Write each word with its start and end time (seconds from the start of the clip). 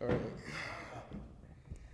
All 0.00 0.08
right. 0.08 0.20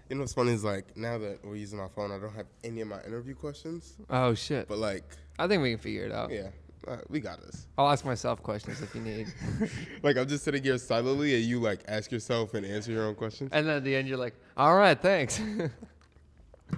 You 0.09 0.17
know 0.17 0.21
what's 0.21 0.35
funny 0.35 0.53
is 0.53 0.63
like 0.65 0.97
now 0.97 1.17
that 1.19 1.45
we're 1.45 1.57
using 1.57 1.81
our 1.81 1.89
phone, 1.89 2.13
I 2.13 2.19
don't 2.19 2.35
have 2.35 2.47
any 2.63 2.83
of 2.83 2.89
my 2.89 3.03
interview 3.05 3.35
questions. 3.35 3.95
Oh 4.11 4.35
shit! 4.35 4.69
But 4.69 4.79
like, 4.79 5.03
I 5.39 5.47
think 5.49 5.63
we 5.63 5.71
can 5.71 5.79
figure 5.79 6.05
it 6.05 6.13
out. 6.13 6.31
yeah, 6.31 6.49
uh, 6.87 6.99
we 7.09 7.21
got 7.21 7.41
this. 7.41 7.67
I'll 7.79 7.89
ask 7.91 8.05
myself 8.05 8.43
questions 8.43 8.83
if 8.83 8.95
you 8.95 9.01
need. 9.01 9.29
Like 10.03 10.19
I'm 10.19 10.29
just 10.29 10.45
sitting 10.45 10.63
here 10.63 10.77
silently, 10.77 11.35
and 11.35 11.43
you 11.45 11.59
like 11.59 11.81
ask 11.89 12.13
yourself 12.13 12.53
and 12.53 12.67
answer 12.67 12.93
your 12.93 13.05
own 13.07 13.15
questions. 13.15 13.49
and 13.53 13.67
then 13.67 13.77
at 13.79 13.85
the 13.85 13.97
end, 13.97 14.07
you're 14.07 14.19
like, 14.19 14.35
"All 14.57 14.77
right, 14.77 15.01
thanks." 15.01 15.41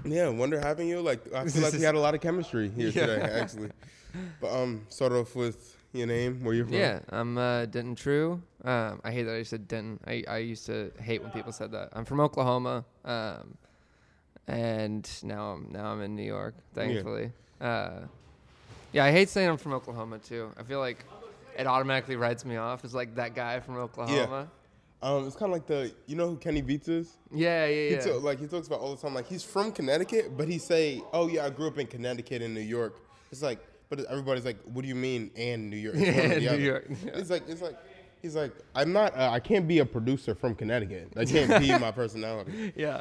Yeah, 0.05 0.29
wonder 0.29 0.61
having 0.61 0.89
you. 0.89 1.01
Like 1.01 1.33
I 1.33 1.47
feel 1.47 1.63
like 1.63 1.73
we 1.73 1.81
had 1.83 1.95
a 1.95 1.99
lot 2.01 2.15
of 2.15 2.21
chemistry 2.21 2.69
here 2.69 2.89
Yeah. 2.89 3.07
today, 3.07 3.21
actually. 3.41 3.71
But 4.41 4.53
um, 4.53 4.85
start 4.89 5.13
off 5.13 5.35
with 5.35 5.76
your 5.99 6.07
name, 6.07 6.43
where 6.45 6.55
you're 6.55 6.65
from. 6.67 6.75
yeah, 6.75 7.01
I'm 7.11 7.37
uh, 7.39 7.67
Denton 7.67 7.95
True. 7.95 8.43
Um, 8.65 9.01
I 9.05 9.11
hate 9.13 9.25
that 9.25 9.35
I 9.37 9.43
said 9.43 9.69
Denton. 9.69 10.01
I, 10.07 10.25
I 10.29 10.39
used 10.39 10.67
to 10.67 10.91
hate 11.01 11.23
when 11.23 11.31
people 11.31 11.53
said 11.53 11.73
that. 11.73 11.91
I'm 11.93 12.05
from 12.05 12.21
Oklahoma, 12.21 12.85
um, 13.05 13.57
and 14.49 15.09
now 15.23 15.53
I'm 15.53 15.69
now 15.73 15.87
I'm 15.87 16.03
in 16.03 16.15
New 16.15 16.23
York. 16.23 16.55
Thankfully, 16.75 17.33
uh, 17.61 18.01
yeah, 18.93 19.05
I 19.05 19.11
hate 19.13 19.29
saying 19.29 19.49
I'm 19.49 19.57
from 19.57 19.73
Oklahoma 19.73 20.19
too. 20.19 20.53
I 20.59 20.63
feel 20.63 20.79
like 20.81 21.05
it 21.59 21.67
automatically 21.67 22.17
writes 22.17 22.45
me 22.45 22.57
off 22.57 22.85
as 22.85 22.95
like 22.95 23.15
that 23.17 23.35
guy 23.35 23.61
from 23.61 23.77
Oklahoma. 23.77 24.49
Um, 25.03 25.27
it's 25.27 25.37
kind 25.37 25.53
of 25.53 25.59
like 25.59 25.67
the 25.67 25.93
you 26.07 26.17
know 26.17 26.29
who 26.31 26.37
Kenny 26.37 26.63
Beats 26.63 26.89
is. 26.89 27.19
Yeah, 27.33 27.67
yeah, 27.67 27.89
He 27.89 27.95
yeah. 27.95 28.01
ta- 28.01 28.17
like 28.17 28.41
he 28.41 28.47
talks 28.47 28.67
about 28.67 28.81
all 28.81 28.95
the 28.95 29.01
time. 29.01 29.15
Like 29.15 29.27
he's 29.29 29.43
from 29.45 29.73
Connecticut, 29.73 30.37
but 30.37 30.49
he 30.49 30.59
say, 30.59 31.03
"Oh 31.13 31.29
yeah, 31.29 31.45
I 31.45 31.51
grew 31.51 31.69
up 31.69 31.79
in 31.79 31.87
Connecticut 31.87 32.41
and 32.43 32.55
New 32.55 32.61
York." 32.61 32.97
It's 33.31 33.43
like, 33.43 33.59
but 33.89 34.01
everybody's 34.07 34.45
like, 34.45 34.59
"What 34.73 34.83
do 34.83 34.89
you 34.89 34.95
mean 34.95 35.31
and 35.37 35.71
New 35.71 35.77
York?" 35.77 35.97
It's 35.99 36.17
one 36.17 36.31
or 36.33 36.39
Yeah, 36.39 36.57
New. 36.57 36.65
York, 36.65 36.87
yeah. 37.05 37.11
It's 37.15 37.31
like 37.31 37.49
it's 37.49 37.63
like 37.63 37.77
he's 38.23 38.35
like, 38.37 38.53
"I'm 38.75 38.93
not. 38.93 39.17
Uh, 39.17 39.31
I 39.31 39.41
can't 39.41 39.67
be 39.69 39.79
a 39.81 39.85
producer 39.87 40.35
from 40.35 40.55
Connecticut. 40.55 41.13
I 41.17 41.25
can't 41.25 41.61
be 41.61 41.77
my 41.79 41.91
personality." 42.03 42.73
yeah. 42.77 43.01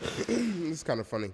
it's 0.28 0.82
kind 0.82 1.00
of 1.00 1.06
funny. 1.08 1.30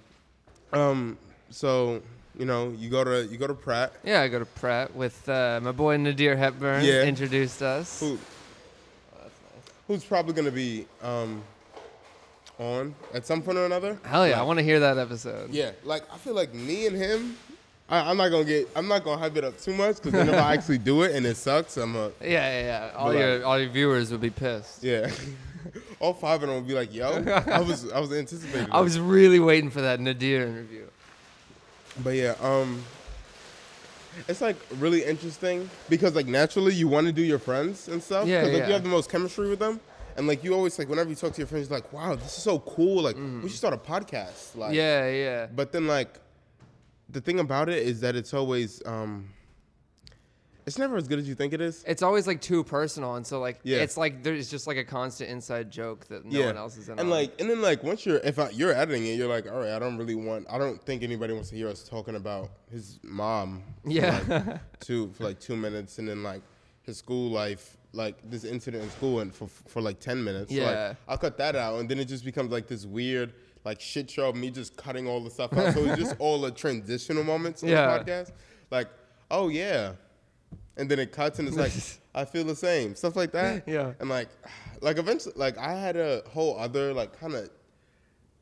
Um, 0.73 1.19
so 1.51 2.01
you 2.39 2.47
know, 2.47 2.70
you 2.78 2.89
go 2.91 3.05
to 3.05 3.27
you 3.27 3.37
go 3.37 3.47
to 3.47 3.55
Pratt. 3.55 3.93
Yeah, 4.05 4.23
I 4.23 4.28
go 4.28 4.39
to 4.39 4.47
Pratt 4.47 4.95
with 4.95 5.28
uh, 5.28 5.61
my 5.62 5.73
boy 5.73 5.97
Nadir 5.97 6.37
Hepburn. 6.37 6.84
Yeah. 6.84 7.03
Introduced 7.05 7.62
us. 7.62 8.00
Who, 8.00 8.19
who's 9.87 10.05
probably 10.05 10.33
gonna 10.34 10.50
be 10.50 10.87
um 11.03 11.43
on 12.59 12.95
at 13.12 13.27
some 13.27 13.43
point 13.43 13.59
or 13.59 13.67
another? 13.67 13.98
Hell 14.05 14.27
yeah, 14.27 14.41
I 14.41 14.43
want 14.45 14.59
to 14.61 14.65
hear 14.65 14.81
that 14.81 14.97
episode. 14.98 15.50
Yeah, 15.50 15.73
like 15.84 16.05
I 16.12 16.17
feel 16.19 16.34
like 16.34 16.55
me 16.55 16.87
and 16.87 16.97
him. 16.97 17.37
I, 17.89 18.11
I'm 18.11 18.17
not 18.17 18.31
gonna 18.31 18.45
get. 18.45 18.69
I'm 18.75 18.89
not 18.89 19.05
gonna 19.05 19.19
hype 19.19 19.37
it 19.37 19.45
up 19.45 19.59
too 19.61 19.75
much 19.75 19.97
because 19.97 20.13
then 20.13 20.29
if 20.29 20.35
I 20.35 20.53
actually 20.55 20.79
do 20.79 21.03
it 21.03 21.15
and 21.15 21.27
it 21.27 21.37
sucks, 21.37 21.77
I'm 21.77 21.95
a 21.97 22.09
Yeah, 22.21 22.29
yeah, 22.29 22.61
yeah. 22.63 22.91
All 22.97 23.13
your 23.15 23.37
like- 23.37 23.47
all 23.47 23.59
your 23.59 23.69
viewers 23.71 24.11
would 24.11 24.21
be 24.23 24.31
pissed. 24.31 24.83
yeah. 24.83 25.11
All 26.01 26.12
five 26.12 26.43
of 26.43 26.49
them 26.49 26.51
will 26.57 26.61
be 26.69 26.75
like, 26.75 26.93
"Yo, 26.93 27.25
I 27.47 27.61
was 27.61 27.91
I 27.91 27.99
was 27.99 28.12
anticipating." 28.12 28.69
I 28.73 28.81
was 28.83 28.99
really 29.01 29.39
waiting 29.41 29.71
for 29.71 29.81
that 29.81 29.99
Nadir 30.01 30.43
interview. 30.47 30.85
But 32.03 32.11
yeah, 32.17 32.35
um, 32.43 32.85
it's 34.29 34.41
like 34.43 34.57
really 34.79 35.03
interesting 35.05 35.71
because 35.89 36.15
like 36.15 36.27
naturally 36.27 36.75
you 36.75 36.87
want 36.89 37.07
to 37.07 37.12
do 37.12 37.23
your 37.23 37.39
friends 37.39 37.89
and 37.89 38.03
stuff. 38.03 38.27
Yeah, 38.27 38.43
'cause, 38.43 38.51
like 38.53 38.59
yeah. 38.61 38.67
you 38.67 38.73
have 38.75 38.83
the 38.83 38.89
most 38.91 39.11
chemistry 39.11 39.49
with 39.49 39.59
them, 39.59 39.81
and 40.17 40.27
like 40.27 40.45
you 40.45 40.53
always 40.55 40.79
like 40.79 40.89
whenever 40.89 41.09
you 41.09 41.17
talk 41.17 41.33
to 41.33 41.39
your 41.39 41.47
friends, 41.49 41.71
you're 41.71 41.79
like, 41.79 41.91
"Wow, 41.93 42.15
this 42.17 42.37
is 42.37 42.43
so 42.43 42.59
cool! 42.59 43.03
Like 43.03 43.17
we 43.17 43.49
should 43.49 43.57
start 43.59 43.73
a 43.75 43.79
podcast." 43.79 44.57
Like, 44.57 44.75
yeah, 44.75 45.09
yeah. 45.09 45.47
But 45.47 45.73
then 45.73 45.87
like, 45.87 46.19
the 47.15 47.20
thing 47.20 47.41
about 47.41 47.69
it 47.70 47.83
is 47.87 48.01
that 48.03 48.15
it's 48.17 48.34
always 48.34 48.83
um, 48.84 49.31
it's 50.67 50.79
never 50.79 50.97
as 50.97 51.07
good 51.07 51.19
as 51.19 51.29
you 51.29 51.34
think 51.34 51.53
it 51.53 51.61
is. 51.61 51.84
It's 51.87 52.03
always 52.03 52.27
like 52.27 52.41
too 52.41 52.65
personal, 52.65 53.15
and 53.17 53.27
so 53.27 53.39
like 53.39 53.61
Yeah. 53.62 53.79
it's 53.79 53.97
like 53.97 54.23
there's 54.23 54.51
just 54.51 54.67
like 54.67 54.77
a 54.79 54.84
constant 54.84 55.31
inside 55.31 55.71
joke 55.71 56.06
that 56.09 56.25
no 56.25 56.39
yeah. 56.41 56.47
one 56.47 56.56
else 56.56 56.77
is 56.77 56.89
in. 56.89 56.93
and 56.93 57.01
on. 57.03 57.11
like, 57.11 57.41
and 57.41 57.48
then 57.48 57.62
like 57.62 57.83
once 57.83 58.05
you're 58.05 58.17
if 58.19 58.39
I, 58.39 58.51
you're 58.51 58.73
editing 58.73 59.06
it, 59.06 59.17
you're 59.17 59.29
like, 59.29 59.47
all 59.51 59.61
right, 59.61 59.73
I 59.73 59.79
don't 59.79 59.97
really 59.97 60.15
want. 60.15 60.47
I 60.51 60.59
don't 60.59 60.83
think 60.84 61.03
anybody 61.03 61.33
wants 61.34 61.51
to 61.51 61.56
hear 61.56 61.69
us 61.69 61.83
talking 61.87 62.17
about 62.17 62.51
his 62.71 62.98
mom. 63.03 63.62
for, 63.84 63.91
Yeah. 63.91 64.21
like, 64.28 64.61
two 64.81 65.12
for 65.12 65.25
like 65.25 65.38
two 65.38 65.56
minutes, 65.56 65.99
and 65.99 66.09
then 66.09 66.22
like 66.22 66.43
his 66.83 66.97
school 66.97 67.31
life, 67.31 67.77
like 67.93 68.17
this 68.28 68.44
incident 68.44 68.83
in 68.84 68.91
school, 68.91 69.21
and 69.21 69.34
for 69.34 69.47
for 69.49 69.81
like 69.83 70.00
ten 70.00 70.25
minutes. 70.25 70.53
So, 70.55 70.61
like, 70.62 70.71
Yeah. 70.71 70.94
I'll 71.06 71.19
cut 71.19 71.37
that 71.38 71.55
out, 71.56 71.78
and 71.78 71.88
then 71.88 71.99
it 72.00 72.06
just 72.06 72.25
becomes 72.25 72.50
like 72.50 72.67
this 72.67 72.87
weird. 72.87 73.34
Like 73.64 73.80
shit 73.80 74.10
show 74.10 74.32
me 74.32 74.50
just 74.50 74.76
cutting 74.76 75.06
all 75.08 75.20
the 75.22 75.30
stuff 75.30 75.52
out. 75.54 75.72
So 75.75 75.84
it's 75.84 75.97
just 75.97 76.16
all 76.19 76.41
the 76.41 76.50
transitional 76.50 77.25
moments 77.25 77.62
in 77.62 77.70
Yeah. 77.70 77.98
the 77.98 78.04
podcast. 78.04 78.32
Like, 78.70 78.88
oh 79.30 79.48
yeah. 79.48 79.92
And 80.76 80.91
then 80.91 80.98
it 80.98 81.12
cuts 81.12 81.38
and 81.38 81.47
it's 81.48 81.56
like, 81.56 81.72
I 82.14 82.25
feel 82.25 82.44
the 82.44 82.56
same. 82.56 82.94
Stuff 82.94 83.16
like 83.16 83.32
that. 83.32 83.66
Yeah. 83.66 83.92
And 84.00 84.08
like 84.10 84.28
like 84.80 84.98
eventually 84.98 85.34
like 85.36 85.56
I 85.58 85.72
had 85.75 85.97
a 85.97 86.22
whole 86.28 86.58
other 86.58 86.92
like 86.92 87.19
kind 87.19 87.34
of 87.34 87.48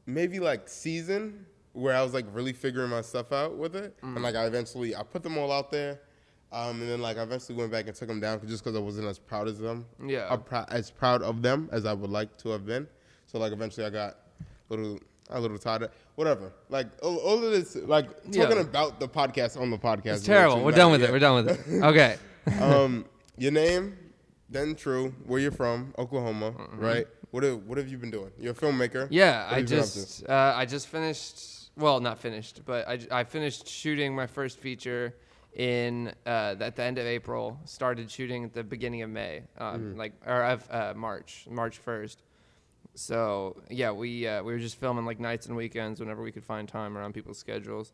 maybe 0.07 0.41
like 0.41 0.69
season 0.69 1.47
where 1.73 1.95
I 1.97 2.03
was 2.03 2.13
like 2.13 2.27
really 2.33 2.53
figuring 2.53 2.91
my 2.91 3.01
stuff 3.03 3.33
out 3.33 3.57
with 3.57 3.77
it. 3.77 3.97
Mm. 4.03 4.15
And 4.17 4.23
like 4.23 4.35
I 4.35 4.47
eventually 4.47 4.95
I 4.97 5.03
put 5.03 5.23
them 5.23 5.39
all 5.39 5.53
out 5.53 5.71
there. 5.71 6.01
Um, 6.51 6.83
and 6.83 6.91
then 6.91 7.01
like 7.01 7.17
I 7.17 7.23
eventually 7.23 7.57
went 7.57 7.71
back 7.73 7.87
and 7.87 7.95
took 7.97 8.09
them 8.09 8.21
down 8.21 8.39
just 8.47 8.63
because 8.63 8.77
I 8.77 8.81
wasn't 8.81 9.07
as 9.09 9.19
proud 9.19 9.49
as 9.49 9.59
them. 9.59 9.87
Yeah. 10.05 10.37
prou- 10.37 10.69
as 10.71 10.91
proud 10.91 11.23
of 11.23 11.41
them 11.41 11.69
as 11.73 11.87
I 11.87 11.95
would 11.95 12.11
like 12.11 12.37
to 12.39 12.51
have 12.51 12.67
been. 12.67 12.87
So 13.27 13.39
like 13.39 13.53
eventually 13.53 13.87
I 13.87 13.91
got 13.91 14.19
a 14.41 14.45
little 14.69 14.99
a 15.35 15.41
little 15.41 15.59
tired. 15.59 15.91
Whatever. 16.15 16.53
Like 16.69 16.89
all, 17.03 17.17
all 17.19 17.45
of 17.45 17.51
this 17.51 17.77
like 17.77 18.09
talking 18.25 18.41
Yeah. 18.41 18.61
about 18.61 19.01
the 19.01 19.09
podcast 19.09 19.61
on 19.61 19.71
the 19.71 19.79
podcast. 19.79 20.17
it's 20.17 20.25
terrible. 20.25 20.63
We're 20.63 20.71
not- 20.71 20.77
done 20.77 20.93
with 20.93 21.01
yeah. 21.03 21.09
it. 21.09 21.13
We're 21.13 21.19
done 21.19 21.45
with 21.45 21.69
it. 21.69 21.83
Okay. 21.83 22.17
um, 22.61 23.05
your 23.39 23.53
name, 23.53 23.97
Denton 24.51 24.75
True. 24.75 25.15
Where 25.27 25.41
you're 25.41 25.51
from, 25.51 25.95
Oklahoma, 25.99 26.55
right? 26.75 27.07
What 27.31 27.45
have, 27.45 27.65
what 27.65 27.79
have 27.79 27.89
you 27.89 27.97
been 27.97 28.11
doing? 28.11 28.31
You're 28.39 28.53
a 28.53 28.55
filmmaker. 28.55 29.05
Mm-hmm. 29.05 29.15
Yeah, 29.15 29.47
I 29.51 29.55
have 29.55 29.63
you 29.63 29.67
been 29.69 29.79
up 29.79 29.85
just 29.85 30.29
uh, 30.29 30.53
I 30.55 30.67
just 30.67 30.89
finished. 30.89 31.71
Well, 31.77 32.01
not 32.01 32.19
finished, 32.19 32.61
but 32.67 32.87
I, 32.87 32.99
I 33.11 33.25
finished 33.25 33.67
shooting 33.67 34.15
my 34.15 34.27
first 34.27 34.59
feature 34.59 35.15
in 35.55 36.13
uh, 36.27 36.55
at 36.61 36.77
the 36.77 36.83
end 36.83 36.99
of 36.99 37.07
April. 37.07 37.59
Started 37.65 38.11
shooting 38.11 38.45
at 38.45 38.53
the 38.53 38.63
beginning 38.63 39.01
of 39.03 39.09
May, 39.11 39.45
um, 39.57 39.97
like 39.97 40.13
or 40.27 40.43
of 40.43 40.69
uh, 40.71 40.93
March, 40.95 41.47
March 41.51 41.79
first. 41.79 42.23
So 42.95 43.63
yeah, 43.71 43.91
we 43.91 44.27
uh, 44.27 44.43
we 44.43 44.53
were 44.53 44.59
just 44.59 44.77
filming 44.79 45.05
like 45.07 45.21
nights 45.21 45.47
and 45.47 45.57
weekends 45.57 46.01
whenever 46.01 46.23
we 46.23 46.33
could 46.33 46.45
find 46.45 46.69
time 46.69 46.97
around 46.97 47.13
people's 47.15 47.39
schedules. 47.39 47.93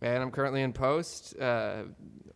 And 0.00 0.22
I'm 0.22 0.30
currently 0.30 0.62
in 0.62 0.72
post, 0.72 1.38
uh, 1.40 1.82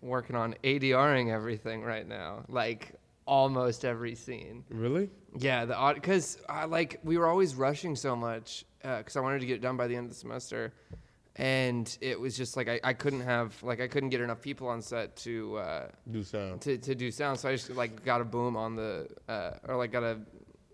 working 0.01 0.35
on 0.35 0.55
ADRing 0.65 1.31
everything 1.33 1.83
right 1.83 2.07
now, 2.09 2.45
like 2.49 2.95
almost 3.25 3.85
every 3.85 4.15
scene. 4.17 4.65
Really? 4.69 5.11
Yeah, 5.39 5.65
the 5.65 5.93
because 5.95 6.39
I 6.49 6.65
like 6.65 6.99
we 7.05 7.19
were 7.19 7.29
always 7.29 7.55
rushing 7.55 7.95
so 7.95 8.17
much 8.17 8.65
because 8.83 9.17
I 9.17 9.21
wanted 9.21 9.41
to 9.41 9.47
get 9.47 9.55
it 9.57 9.63
done 9.63 9.77
by 9.77 9.87
the 9.87 9.95
end 9.95 10.07
of 10.07 10.11
the 10.11 10.17
semester, 10.17 10.73
and 11.37 11.97
it 12.01 12.19
was 12.19 12.37
just 12.37 12.57
like 12.57 12.69
I, 12.69 12.81
I 12.83 12.93
couldn't 12.95 13.21
have 13.21 13.63
like 13.63 13.81
I 13.81 13.87
couldn't 13.87 14.09
get 14.09 14.21
enough 14.21 14.41
people 14.41 14.67
on 14.69 14.83
set 14.83 15.15
to 15.19 15.57
uh, 15.59 15.89
Do 16.11 16.25
sound. 16.25 16.63
to 16.63 16.77
to 16.79 16.95
do 16.95 17.11
sound, 17.13 17.39
so 17.39 17.49
I 17.49 17.53
just 17.53 17.71
like 17.71 18.05
got 18.05 18.21
a 18.21 18.25
boom 18.25 18.57
on 18.57 18.75
the 18.77 19.09
uh, 19.29 19.53
or 19.69 19.77
like 19.77 19.93
got 19.93 20.03
a 20.03 20.19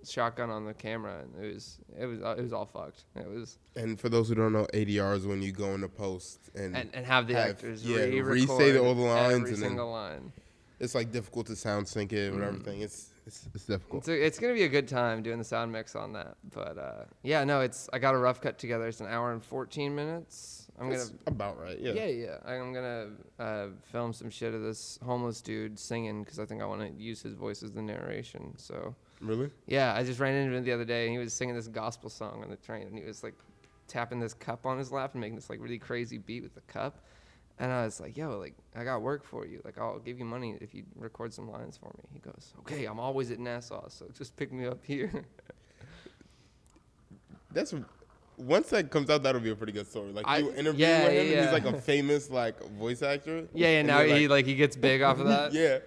shotgun 0.07 0.51
on 0.51 0.65
the 0.65 0.75
camera, 0.75 1.21
and 1.23 1.45
it 1.45 1.55
was 1.55 1.79
it 1.99 2.07
was 2.07 2.21
it 2.21 2.43
was 2.43 2.53
all 2.53 2.67
fucked. 2.67 3.05
It 3.17 3.29
was 3.29 3.59
And 3.77 3.99
for 3.99 4.09
those 4.09 4.29
who 4.29 4.35
don't 4.35 4.53
know, 4.53 4.67
ADR 4.75 5.17
is 5.17 5.27
when 5.27 5.43
you 5.43 5.53
go 5.53 5.75
into 5.75 5.89
post 5.89 6.41
and, 6.55 6.77
and 6.77 6.91
and 6.95 7.07
have 7.07 7.27
the 7.27 7.35
Have- 7.35 7.51
actors 7.51 7.85
yeah, 7.85 7.99
re-say 8.05 8.73
the- 8.73 8.83
all 8.83 8.95
the 8.95 9.03
lines 9.03 9.35
every 9.35 9.51
and 9.51 9.59
single 9.59 9.91
line. 9.91 10.33
it's 10.81 10.95
like 10.95 11.11
difficult 11.13 11.47
to 11.47 11.57
sound 11.57 11.87
sync 11.89 12.13
it 12.13 12.33
and 12.33 12.43
everything. 12.43 12.81
It's 12.81 13.11
it's, 13.27 13.47
it's 13.55 13.67
difficult. 13.67 14.01
It's, 14.01 14.09
a, 14.09 14.27
it's 14.27 14.39
gonna 14.39 14.55
be 14.55 14.63
a 14.63 14.69
good 14.69 14.89
time 14.89 15.23
doing 15.23 15.39
the 15.39 15.45
sound 15.45 15.71
mix 15.71 15.95
on 15.95 16.15
that. 16.15 16.37
But 16.55 16.79
uh, 16.79 17.05
yeah, 17.23 17.45
no, 17.45 17.61
it's 17.61 17.89
I 17.93 17.99
got 17.99 18.15
a 18.15 18.19
rough 18.19 18.41
cut 18.41 18.59
together. 18.59 18.87
It's 18.89 19.01
an 19.01 19.07
hour 19.07 19.33
and 19.33 19.45
fourteen 19.45 19.95
minutes. 19.95 20.65
I'm 20.81 20.89
gonna 20.91 21.05
about 21.27 21.61
right. 21.61 21.79
Yeah. 21.79 21.93
yeah 21.93 22.07
yeah 22.07 22.37
I'm 22.47 22.73
gonna 22.73 23.09
uh, 23.39 23.67
film 23.93 24.13
some 24.13 24.31
shit 24.31 24.55
of 24.55 24.63
this 24.63 24.99
homeless 25.05 25.41
dude 25.43 25.79
singing 25.79 26.23
because 26.23 26.39
I 26.39 26.47
think 26.47 26.63
I 26.63 26.67
want 26.67 26.81
to 26.83 27.03
use 27.03 27.21
his 27.21 27.35
voice 27.35 27.63
as 27.63 27.73
the 27.73 27.83
narration. 27.83 28.55
So 28.57 28.95
Really? 29.21 29.51
yeah, 29.67 29.95
I 29.95 30.05
just 30.05 30.21
ran 30.21 30.35
into 30.35 30.57
him 30.57 30.65
the 30.65 30.73
other 30.73 30.85
day 30.85 31.05
and 31.05 31.13
he 31.13 31.19
was 31.19 31.33
singing 31.33 31.55
this 31.55 31.69
gospel 31.69 32.09
song 32.09 32.43
on 32.43 32.51
the 32.51 32.57
train 32.57 32.87
and 32.87 32.97
he 32.97 33.05
was 33.05 33.23
like 33.23 33.35
tapping 33.89 34.21
this 34.21 34.35
cup 34.35 34.67
on 34.67 34.79
his 34.79 34.93
lap 34.93 35.15
and 35.15 35.21
making 35.21 35.37
this 35.37 35.51
like 35.51 35.61
really 35.61 35.79
crazy 35.79 36.19
beat 36.19 36.43
with 36.43 36.55
the 36.55 36.61
cup. 36.63 37.05
And 37.61 37.73
I 37.73 37.85
was 37.85 37.99
like, 38.01 38.17
yo, 38.17 38.39
like, 38.39 38.55
I 38.77 38.85
got 38.85 39.03
work 39.03 39.25
for 39.25 39.45
you. 39.45 39.61
Like, 39.65 39.79
I'll 39.79 39.99
give 39.99 40.17
you 40.17 40.25
money 40.25 40.57
if 40.61 40.75
you 40.75 40.85
record 40.95 41.35
some 41.35 41.51
lines 41.51 41.77
for 41.77 41.87
me. 41.87 42.05
He 42.13 42.21
goes, 42.21 42.55
okay, 42.61 42.85
I'm 42.85 43.01
always 43.01 43.33
at 43.33 43.41
Nassau, 43.41 43.89
so 43.89 44.07
just 44.17 44.37
pick 44.37 44.53
me 44.53 44.67
up 44.67 44.79
here. 44.85 45.11
That's 47.51 47.75
once 48.37 48.71
that 48.71 48.91
comes 48.91 49.11
out, 49.11 49.25
that'll 49.25 49.41
be 49.41 49.51
a 49.51 49.57
pretty 49.57 49.73
good 49.73 49.89
story. 49.89 50.13
Like 50.13 50.27
I- 50.29 50.39
you 50.39 50.53
interview 50.53 50.87
yeah, 50.87 51.09
him, 51.09 51.19
and 51.21 51.29
yeah. 51.29 51.43
he's 51.43 51.53
like 51.53 51.65
a 51.65 51.81
famous 51.81 52.31
like 52.31 52.63
voice 52.75 53.03
actor. 53.03 53.49
yeah, 53.53 53.69
yeah, 53.69 53.79
And 53.79 53.89
now 53.89 54.01
you're 54.01 54.17
he, 54.17 54.29
like, 54.29 54.47
he 54.47 54.55
gets 54.55 54.77
big 54.77 55.03
off 55.03 55.19
of 55.19 55.27
that. 55.27 55.53
yeah. 55.59 55.79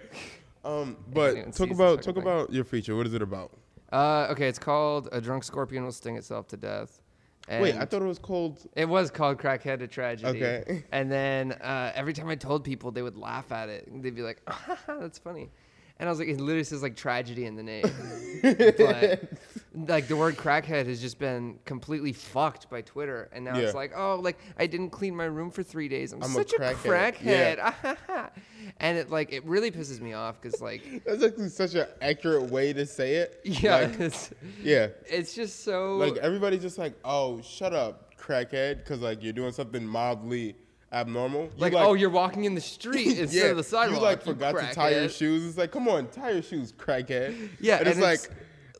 Um, 0.64 0.96
but 1.12 1.52
talk 1.54 1.70
about 1.70 2.02
talk 2.02 2.16
about 2.16 2.52
your 2.52 2.64
feature. 2.64 2.96
What 2.96 3.06
is 3.06 3.14
it 3.14 3.22
about? 3.22 3.50
Uh, 3.92 4.28
okay, 4.30 4.48
it's 4.48 4.58
called 4.58 5.08
A 5.12 5.20
Drunk 5.20 5.44
Scorpion 5.44 5.84
Will 5.84 5.92
Sting 5.92 6.16
Itself 6.16 6.48
to 6.48 6.56
Death. 6.56 7.00
And 7.48 7.62
Wait, 7.62 7.74
I 7.74 7.84
thought 7.84 8.02
it 8.02 8.06
was 8.06 8.18
called. 8.18 8.66
It 8.76 8.88
was 8.88 9.10
called 9.10 9.38
Crackhead 9.38 9.82
a 9.82 9.88
Tragedy. 9.88 10.38
Okay. 10.44 10.84
And 10.92 11.10
then 11.10 11.52
uh, 11.52 11.92
every 11.94 12.12
time 12.12 12.28
I 12.28 12.36
told 12.36 12.64
people, 12.64 12.92
they 12.92 13.02
would 13.02 13.16
laugh 13.16 13.50
at 13.50 13.68
it. 13.68 13.88
They'd 14.02 14.14
be 14.14 14.22
like, 14.22 14.40
"That's 14.86 15.18
funny," 15.18 15.50
and 15.98 16.08
I 16.08 16.12
was 16.12 16.20
like, 16.20 16.28
"It 16.28 16.40
literally 16.40 16.64
says 16.64 16.82
like 16.82 16.96
tragedy 16.96 17.46
in 17.46 17.56
the 17.56 17.62
name." 17.62 17.82
but 18.42 19.28
like 19.74 20.08
the 20.08 20.16
word 20.16 20.36
crackhead 20.36 20.86
has 20.86 21.00
just 21.00 21.18
been 21.18 21.58
completely 21.64 22.12
fucked 22.12 22.68
by 22.68 22.82
Twitter, 22.82 23.28
and 23.32 23.44
now 23.44 23.56
it's 23.56 23.74
like, 23.74 23.92
oh, 23.96 24.16
like 24.16 24.38
I 24.58 24.66
didn't 24.66 24.90
clean 24.90 25.16
my 25.16 25.24
room 25.24 25.50
for 25.50 25.62
three 25.62 25.88
days. 25.88 26.12
I'm, 26.12 26.22
I'm 26.22 26.30
a 26.30 26.34
such 26.34 26.52
a 26.52 26.56
crackhead." 26.56 27.58
crackhead, 27.58 28.30
and 28.78 28.98
it 28.98 29.10
like 29.10 29.32
it 29.32 29.44
really 29.44 29.70
pisses 29.70 30.00
me 30.00 30.12
off 30.12 30.40
because 30.40 30.60
like 30.60 31.04
That's 31.06 31.22
actually 31.22 31.48
such 31.48 31.74
an 31.74 31.86
accurate 32.00 32.50
way 32.50 32.72
to 32.72 32.84
say 32.84 33.16
it. 33.16 33.40
yeah, 33.44 33.76
Like, 33.76 34.00
it's, 34.00 34.30
yeah. 34.62 34.88
it's 35.06 35.34
just 35.34 35.64
so 35.64 35.96
Like 35.96 36.16
everybody's 36.18 36.62
just 36.62 36.78
like, 36.78 36.94
oh, 37.04 37.40
shut 37.40 37.72
up, 37.72 38.16
crackhead, 38.18 38.78
because 38.78 39.00
like 39.00 39.22
you're 39.22 39.32
doing 39.32 39.52
something 39.52 39.84
mildly 39.84 40.56
abnormal. 40.92 41.44
You, 41.44 41.50
like, 41.56 41.72
oh, 41.72 41.94
you're 41.94 42.10
walking 42.10 42.44
in 42.44 42.54
the 42.54 42.60
street 42.60 43.18
instead 43.18 43.50
of 43.50 43.56
the 43.56 43.64
sidewalk. 43.64 43.98
You 43.98 44.04
like 44.04 44.22
forgot 44.22 44.58
to 44.58 44.74
tie 44.74 44.90
your 44.90 45.08
shoes. 45.08 45.46
It's 45.46 45.56
like, 45.56 45.72
come 45.72 45.88
on, 45.88 46.08
tie 46.08 46.32
your 46.32 46.42
shoes, 46.42 46.72
crackhead. 46.72 47.48
Yeah, 47.60 47.78
and, 47.78 47.88
it's 47.88 47.98
like, 47.98 48.28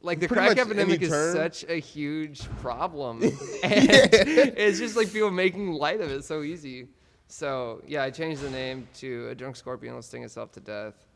like 0.02 0.20
the 0.20 0.28
pretty 0.28 0.46
crack 0.54 0.58
epidemic 0.58 1.00
is 1.02 1.10
term- 1.10 1.34
such 1.34 1.64
a 1.68 1.78
huge 1.80 2.42
problem, 2.60 3.22
and 3.22 3.32
it's 3.62 4.78
just 4.78 4.96
like 4.96 5.12
people 5.12 5.30
making 5.30 5.72
light 5.72 6.00
of 6.00 6.10
it 6.10 6.24
so 6.24 6.42
easy. 6.42 6.88
So 7.28 7.82
yeah, 7.86 8.02
I 8.02 8.10
changed 8.10 8.42
the 8.42 8.50
name 8.50 8.86
to 8.94 9.28
"A 9.28 9.34
Drunk 9.34 9.56
Scorpion 9.56 9.94
Will 9.94 10.02
Sting 10.02 10.24
Itself 10.24 10.52
to 10.52 10.60
Death." 10.60 11.06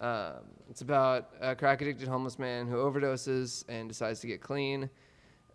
Um, 0.00 0.44
it's 0.70 0.80
about 0.80 1.30
a 1.40 1.56
crack 1.56 1.82
addicted 1.82 2.06
homeless 2.08 2.38
man 2.38 2.68
who 2.68 2.76
overdoses 2.76 3.64
and 3.68 3.88
decides 3.88 4.20
to 4.20 4.26
get 4.28 4.40
clean, 4.40 4.88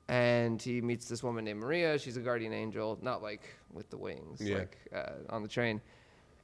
and 0.09 0.62
he 0.62 0.81
meets 0.81 1.07
this 1.07 1.24
woman 1.24 1.45
named 1.45 1.62
Maria. 1.62 1.97
She's 1.97 2.18
a 2.18 2.21
guardian 2.21 2.51
angel, 2.53 3.00
not 3.01 3.24
like 3.24 3.41
with 3.71 3.89
the 3.89 3.97
wings, 3.97 4.41
Yeah. 4.41 4.57
like 4.57 4.77
uh, 4.94 5.12
on 5.30 5.41
the 5.41 5.47
train. 5.47 5.81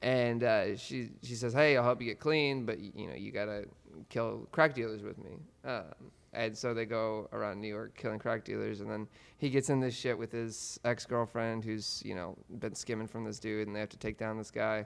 And 0.02 0.44
uh, 0.46 0.78
she 0.78 1.10
she 1.24 1.36
says, 1.36 1.52
"Hey, 1.54 1.76
I'll 1.76 1.84
help 1.84 2.00
you 2.02 2.08
get 2.08 2.20
clean, 2.22 2.66
but 2.66 2.80
you 2.80 3.08
know 3.08 3.16
you 3.16 3.32
gotta 3.32 3.66
kill 4.08 4.48
crack 4.54 4.74
dealers 4.74 5.04
with 5.04 5.18
me." 5.22 5.32
Um, 5.66 5.84
and 6.34 6.58
so 6.58 6.74
they 6.74 6.86
go 6.86 7.28
around 7.34 7.60
New 7.60 7.68
York 7.68 7.96
killing 7.98 8.20
crack 8.20 8.44
dealers, 8.44 8.82
and 8.82 8.90
then 8.90 9.08
he 9.38 9.50
gets 9.50 9.70
in 9.70 9.80
this 9.80 9.96
shit 9.96 10.18
with 10.18 10.32
his 10.32 10.80
ex 10.86 11.06
girlfriend, 11.06 11.64
who's 11.64 12.02
you 12.06 12.16
know 12.16 12.38
been 12.60 12.76
skimming 12.76 13.08
from 13.08 13.24
this 13.24 13.40
dude, 13.40 13.68
and 13.68 13.76
they 13.76 13.80
have 13.80 13.90
to 13.90 13.98
take 13.98 14.18
down 14.18 14.38
this 14.38 14.52
guy. 14.52 14.86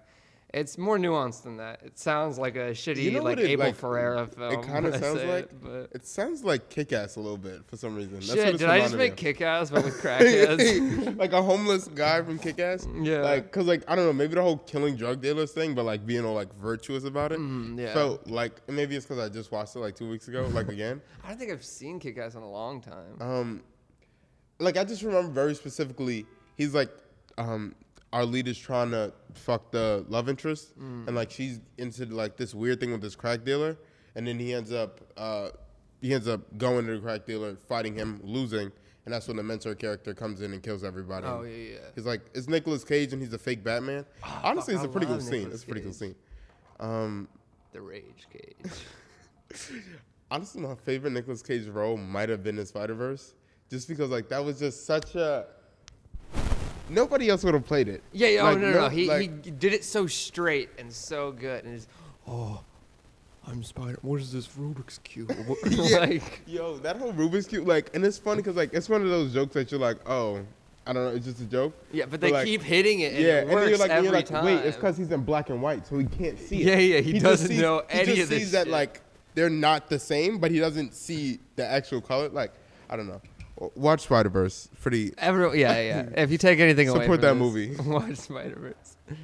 It's 0.53 0.77
more 0.77 0.99
nuanced 0.99 1.41
than 1.41 1.57
that. 1.57 1.81
It 1.83 1.97
sounds 1.97 2.37
like 2.37 2.55
a 2.55 2.69
shitty 2.71 3.01
You 3.01 3.11
know 3.11 3.23
like 3.23 3.39
it, 3.39 3.47
Abel 3.47 3.65
like, 3.65 3.75
Ferrara 3.75 4.27
film. 4.27 4.53
it 4.53 4.61
kind 4.61 4.85
of 4.85 4.95
sounds 4.95 5.23
like. 5.23 5.45
it, 5.45 5.63
but 5.63 5.89
It 5.91 6.05
sounds 6.05 6.43
like 6.43 6.69
Kick-Ass 6.69 7.15
a 7.15 7.19
little 7.19 7.39
bit 7.39 7.65
for 7.65 7.75
some 7.75 7.95
reason. 7.95 8.13
That's 8.13 8.27
what 8.29 8.37
shit. 8.37 8.57
Did 8.59 8.69
I 8.69 8.81
just 8.81 8.95
make 8.95 9.15
kick-ass 9.15 9.71
but 9.71 9.83
with 9.83 9.95
crackheads? 10.01 11.07
of. 11.07 11.17
like 11.17 11.33
a 11.33 11.41
homeless 11.41 11.87
guy 11.87 12.21
from 12.21 12.37
Kick-Ass. 12.37 12.87
Yeah. 13.01 13.21
Like, 13.21 13.51
cause 13.51 13.65
like 13.65 13.83
I 13.87 13.95
don't 13.95 14.05
know, 14.05 14.13
maybe 14.13 14.35
the 14.35 14.43
whole 14.43 14.57
killing 14.57 14.95
drug 14.95 15.21
dealers 15.21 15.51
thing, 15.53 15.73
but 15.73 15.85
like 15.85 16.05
being 16.05 16.23
all 16.23 16.35
like 16.35 16.53
virtuous 16.59 17.03
about 17.03 17.31
it. 17.31 17.39
Mhm, 17.39 17.79
yeah. 17.79 17.95
So 17.95 18.19
like 18.27 18.61
maybe 18.69 18.95
it's 18.95 19.07
because 19.07 19.23
I 19.23 19.29
just 19.33 19.51
watched 19.51 19.75
it 19.75 19.79
like 19.79 19.95
two 19.95 20.07
weeks 20.07 20.27
ago, 20.27 20.47
like 20.53 20.67
again. 20.69 21.01
I 21.23 21.29
don't 21.29 21.39
think 21.39 21.51
I've 21.51 21.65
seen 21.65 21.99
kick-ass 21.99 22.35
in 22.35 22.43
a 22.43 22.49
long 22.49 22.79
time. 22.79 23.19
Um, 23.19 23.63
like 24.59 24.77
I 24.77 24.83
just 24.83 25.01
remember 25.01 25.31
very 25.31 25.55
specifically, 25.55 26.27
he's 26.57 26.75
like, 26.75 26.91
um, 27.39 27.73
our 28.13 28.23
leader's 28.25 28.57
trying 28.57 28.91
to 28.91 29.11
fuck 29.33 29.71
the 29.71 30.05
love 30.07 30.29
interest, 30.29 30.77
Mm. 30.79 31.07
and 31.07 31.15
like 31.15 31.31
she's 31.31 31.59
into 31.77 32.05
like 32.05 32.37
this 32.37 32.53
weird 32.53 32.79
thing 32.79 32.91
with 32.93 33.01
this 33.01 33.15
crack 33.15 33.43
dealer, 33.43 33.75
and 34.15 34.25
then 34.27 34.39
he 34.39 34.53
ends 34.53 34.71
up, 34.71 35.01
uh, 35.17 35.49
he 36.01 36.13
ends 36.13 36.27
up 36.27 36.41
going 36.57 36.85
to 36.85 36.93
the 36.95 37.01
crack 37.01 37.25
dealer, 37.25 37.55
fighting 37.67 37.95
him, 37.95 38.21
losing, 38.23 38.71
and 39.05 39.13
that's 39.13 39.27
when 39.27 39.35
the 39.37 39.43
mentor 39.43 39.73
character 39.75 40.13
comes 40.13 40.41
in 40.41 40.53
and 40.53 40.61
kills 40.63 40.83
everybody. 40.83 41.25
Oh, 41.27 41.41
yeah, 41.41 41.71
yeah. 41.73 41.77
He's 41.95 42.05
like, 42.05 42.21
it's 42.33 42.47
Nicolas 42.47 42.83
Cage, 42.83 43.11
and 43.13 43.21
he's 43.21 43.33
a 43.33 43.37
fake 43.39 43.63
Batman. 43.63 44.05
Honestly, 44.43 44.75
fuck, 44.75 44.83
it's 44.85 44.89
a 44.89 44.91
pretty 44.91 45.07
cool 45.07 45.19
scene. 45.19 45.49
It's 45.51 45.63
a 45.63 45.65
pretty 45.65 45.81
cool 45.81 45.91
scene. 45.93 46.15
Um, 46.79 47.27
The 47.73 47.81
Rage 47.81 48.27
Cage. 48.31 48.71
honestly, 50.31 50.61
my 50.61 50.75
favorite 50.75 51.11
Nicolas 51.11 51.41
Cage 51.41 51.67
role 51.67 51.97
might 51.97 52.29
have 52.29 52.43
been 52.43 52.59
in 52.59 52.65
Spider 52.65 52.93
Verse, 52.93 53.33
just 53.69 53.87
because 53.87 54.09
like 54.09 54.29
that 54.29 54.43
was 54.43 54.59
just 54.59 54.85
such 54.85 55.15
a. 55.15 55.47
Nobody 56.89 57.29
else 57.29 57.43
would 57.43 57.53
have 57.53 57.65
played 57.65 57.87
it. 57.87 58.03
Yeah, 58.11 58.27
yeah. 58.27 58.41
Oh, 58.41 58.45
like, 58.45 58.57
oh 58.57 58.59
no, 58.59 58.71
no, 58.71 58.81
no. 58.81 58.89
He 58.89 59.07
like- 59.07 59.45
he 59.45 59.51
did 59.51 59.73
it 59.73 59.83
so 59.83 60.07
straight 60.07 60.69
and 60.77 60.91
so 60.91 61.31
good, 61.31 61.63
and 61.63 61.73
he's 61.73 61.87
oh, 62.27 62.61
I'm 63.47 63.63
Spider. 63.63 63.97
What 64.01 64.21
is 64.21 64.31
this 64.31 64.47
Rubik's 64.49 64.99
cube? 64.99 65.31
Yeah. 65.69 65.97
like 65.99 66.41
Yo, 66.45 66.77
that 66.79 66.97
whole 66.97 67.13
Rubik's 67.13 67.47
cube, 67.47 67.67
like, 67.67 67.93
and 67.95 68.05
it's 68.05 68.17
funny 68.17 68.37
because 68.41 68.55
like 68.55 68.73
it's 68.73 68.89
one 68.89 69.01
of 69.01 69.09
those 69.09 69.33
jokes 69.33 69.53
that 69.53 69.71
you're 69.71 69.79
like, 69.79 69.97
oh, 70.09 70.41
I 70.85 70.91
don't 70.93 71.05
know, 71.05 71.15
it's 71.15 71.25
just 71.25 71.39
a 71.39 71.45
joke. 71.45 71.73
yeah, 71.91 72.05
but 72.05 72.19
they 72.19 72.31
like, 72.31 72.45
keep 72.45 72.61
hitting 72.61 72.99
it, 73.01 73.13
and 73.13 73.23
yeah, 73.23 73.29
it 73.39 73.47
and 73.47 73.57
then 73.57 73.69
you're 73.69 73.77
like, 73.77 74.03
you're 74.03 74.11
like, 74.11 74.25
time. 74.25 74.43
wait, 74.45 74.59
it's 74.65 74.75
because 74.75 74.97
he's 74.97 75.11
in 75.11 75.23
black 75.23 75.49
and 75.49 75.61
white, 75.61 75.87
so 75.87 75.97
he 75.97 76.05
can't 76.05 76.37
see 76.37 76.61
it. 76.61 76.67
Yeah, 76.67 76.77
yeah, 76.77 76.99
he 76.99 77.13
just 77.13 77.23
doesn't 77.23 77.47
sees- 77.47 77.61
know 77.61 77.83
he 77.89 77.99
any 77.99 78.05
just 78.07 78.21
of 78.23 78.29
this 78.29 78.39
sees 78.39 78.51
that 78.51 78.65
shit. 78.65 78.71
like 78.71 79.01
they're 79.35 79.49
not 79.49 79.89
the 79.89 79.97
same, 79.99 80.37
but 80.39 80.51
he 80.51 80.59
doesn't 80.59 80.93
see 80.93 81.39
the 81.55 81.65
actual 81.65 82.01
color. 82.01 82.29
Like, 82.29 82.51
I 82.89 82.95
don't 82.97 83.07
know. 83.07 83.21
Watch 83.75 84.01
Spider 84.01 84.29
Verse. 84.29 84.69
Pretty. 84.81 85.13
Every, 85.17 85.59
yeah, 85.59 85.79
yeah. 85.81 86.09
If 86.21 86.31
you 86.31 86.37
take 86.37 86.59
anything 86.59 86.89
away 86.89 87.01
Support 87.01 87.21
that 87.21 87.33
this, 87.33 87.39
movie. 87.39 87.75
watch 87.89 88.15
Spider 88.15 88.55
Verse. 88.59 89.17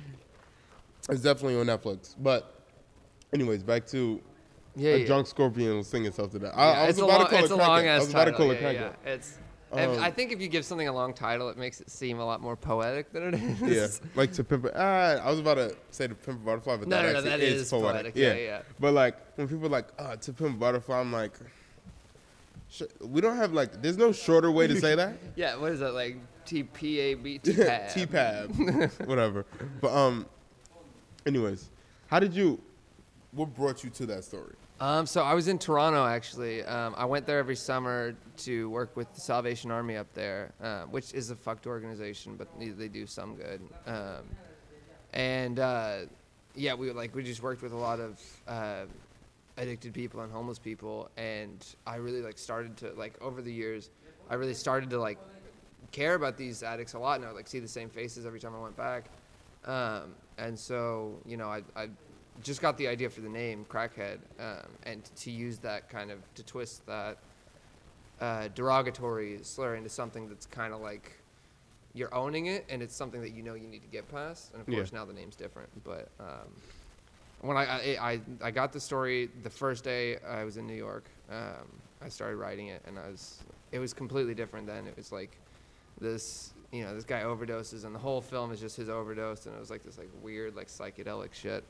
It's 1.09 1.21
definitely 1.21 1.59
on 1.59 1.65
Netflix. 1.65 2.15
But, 2.19 2.53
anyways, 3.33 3.63
back 3.63 3.85
to 3.87 4.21
Yeah, 4.75 4.91
a 4.91 4.97
yeah. 4.99 5.05
drunk 5.07 5.27
scorpion 5.27 5.75
will 5.75 5.83
sing 5.83 6.05
itself 6.05 6.31
to 6.31 6.39
that. 6.39 6.53
Yeah, 6.55 6.61
I, 6.61 6.71
I 6.71 6.81
was 6.87 6.89
it's 6.91 6.99
a 6.99 7.03
about 7.05 7.17
long, 7.19 7.25
to 7.25 7.29
call 7.31 7.39
it's 7.43 7.51
it 7.51 7.53
a 7.53 7.57
long 7.57 7.69
crackhead. 7.83 7.83
I 7.83 7.87
ass 7.87 7.99
was 8.01 8.09
about 8.11 8.25
to 8.25 8.31
title. 8.31 8.45
call 8.45 8.51
it 8.51 8.61
yeah, 8.61 8.73
crackhead. 8.73 8.93
yeah. 9.05 9.11
It's. 9.13 9.37
Um, 9.71 9.99
I 9.99 10.09
think 10.09 10.31
if 10.31 10.41
you 10.41 10.47
give 10.47 10.65
something 10.65 10.87
a 10.87 10.91
long 10.93 11.13
title, 11.13 11.47
it 11.49 11.55
makes 11.57 11.79
it 11.79 11.91
seem 11.91 12.17
a 12.19 12.25
lot 12.25 12.41
more 12.41 12.55
poetic 12.55 13.11
than 13.13 13.35
it 13.35 13.35
is. 13.35 14.01
Yeah, 14.01 14.07
like 14.15 14.31
to 14.33 14.43
pimp. 14.43 14.65
A, 14.65 14.71
ah, 14.75 15.23
I 15.27 15.29
was 15.29 15.39
about 15.39 15.55
to 15.55 15.75
say 15.91 16.07
to 16.07 16.15
pimp 16.15 16.41
a 16.41 16.43
butterfly, 16.43 16.77
but 16.77 16.87
No, 16.87 16.95
that 16.95 17.03
no, 17.03 17.11
no, 17.11 17.17
actually 17.19 17.29
that 17.29 17.39
is 17.41 17.61
is 17.61 17.69
poetic. 17.69 17.91
poetic. 17.93 18.15
Yeah, 18.15 18.33
yeah. 18.33 18.61
But 18.79 18.93
like 18.95 19.15
when 19.37 19.47
people 19.47 19.67
are 19.67 19.69
like, 19.69 19.89
ah, 19.99 20.15
to 20.15 20.33
pimp 20.33 20.55
a 20.55 20.59
butterfly, 20.59 20.99
I'm 20.99 21.11
like, 21.11 21.33
we 23.01 23.21
don't 23.21 23.37
have 23.37 23.53
like, 23.53 23.81
there's 23.81 23.97
no 23.97 24.11
shorter 24.11 24.51
way 24.51 24.67
to 24.67 24.79
say 24.79 24.95
that. 24.95 25.13
Yeah, 25.35 25.55
what 25.55 25.71
is 25.71 25.79
that 25.79 25.93
like? 25.93 26.17
T 26.45 26.63
P 26.63 26.99
A 26.99 27.13
B 27.13 27.37
T 27.37 27.53
whatever. 29.05 29.45
But 29.81 29.93
um, 29.93 30.25
anyways, 31.25 31.69
how 32.07 32.19
did 32.19 32.33
you? 32.33 32.59
What 33.31 33.53
brought 33.53 33.83
you 33.83 33.91
to 33.91 34.05
that 34.07 34.23
story? 34.23 34.55
Um, 34.79 35.05
so 35.05 35.21
I 35.23 35.33
was 35.33 35.47
in 35.47 35.59
Toronto 35.59 36.05
actually. 36.05 36.63
Um, 36.63 36.95
I 36.97 37.05
went 37.05 37.27
there 37.27 37.37
every 37.37 37.55
summer 37.55 38.15
to 38.37 38.69
work 38.69 38.95
with 38.95 39.13
the 39.13 39.21
Salvation 39.21 39.71
Army 39.71 39.97
up 39.97 40.11
there, 40.13 40.51
uh, 40.63 40.83
which 40.83 41.13
is 41.13 41.29
a 41.29 41.35
fucked 41.35 41.67
organization, 41.67 42.35
but 42.35 42.47
they, 42.57 42.69
they 42.69 42.87
do 42.87 43.05
some 43.05 43.35
good. 43.35 43.61
Um, 43.85 44.23
and 45.13 45.59
uh, 45.59 45.97
yeah, 46.55 46.73
we 46.73 46.91
like 46.91 47.13
we 47.13 47.23
just 47.23 47.43
worked 47.43 47.61
with 47.61 47.73
a 47.73 47.77
lot 47.77 47.99
of 47.99 48.19
uh, 48.47 48.85
addicted 49.59 49.93
people 49.93 50.21
and 50.21 50.31
homeless 50.31 50.57
people, 50.57 51.09
and 51.17 51.63
I 51.85 51.97
really 51.97 52.21
like 52.21 52.37
started 52.37 52.77
to 52.77 52.91
like 52.93 53.21
over 53.21 53.41
the 53.41 53.51
years, 53.53 53.89
I 54.29 54.35
really 54.35 54.53
started 54.53 54.89
to 54.91 54.99
like 54.99 55.19
care 55.91 56.15
about 56.15 56.37
these 56.37 56.63
addicts 56.63 56.93
a 56.93 56.99
lot, 56.99 57.17
and 57.17 57.25
I 57.25 57.27
would 57.29 57.35
like 57.35 57.47
see 57.47 57.59
the 57.59 57.67
same 57.67 57.89
faces 57.89 58.25
every 58.25 58.39
time 58.39 58.55
I 58.55 58.59
went 58.59 58.77
back. 58.77 59.05
Um, 59.65 60.15
and 60.37 60.57
so, 60.57 61.19
you 61.25 61.37
know, 61.37 61.49
I, 61.49 61.61
I 61.75 61.89
just 62.41 62.61
got 62.61 62.77
the 62.77 62.87
idea 62.87 63.09
for 63.09 63.21
the 63.21 63.29
name 63.29 63.65
Crackhead, 63.69 64.19
um, 64.39 64.67
and 64.83 65.03
to 65.17 65.31
use 65.31 65.59
that 65.59 65.89
kind 65.89 66.09
of 66.09 66.19
to 66.35 66.43
twist 66.43 66.85
that 66.87 67.17
uh, 68.21 68.47
derogatory 68.55 69.39
slur 69.43 69.75
into 69.75 69.89
something 69.89 70.27
that's 70.29 70.45
kind 70.45 70.73
of 70.73 70.81
like 70.81 71.13
you're 71.93 72.13
owning 72.13 72.45
it, 72.47 72.65
and 72.69 72.81
it's 72.81 72.95
something 72.95 73.21
that 73.21 73.31
you 73.31 73.43
know 73.43 73.55
you 73.55 73.67
need 73.67 73.81
to 73.81 73.87
get 73.87 74.09
past. 74.09 74.53
And 74.53 74.61
of 74.61 74.69
Yeah. 74.69 74.75
course, 74.75 74.93
now 74.93 75.05
the 75.05 75.13
name's 75.13 75.35
different. 75.35 75.69
But 75.83 76.09
um, 76.19 76.49
when 77.41 77.57
I, 77.57 77.63
I 77.63 78.11
I 78.11 78.21
I 78.43 78.51
got 78.51 78.73
the 78.73 78.79
story 78.79 79.29
the 79.43 79.49
first 79.49 79.83
day 79.83 80.17
I 80.27 80.43
was 80.43 80.57
in 80.57 80.65
New 80.67 80.75
York, 80.75 81.05
um, 81.31 81.67
I 82.01 82.09
started 82.09 82.37
writing 82.37 82.67
it, 82.67 82.81
and 82.87 82.97
I 82.99 83.07
was 83.09 83.43
it 83.71 83.79
was 83.79 83.93
completely 83.93 84.33
different 84.35 84.67
then. 84.67 84.87
It 84.87 84.95
was 84.97 85.11
like 85.11 85.37
this 86.01 86.53
you 86.71 86.83
know 86.83 86.93
this 86.93 87.03
guy 87.03 87.21
overdoses 87.23 87.83
and 87.83 87.93
the 87.95 87.99
whole 87.99 88.21
film 88.21 88.51
is 88.51 88.59
just 88.59 88.75
his 88.77 88.89
overdose 88.89 89.45
and 89.47 89.55
it 89.55 89.59
was 89.59 89.69
like 89.71 89.83
this 89.83 89.97
like 89.97 90.09
weird 90.21 90.55
like 90.55 90.67
psychedelic 90.67 91.33
shit 91.33 91.63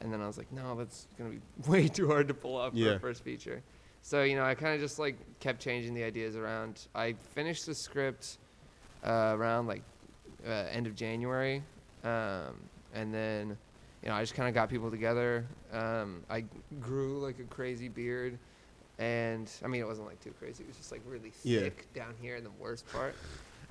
and 0.00 0.12
then 0.12 0.20
i 0.20 0.26
was 0.26 0.36
like 0.36 0.50
no 0.52 0.74
that's 0.74 1.06
gonna 1.16 1.30
be 1.30 1.40
way 1.70 1.86
too 1.86 2.08
hard 2.08 2.26
to 2.26 2.34
pull 2.34 2.56
off 2.56 2.72
for 2.72 2.78
Yeah. 2.78 2.90
a 2.94 2.98
first 2.98 3.22
feature 3.22 3.62
so 4.02 4.22
you 4.24 4.34
know 4.34 4.44
i 4.44 4.54
kind 4.56 4.74
of 4.74 4.80
just 4.80 4.98
like 4.98 5.14
kept 5.38 5.60
changing 5.62 5.94
the 5.94 6.02
ideas 6.02 6.34
around 6.34 6.88
i 6.96 7.12
finished 7.34 7.64
the 7.64 7.74
script 7.76 8.38
uh, 9.04 9.34
around 9.38 9.68
like 9.68 9.82
uh, 10.46 10.50
end 10.72 10.88
of 10.88 10.96
january 10.96 11.62
um, 12.02 12.56
and 12.92 13.14
then 13.14 13.56
you 14.02 14.08
know 14.08 14.14
i 14.14 14.20
just 14.20 14.34
kind 14.34 14.48
of 14.48 14.54
got 14.54 14.68
people 14.68 14.90
together 14.90 15.44
um, 15.72 16.22
i 16.30 16.44
grew 16.80 17.18
like 17.18 17.38
a 17.38 17.44
crazy 17.44 17.88
beard 17.88 18.38
and 18.98 19.50
i 19.64 19.66
mean 19.68 19.80
it 19.80 19.86
wasn't 19.86 20.06
like 20.06 20.20
too 20.20 20.32
crazy 20.38 20.62
it 20.64 20.68
was 20.68 20.76
just 20.76 20.92
like 20.92 21.02
really 21.06 21.32
Yeah. 21.44 21.60
thick 21.60 21.86
down 21.94 22.14
here 22.20 22.36
in 22.36 22.44
the 22.44 22.50
worst 22.58 22.90
part 22.92 23.14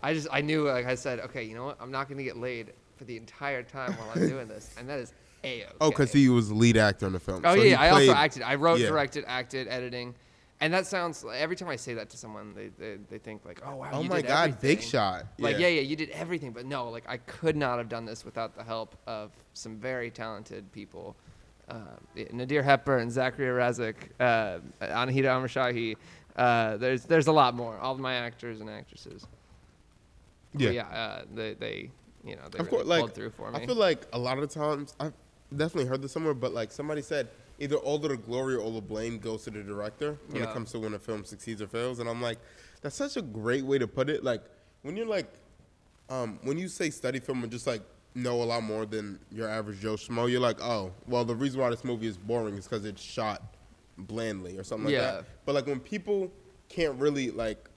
I 0.01 0.13
just 0.13 0.29
I 0.31 0.39
knew 0.39 0.63
like 0.65 0.85
I 0.85 0.95
said, 0.95 1.19
okay, 1.19 1.43
you 1.43 1.55
know 1.55 1.65
what? 1.65 1.77
I'm 1.81 1.91
not 1.91 2.07
gonna 2.07 2.23
get 2.23 2.37
laid 2.37 2.71
for 2.95 3.03
the 3.03 3.17
entire 3.17 3.63
time 3.63 3.91
while 3.97 4.09
I'm 4.15 4.29
doing 4.29 4.47
this, 4.47 4.73
and 4.79 4.87
that 4.87 4.97
is 4.97 5.11
a 5.43 5.63
okay. 5.63 5.71
Oh, 5.81 5.89
because 5.89 6.13
he 6.13 6.29
was 6.29 6.47
the 6.47 6.55
lead 6.55 6.77
actor 6.77 7.05
in 7.05 7.11
the 7.11 7.19
film. 7.19 7.43
Oh 7.45 7.55
So 7.55 7.61
yeah, 7.63 7.81
I 7.81 7.89
also 7.89 8.13
acted. 8.13 8.43
I 8.43 8.55
wrote, 8.55 8.79
yeah. 8.79 8.87
directed, 8.87 9.25
acted, 9.27 9.67
editing, 9.67 10.15
and 10.61 10.73
that 10.73 10.85
sounds. 10.87 11.23
Every 11.33 11.55
time 11.55 11.69
I 11.69 11.75
say 11.77 11.93
that 11.93 12.09
to 12.09 12.17
someone, 12.17 12.53
they 12.53 12.67
they, 12.77 12.97
they 13.09 13.17
think 13.17 13.45
like, 13.45 13.61
oh 13.65 13.75
wow, 13.77 13.89
Oh 13.93 14.03
my 14.03 14.21
God, 14.21 14.59
big 14.59 14.81
shot. 14.81 15.25
Like 15.37 15.57
yeah, 15.59 15.67
yeah, 15.67 15.81
you 15.81 15.95
did 15.95 16.09
everything, 16.09 16.51
but 16.51 16.65
no, 16.65 16.89
like 16.89 17.05
I 17.07 17.17
could 17.17 17.55
not 17.55 17.77
have 17.77 17.89
done 17.89 18.05
this 18.05 18.25
without 18.25 18.55
the 18.55 18.63
help 18.63 18.95
of 19.07 19.31
some 19.53 19.77
very 19.77 20.09
talented 20.11 20.71
people. 20.71 21.15
Uh, 21.69 21.75
Nadir 22.31 22.63
Hepburn, 22.63 23.11
Zachary 23.11 23.45
Razik, 23.47 23.95
uh, 24.19 24.57
Anahita 24.81 25.25
Amershahi, 25.25 25.95
Uh, 26.35 26.77
there's 26.77 27.03
there's 27.03 27.27
a 27.27 27.31
lot 27.31 27.53
more. 27.55 27.77
All 27.77 27.93
of 27.93 27.99
my 27.99 28.15
actors 28.15 28.59
and 28.59 28.69
actresses. 28.69 29.27
But 30.53 30.61
Yeah. 30.61 30.69
yeah. 30.71 30.87
Uh, 30.87 31.21
they 31.33 31.53
they 31.53 31.91
you 32.23 32.35
know 32.35 32.41
they 32.51 32.59
of 32.59 32.65
really 32.65 32.69
course, 32.69 32.87
like 32.87 32.99
pulled 33.01 33.13
through 33.13 33.29
for 33.31 33.51
me. 33.51 33.59
I 33.59 33.65
feel 33.65 33.75
like 33.75 34.07
a 34.13 34.19
lot 34.19 34.37
of 34.39 34.41
the 34.49 34.53
times 34.59 34.95
I've 34.99 35.13
definitely 35.55 35.85
heard 35.85 36.01
this 36.01 36.11
somewhere, 36.11 36.33
but 36.33 36.53
like 36.53 36.71
somebody 36.71 37.01
said, 37.01 37.27
either 37.59 37.75
all 37.75 37.97
the 37.97 38.15
glory 38.17 38.55
or 38.55 38.59
all 38.61 38.73
the 38.73 38.81
blame 38.81 39.19
goes 39.19 39.43
to 39.43 39.51
the 39.51 39.61
director 39.63 40.17
when 40.27 40.41
Yeah. 40.41 40.49
it 40.49 40.53
comes 40.53 40.71
to 40.71 40.79
when 40.79 40.93
a 40.93 40.99
film 40.99 41.25
succeeds 41.25 41.61
or 41.61 41.67
fails. 41.67 41.99
And 41.99 42.09
I'm 42.09 42.21
like, 42.21 42.37
that's 42.81 42.95
such 42.95 43.17
a 43.17 43.21
great 43.21 43.65
way 43.65 43.77
to 43.77 43.87
put 43.87 44.09
it. 44.09 44.23
Like 44.23 44.41
when 44.83 44.95
you're 44.95 45.05
like, 45.05 45.27
um, 46.09 46.39
when 46.43 46.57
you 46.57 46.67
say 46.67 46.89
study 46.89 47.19
film 47.19 47.43
and 47.43 47.51
just 47.51 47.67
like 47.67 47.81
know 48.15 48.41
a 48.41 48.45
lot 48.45 48.63
more 48.63 48.85
than 48.85 49.19
your 49.31 49.47
average 49.49 49.79
Joe 49.81 49.93
Schmo, 49.95 50.29
you're 50.31 50.39
like, 50.39 50.61
oh, 50.61 50.91
well, 51.07 51.23
the 51.25 51.35
reason 51.35 51.59
why 51.59 51.69
this 51.69 51.83
movie 51.83 52.07
is 52.07 52.17
boring 52.17 52.55
is 52.55 52.65
because 52.65 52.85
it's 52.85 53.01
shot 53.01 53.43
blandly 53.97 54.57
or 54.57 54.63
something 54.63 54.85
like 54.85 54.93
Yeah. 54.93 55.11
that. 55.11 55.25
But 55.45 55.55
like 55.55 55.67
when 55.67 55.79
people 55.79 56.31
can't 56.69 56.95
really 56.99 57.31
like 57.31 57.69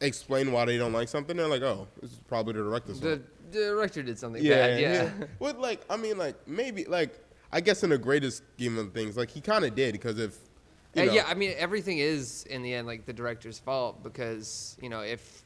explain 0.00 0.52
why 0.52 0.64
they 0.64 0.78
don't 0.78 0.92
like 0.92 1.08
something, 1.08 1.36
they're 1.36 1.46
like, 1.48 1.62
oh, 1.62 1.86
this 2.00 2.12
is 2.12 2.18
probably 2.28 2.54
the 2.54 2.60
director's 2.62 3.00
fault. 3.00 3.20
the 3.52 3.58
director 3.58 4.02
did 4.02 4.18
something 4.18 4.42
bad. 4.42 4.80
Yeah. 4.80 5.10
Well, 5.38 5.54
like 5.58 5.84
I 5.90 5.96
mean, 5.96 6.18
like 6.18 6.48
maybe 6.48 6.84
like 6.86 7.14
I 7.52 7.60
guess 7.60 7.82
in 7.82 7.90
the 7.90 7.98
greatest 7.98 8.42
scheme 8.54 8.76
of 8.78 8.92
things, 8.92 9.16
like 9.16 9.30
he 9.30 9.40
kind 9.40 9.64
of 9.64 9.74
did 9.74 9.92
because 9.92 10.18
if 10.18 10.36
you 10.94 11.06
know, 11.06 11.12
yeah, 11.12 11.24
I 11.26 11.34
mean 11.34 11.54
everything 11.58 11.98
is 11.98 12.44
in 12.50 12.62
the 12.62 12.74
end 12.74 12.86
like 12.86 13.06
the 13.06 13.12
director's 13.12 13.58
fault 13.58 14.02
because 14.02 14.76
you 14.80 14.88
know 14.88 15.00
if 15.00 15.42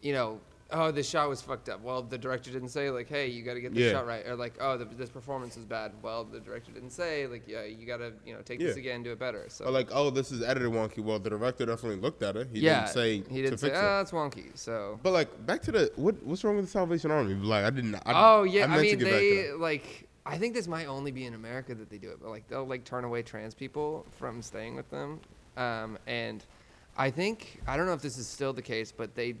you 0.00 0.12
know 0.14 0.40
oh 0.72 0.90
the 0.90 1.02
shot 1.02 1.28
was 1.28 1.42
fucked 1.42 1.68
up. 1.68 1.82
Well, 1.82 2.00
the 2.02 2.16
director 2.16 2.50
didn't 2.50 2.68
say 2.70 2.90
like 2.90 3.08
hey 3.08 3.26
you 3.26 3.42
got 3.42 3.54
to 3.54 3.60
get 3.60 3.74
the 3.74 3.80
Yeah. 3.80 3.92
shot 3.92 4.06
right 4.06 4.26
or 4.26 4.36
like 4.36 4.54
oh 4.60 4.78
the, 4.78 4.84
this 4.86 5.10
performance 5.10 5.56
is 5.56 5.64
bad. 5.64 5.92
Well, 6.02 6.24
the 6.24 6.40
director 6.40 6.72
didn't 6.72 6.90
say 6.90 7.26
like 7.26 7.42
yeah 7.46 7.64
you 7.64 7.86
got 7.86 7.98
to 7.98 8.12
you 8.24 8.32
know 8.34 8.40
take 8.42 8.58
this 8.58 8.76
Yeah. 8.76 8.80
again 8.80 9.02
do 9.02 9.12
it 9.12 9.18
better. 9.18 9.44
So 9.48 9.66
or 9.66 9.70
like 9.70 9.88
oh 9.92 10.10
this 10.10 10.32
is 10.32 10.42
edited 10.42 10.70
wonky. 10.70 11.00
Well, 11.00 11.18
the 11.18 11.30
director 11.30 11.66
definitely 11.66 12.00
looked 12.00 12.22
at 12.22 12.36
it. 12.36 12.48
He 12.52 12.60
yeah, 12.60 12.80
didn't 12.80 12.94
say 12.94 13.22
he 13.30 13.42
didn't 13.42 13.58
say 13.58 13.68
oh 13.68 13.98
that's 13.98 14.12
wonky. 14.12 14.56
So 14.56 14.98
But 15.02 15.12
like 15.12 15.46
back 15.46 15.60
to 15.62 15.72
the 15.72 15.92
what 15.96 16.22
what's 16.24 16.42
wrong 16.44 16.56
with 16.56 16.64
the 16.66 16.70
Salvation 16.70 17.10
Army? 17.10 17.34
Like 17.34 17.64
I 17.64 17.70
didn't. 17.70 17.96
I, 17.96 18.00
oh 18.06 18.44
yeah, 18.44 18.64
I, 18.64 18.66
meant 18.68 18.80
to 18.80 18.86
mean 18.86 18.98
get 18.98 19.04
back 19.04 19.12
to 19.12 19.18
they 19.18 19.42
that. 19.48 19.60
like 19.60 20.06
I 20.26 20.36
think 20.38 20.54
this 20.54 20.66
might 20.68 20.86
only 20.86 21.10
be 21.12 21.24
in 21.24 21.34
America 21.34 21.74
that 21.74 21.88
they 21.90 21.98
do 21.98 22.10
it, 22.10 22.18
but 22.20 22.30
like 22.30 22.46
they'll 22.48 22.66
like 22.66 22.84
turn 22.84 23.04
away 23.04 23.22
trans 23.22 23.54
people 23.54 24.04
from 24.18 24.42
staying 24.42 24.76
with 24.76 24.90
them, 24.90 25.20
um, 25.56 25.98
and 26.06 26.44
I 26.96 27.10
think 27.10 27.60
I 27.66 27.76
don't 27.76 27.86
know 27.86 27.94
if 27.94 28.02
this 28.02 28.18
is 28.18 28.26
still 28.26 28.52
the 28.52 28.62
case, 28.62 28.92
but 28.92 29.14
they 29.14 29.34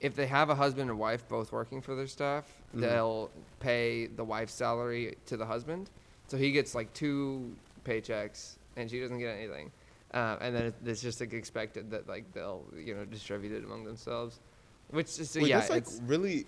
if 0.00 0.14
they 0.16 0.26
have 0.26 0.48
a 0.50 0.54
husband 0.54 0.88
and 0.90 0.98
wife 0.98 1.28
both 1.28 1.52
working 1.52 1.80
for 1.82 1.94
their 1.94 2.06
staff, 2.06 2.44
Mhm. 2.74 2.80
they'll 2.80 3.30
pay 3.60 4.06
the 4.06 4.24
wife's 4.24 4.54
salary 4.54 5.16
to 5.26 5.36
the 5.36 5.44
husband, 5.46 5.90
so 6.26 6.36
he 6.38 6.52
gets 6.52 6.74
like 6.74 6.92
two 6.94 7.54
paychecks 7.84 8.56
and 8.76 8.90
she 8.90 8.98
doesn't 9.00 9.18
get 9.18 9.36
anything. 9.36 9.70
Uh, 10.12 10.36
and 10.40 10.56
then 10.56 10.74
it's 10.86 11.00
just 11.02 11.20
like 11.20 11.32
expected 11.32 11.90
that 11.90 12.08
like 12.08 12.32
they'll 12.32 12.64
you 12.76 12.94
know 12.94 13.04
distribute 13.04 13.52
it 13.52 13.62
among 13.64 13.84
themselves, 13.84 14.40
which 14.88 15.18
is 15.20 15.36
Wait, 15.36 15.46
yeah, 15.48 15.58
that's 15.58 15.70
like 15.70 15.82
it's, 15.82 16.00
really. 16.04 16.46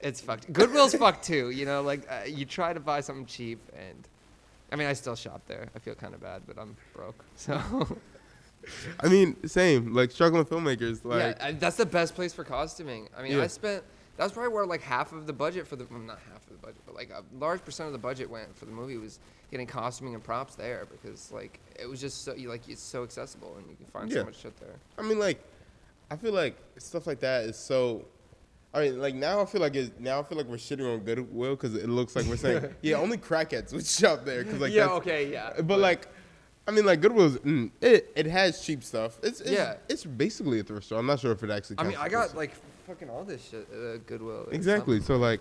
It's 0.00 0.20
fucked. 0.20 0.52
Goodwill's 0.52 0.94
fucked 0.94 1.24
too. 1.24 1.50
You 1.50 1.64
know, 1.66 1.82
like 1.82 2.02
uh, 2.10 2.24
you 2.26 2.44
try 2.44 2.72
to 2.72 2.80
buy 2.80 3.00
something 3.00 3.26
cheap, 3.26 3.58
and 3.76 4.06
I 4.72 4.76
mean, 4.76 4.86
I 4.86 4.92
still 4.92 5.16
shop 5.16 5.42
there. 5.46 5.68
I 5.74 5.78
feel 5.78 5.94
kind 5.94 6.14
of 6.14 6.20
bad, 6.20 6.42
but 6.46 6.58
I'm 6.58 6.76
broke. 6.94 7.24
So 7.36 7.60
I 9.00 9.08
mean, 9.08 9.36
same 9.46 9.94
like 9.94 10.10
struggling 10.10 10.44
filmmakers. 10.44 11.04
Like 11.04 11.36
yeah, 11.40 11.52
that's 11.52 11.76
the 11.76 11.86
best 11.86 12.14
place 12.14 12.32
for 12.32 12.44
costuming. 12.44 13.08
I 13.16 13.22
mean, 13.22 13.32
Yeah. 13.32 13.42
I 13.42 13.46
spent. 13.46 13.82
That's 14.16 14.32
probably 14.32 14.52
where 14.52 14.66
like 14.66 14.82
half 14.82 15.12
of 15.12 15.26
the 15.28 15.32
budget 15.32 15.66
for 15.66 15.76
the 15.76 15.86
well, 15.90 16.00
not 16.00 16.18
half 16.32 16.42
of 16.44 16.48
the 16.50 16.58
budget, 16.66 16.80
but 16.86 16.94
like 16.96 17.10
a 17.10 17.22
large 17.38 17.64
percent 17.64 17.86
of 17.86 17.92
the 17.92 18.00
budget 18.00 18.28
went 18.28 18.56
for 18.56 18.64
the 18.64 18.72
movie 18.72 18.96
was 18.96 19.20
getting 19.52 19.66
costuming 19.66 20.14
and 20.14 20.22
props 20.24 20.56
there 20.56 20.86
because 20.90 21.30
like 21.32 21.60
it 21.78 21.88
was 21.88 22.00
just 22.00 22.24
so 22.24 22.34
you 22.34 22.48
like 22.48 22.68
it's 22.68 22.82
so 22.82 23.04
accessible 23.04 23.54
and 23.58 23.68
you 23.70 23.76
can 23.76 23.86
find 23.86 24.10
Yeah. 24.10 24.18
so 24.18 24.24
much 24.24 24.40
shit 24.40 24.58
there. 24.58 24.74
I 24.98 25.02
mean, 25.02 25.20
like, 25.20 25.40
I 26.10 26.16
feel 26.16 26.32
like 26.32 26.56
stuff 26.78 27.06
like 27.06 27.20
that 27.20 27.44
is 27.44 27.56
so. 27.56 28.04
I 28.74 28.80
mean, 28.82 29.00
like 29.00 29.14
now 29.14 29.40
I 29.40 29.46
feel 29.46 29.60
like 29.60 29.74
it. 29.74 29.98
Now 30.00 30.20
I 30.20 30.22
feel 30.22 30.36
like 30.36 30.46
we're 30.46 30.56
shitting 30.56 30.92
on 30.92 31.00
Goodwill 31.00 31.56
because 31.56 31.74
it 31.74 31.88
looks 31.88 32.14
like 32.14 32.26
we're 32.26 32.36
saying, 32.36 32.74
yeah, 32.82 32.96
only 32.96 33.16
crackheads 33.16 33.72
would 33.72 33.86
shop 33.86 34.24
there. 34.24 34.44
Cause 34.44 34.60
like 34.60 34.72
yeah. 34.72 34.88
Okay. 34.90 35.32
Yeah. 35.32 35.60
But, 35.62 35.78
like, 35.78 36.06
I 36.66 36.70
mean, 36.70 36.84
like 36.84 37.00
Goodwill's, 37.00 37.38
mm, 37.38 37.70
it 37.80 38.12
it 38.14 38.26
has 38.26 38.60
cheap 38.64 38.84
stuff. 38.84 39.18
It's, 39.22 39.40
it's 39.40 39.50
Yeah. 39.50 39.76
It's 39.88 40.04
basically 40.04 40.60
a 40.60 40.62
thrift 40.62 40.86
store. 40.86 40.98
I'm 40.98 41.06
not 41.06 41.18
sure 41.20 41.32
if 41.32 41.42
it 41.42 41.50
actually. 41.50 41.76
I 41.78 41.84
mean, 41.84 41.96
I 41.98 42.08
got 42.10 42.36
like 42.36 42.52
fucking 42.86 43.08
all 43.08 43.24
this 43.24 43.42
shit 43.48 43.66
at 43.72 43.78
uh, 43.78 43.96
Goodwill. 44.06 44.48
exactly. 44.50 44.96
something. 44.98 45.06
So 45.16 45.16
like, 45.16 45.40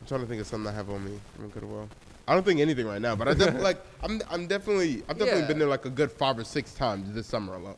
I'm 0.00 0.06
trying 0.06 0.20
to 0.22 0.26
think 0.26 0.40
of 0.40 0.46
something 0.46 0.72
I 0.72 0.74
have 0.74 0.88
on 0.88 1.04
me 1.04 1.20
from 1.36 1.50
Goodwill. 1.50 1.88
I 2.26 2.34
don't 2.34 2.44
think 2.44 2.60
anything 2.60 2.86
right 2.86 3.02
now, 3.02 3.14
but 3.14 3.28
I 3.28 3.34
definitely 3.34 3.62
like. 3.72 3.84
I'm 4.02 4.22
I'm 4.30 4.46
definitely 4.46 5.02
I've 5.08 5.18
definitely 5.18 5.42
Yeah. 5.42 5.46
been 5.48 5.58
there 5.58 5.68
like 5.68 5.84
a 5.84 5.90
good 5.90 6.10
five 6.10 6.38
or 6.38 6.44
six 6.44 6.72
times 6.72 7.12
this 7.12 7.26
summer 7.26 7.54
alone. 7.56 7.76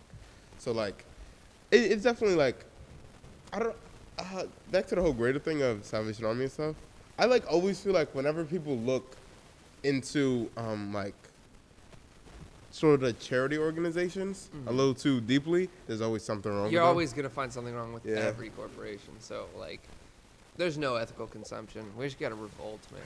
So 0.59 0.71
like, 0.71 1.05
it, 1.73 1.79
it's 1.91 2.05
definitely 2.05 2.37
like, 2.37 2.65
I 3.53 3.59
don't. 3.59 3.77
Uh, 4.19 4.45
back 4.71 4.87
to 4.87 4.95
the 4.95 5.03
whole 5.03 5.13
greater 5.13 5.39
thing 5.39 5.63
of 5.63 5.85
Salvation 5.85 6.25
Army 6.25 6.43
and 6.45 6.53
stuff. 6.53 6.77
I 7.19 7.25
like 7.27 7.51
always 7.51 7.81
feel 7.81 7.93
like 7.93 8.15
whenever 8.15 8.45
people 8.45 8.77
look 8.79 9.17
into 9.83 10.51
um 10.57 10.93
like 10.93 11.15
sort 12.71 12.95
of 12.95 13.01
the 13.01 13.13
charity 13.15 13.57
organizations 13.59 14.49
a 14.67 14.71
Mhm. 14.71 14.77
little 14.77 14.95
too 14.95 15.21
deeply, 15.21 15.69
there's 15.87 16.01
always 16.01 16.23
something 16.25 16.51
wrong. 16.51 16.71
You're 16.71 16.81
with 16.83 16.87
them. 16.87 16.89
always 16.89 17.13
gonna 17.13 17.29
find 17.31 17.53
something 17.53 17.75
wrong 17.75 17.93
with 17.93 18.05
Yeah. 18.05 18.17
every 18.17 18.51
corporation. 18.51 19.15
So 19.21 19.47
like, 19.57 19.81
there's 20.57 20.77
no 20.79 20.97
ethical 20.97 21.27
consumption. 21.27 21.85
We 21.97 22.07
just 22.07 22.19
gotta 22.19 22.35
revolt, 22.35 22.81
man. 22.93 23.03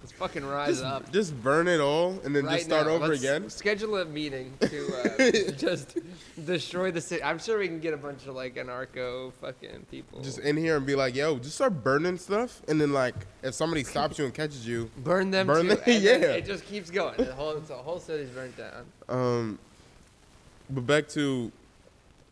Let's 0.00 0.12
fucking 0.12 0.44
rise 0.44 0.68
just, 0.74 0.84
up. 0.84 1.12
just 1.12 1.42
burn 1.42 1.66
it 1.68 1.80
all 1.80 2.18
and 2.24 2.34
then 2.34 2.44
right 2.46 2.54
just 2.54 2.66
start 2.66 2.86
now. 2.86 2.92
over 2.92 3.12
again. 3.12 3.50
Schedule 3.50 3.98
a 3.98 4.04
meeting 4.04 4.54
to 4.60 4.86
uh, 4.96 5.52
just 5.56 5.98
destroy 6.46 6.90
the 6.92 7.00
city. 7.00 7.22
I'm 7.22 7.38
sure 7.38 7.58
we 7.58 7.66
can 7.66 7.80
get 7.80 7.94
a 7.94 7.96
bunch 7.96 8.26
of 8.26 8.34
like 8.34 8.54
anarcho 8.54 9.32
fucking 9.40 9.86
people. 9.90 10.20
Just 10.22 10.38
in 10.38 10.56
here 10.56 10.76
and 10.76 10.86
be 10.86 10.94
like, 10.94 11.14
yo, 11.16 11.38
just 11.38 11.56
start 11.56 11.82
burning 11.82 12.16
stuff, 12.16 12.62
and 12.68 12.80
then 12.80 12.92
like 12.92 13.14
if 13.42 13.54
somebody 13.54 13.82
stops 13.84 14.18
you 14.18 14.24
and 14.24 14.32
catches 14.32 14.66
you, 14.66 14.90
burn 14.98 15.30
them 15.30 15.46
burn 15.48 15.62
too. 15.62 15.68
them- 15.74 15.78
and 15.86 16.02
yeah. 16.02 16.12
It 16.12 16.46
just 16.46 16.64
keeps 16.66 16.90
going. 16.90 17.16
The 17.16 17.34
whole, 17.34 17.58
the 17.58 17.74
whole 17.74 17.98
city's 17.98 18.30
burnt 18.30 18.56
down. 18.56 18.84
Um, 19.08 19.58
but 20.70 20.86
back 20.86 21.08
to 21.08 21.50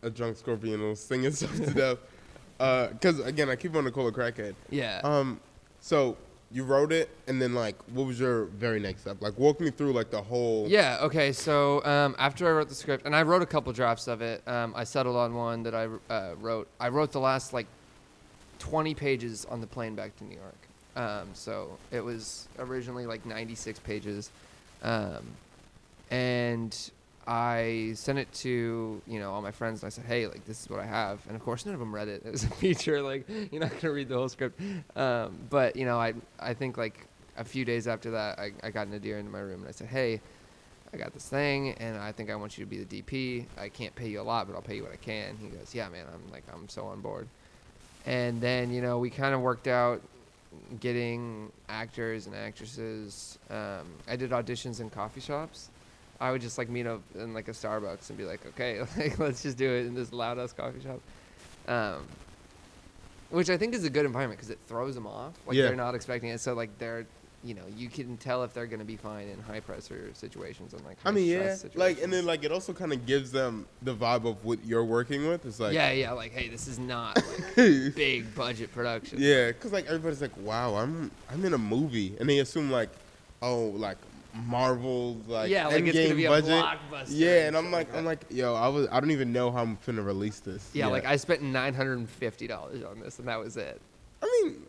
a 0.03 0.09
drunk 0.09 0.37
scorpion 0.37 0.79
who's 0.79 0.99
singing 0.99 1.31
stuff 1.31 1.55
to 1.57 1.97
death. 2.57 2.91
Because 2.93 3.19
again, 3.19 3.49
I 3.49 3.55
keep 3.55 3.73
wanting 3.73 3.89
to 3.89 3.93
call 3.93 4.07
it 4.07 4.13
crackhead. 4.15 4.55
Yeah. 4.69 5.01
Um, 5.03 5.39
so 5.81 6.15
you 6.51 6.63
wrote 6.63 6.91
it, 6.91 7.09
and 7.27 7.41
then 7.41 7.53
like, 7.53 7.75
what 7.93 8.07
was 8.07 8.19
your 8.19 8.45
very 8.45 8.79
next 8.79 9.01
step? 9.01 9.21
Like, 9.21 9.37
walk 9.37 9.59
me 9.59 9.69
through 9.69 9.93
like 9.93 10.11
the 10.11 10.21
whole. 10.21 10.65
Yeah. 10.67 10.99
Okay. 11.01 11.31
So 11.31 11.83
um, 11.83 12.15
after 12.17 12.47
I 12.47 12.51
wrote 12.51 12.69
the 12.69 12.75
script, 12.75 13.05
and 13.05 13.15
I 13.15 13.23
wrote 13.23 13.41
a 13.41 13.45
couple 13.45 13.71
drafts 13.73 14.07
of 14.07 14.21
it, 14.21 14.47
um, 14.47 14.73
I 14.75 14.83
settled 14.83 15.17
on 15.17 15.33
one 15.33 15.63
that 15.63 15.75
I 15.75 15.87
uh, 16.09 16.35
wrote. 16.39 16.67
I 16.79 16.89
wrote 16.89 17.11
the 17.11 17.19
last 17.19 17.53
like 17.53 17.67
20 18.59 18.93
pages 18.95 19.45
on 19.45 19.61
the 19.61 19.67
plane 19.67 19.95
back 19.95 20.15
to 20.17 20.23
New 20.23 20.35
York. 20.35 20.55
Um, 20.95 21.29
so 21.33 21.77
it 21.91 22.01
was 22.01 22.47
originally 22.57 23.05
like 23.05 23.25
96 23.25 23.79
pages, 23.79 24.31
um, 24.81 25.23
and 26.09 26.91
I 27.27 27.91
sent 27.95 28.19
it 28.19 28.31
to 28.35 29.01
you 29.05 29.19
know 29.19 29.33
all 29.33 29.41
my 29.41 29.51
friends, 29.51 29.83
and 29.83 29.87
I 29.87 29.89
said, 29.89 30.05
"Hey, 30.05 30.27
like 30.27 30.45
this 30.45 30.61
is 30.63 30.69
what 30.69 30.79
I 30.79 30.85
have." 30.85 31.19
And 31.27 31.35
of 31.35 31.43
course, 31.43 31.65
none 31.65 31.73
of 31.73 31.79
them 31.79 31.93
read 31.93 32.07
it. 32.07 32.23
It 32.25 32.31
was 32.31 32.45
a 32.45 32.49
feature. 32.49 33.01
Like 33.01 33.27
you're 33.51 33.61
not 33.61 33.71
gonna 33.81 33.93
read 33.93 34.07
the 34.07 34.15
whole 34.15 34.29
script. 34.29 34.59
Um, 34.95 35.37
but 35.49 35.75
you 35.75 35.85
know, 35.85 35.99
I 35.99 36.13
I 36.39 36.53
think 36.53 36.77
like 36.77 37.05
a 37.37 37.43
few 37.43 37.65
days 37.65 37.87
after 37.87 38.11
that, 38.11 38.39
I, 38.39 38.51
I 38.63 38.71
got 38.71 38.87
Nadir 38.89 39.17
into 39.19 39.29
my 39.31 39.39
room 39.39 39.59
and 39.59 39.67
I 39.67 39.71
said, 39.71 39.87
"Hey, 39.87 40.21
I 40.93 40.97
got 40.97 41.13
this 41.13 41.27
thing, 41.27 41.73
and 41.73 41.97
I 41.97 42.13
think 42.13 42.29
I 42.31 42.35
want 42.35 42.57
you 42.57 42.63
to 42.63 42.69
be 42.69 42.83
the 42.83 43.01
DP. 43.01 43.45
I 43.57 43.67
can't 43.69 43.93
pay 43.93 44.07
you 44.07 44.21
a 44.21 44.23
lot, 44.23 44.47
but 44.47 44.55
I'll 44.55 44.61
pay 44.61 44.77
you 44.77 44.83
what 44.83 44.93
I 44.93 44.97
can." 44.97 45.35
He 45.37 45.47
goes, 45.49 45.75
"Yeah, 45.75 45.89
man. 45.89 46.05
I'm 46.13 46.31
like 46.31 46.43
I'm 46.53 46.69
so 46.69 46.85
on 46.87 47.01
board." 47.01 47.27
And 48.05 48.39
then 48.39 48.71
you 48.71 48.81
know 48.81 48.99
we 48.99 49.09
kind 49.09 49.35
of 49.35 49.41
worked 49.41 49.67
out 49.67 50.01
getting 50.79 51.51
actors 51.67 52.25
and 52.25 52.35
actresses. 52.35 53.37
Um, 53.49 53.85
I 54.07 54.15
did 54.15 54.31
auditions 54.31 54.79
in 54.79 54.89
coffee 54.89 55.19
shops. 55.21 55.69
I 56.19 56.31
would 56.31 56.41
just 56.41 56.57
like 56.57 56.69
meet 56.69 56.87
up 56.87 57.01
in 57.15 57.33
like 57.33 57.47
a 57.47 57.51
Starbucks 57.51 58.09
and 58.09 58.17
be 58.17 58.25
like, 58.25 58.45
okay, 58.47 58.79
like 58.97 59.19
let's 59.19 59.43
just 59.43 59.57
do 59.57 59.69
it 59.69 59.85
in 59.85 59.93
this 59.93 60.11
loud 60.11 60.39
ass 60.39 60.53
coffee 60.53 60.81
shop. 60.81 60.99
Um, 61.67 62.05
which 63.29 63.49
I 63.49 63.57
think 63.57 63.73
is 63.75 63.83
a 63.83 63.89
good 63.89 64.05
environment 64.05 64.39
because 64.39 64.49
it 64.49 64.59
throws 64.67 64.95
them 64.95 65.05
off. 65.05 65.33
Like 65.45 65.57
Yeah. 65.57 65.63
they're 65.63 65.75
not 65.75 65.95
expecting 65.95 66.29
it, 66.29 66.39
so 66.39 66.53
like 66.53 66.75
they're, 66.79 67.05
you 67.43 67.53
know, 67.53 67.63
you 67.75 67.89
can 67.89 68.15
tell 68.17 68.43
if 68.43 68.53
they're 68.53 68.65
gonna 68.65 68.85
be 68.85 68.95
fine 68.95 69.27
in 69.27 69.39
high 69.41 69.59
pressure 69.59 70.09
situations 70.13 70.73
and 70.73 70.83
like. 70.85 70.97
I 71.05 71.11
mean, 71.11 71.27
yeah, 71.27 71.53
stress 71.55 71.75
like, 71.75 72.01
and 72.01 72.11
then 72.11 72.25
like 72.25 72.43
it 72.45 72.51
also 72.53 72.71
kind 72.73 72.93
of 72.93 73.05
gives 73.05 73.31
them 73.31 73.67
the 73.81 73.93
vibe 73.93 74.25
of 74.25 74.43
what 74.45 74.63
you're 74.65 74.85
working 74.85 75.27
with. 75.27 75.45
It's 75.45 75.59
like, 75.59 75.73
yeah, 75.73 75.91
yeah, 75.91 76.13
like 76.13 76.31
hey, 76.31 76.47
this 76.47 76.67
is 76.67 76.79
not 76.79 77.17
like 77.17 77.55
big 77.95 78.33
budget 78.33 78.71
production. 78.73 79.19
Yeah, 79.21 79.51
cause 79.51 79.71
like 79.73 79.85
everybody's 79.87 80.21
like, 80.21 80.35
"Wow, 80.37 80.75
I'm 80.75 81.11
I'm 81.29 81.43
in 81.45 81.53
a 81.53 81.57
movie," 81.59 82.15
and 82.19 82.29
they 82.29 82.39
assume 82.39 82.71
like, 82.71 82.89
"Oh, 83.41 83.65
like 83.75 83.97
Marvel, 84.45 85.17
like 85.27 85.49
yeah, 85.49 85.67
like 85.67 85.83
it's 85.85 85.97
gonna 85.97 86.15
be 86.15 86.25
a 86.25 86.29
budget." 86.29 86.49
blockbuster. 86.63 87.05
Yeah, 87.09 87.47
and 87.47 87.57
I'm 87.57 87.65
shit 87.65 87.73
like, 87.73 87.95
I'm 87.95 88.05
like, 88.05 88.25
yo, 88.29 88.53
I 88.55 88.67
was, 88.67 88.87
I 88.91 88.99
don't 88.99 89.11
even 89.11 89.31
know 89.33 89.51
how 89.51 89.61
I'm 89.61 89.77
finna 89.77 90.05
release 90.05 90.39
this. 90.39 90.69
yeah, 90.73 90.85
yet. 90.85 90.91
like 90.91 91.05
I 91.05 91.15
spent 91.15 91.41
nine 91.41 91.73
hundred 91.73 91.97
and 91.99 92.09
fifty 92.09 92.47
dollars 92.47 92.83
on 92.83 92.99
this, 92.99 93.19
and 93.19 93.27
that 93.27 93.39
was 93.39 93.57
it. 93.57 93.81
I 94.21 94.41
mean, 94.43 94.63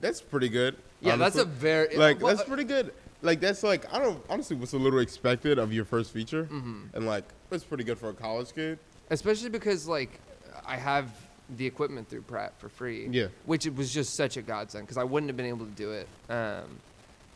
that's 0.00 0.20
pretty 0.20 0.48
good. 0.48 0.76
Yeah, 1.00 1.16
that's 1.16 1.36
a 1.36 1.44
very 1.44 1.96
like 1.96 2.20
well, 2.20 2.34
that's 2.34 2.46
pretty 2.48 2.64
good. 2.64 2.92
like 3.22 3.40
that's 3.40 3.62
like 3.62 3.92
I 3.92 3.98
don't 3.98 4.22
honestly 4.28 4.56
what's 4.56 4.72
a 4.72 4.78
little 4.78 4.98
expected 5.00 5.58
of 5.58 5.72
your 5.72 5.84
first 5.84 6.12
feature, 6.12 6.44
Mm-hmm. 6.44 6.94
and 6.96 7.06
like 7.06 7.24
it's 7.50 7.64
pretty 7.64 7.84
good 7.84 7.98
for 7.98 8.10
a 8.10 8.14
college 8.14 8.54
kid. 8.54 8.78
especially 9.10 9.48
because 9.50 9.86
like 9.88 10.20
I 10.66 10.76
have 10.76 11.10
the 11.56 11.66
equipment 11.66 12.08
through 12.08 12.22
Pratt 12.22 12.52
for 12.58 12.68
free. 12.68 13.08
Yeah. 13.10 13.26
Which 13.46 13.66
it 13.66 13.74
was 13.74 13.92
just 13.92 14.14
such 14.14 14.36
a 14.36 14.42
godsend 14.42 14.84
because 14.86 14.98
I 14.98 15.02
wouldn't 15.04 15.28
have 15.30 15.36
been 15.36 15.46
able 15.46 15.64
to 15.66 15.72
do 15.72 15.90
it 15.90 16.06
um, 16.28 16.78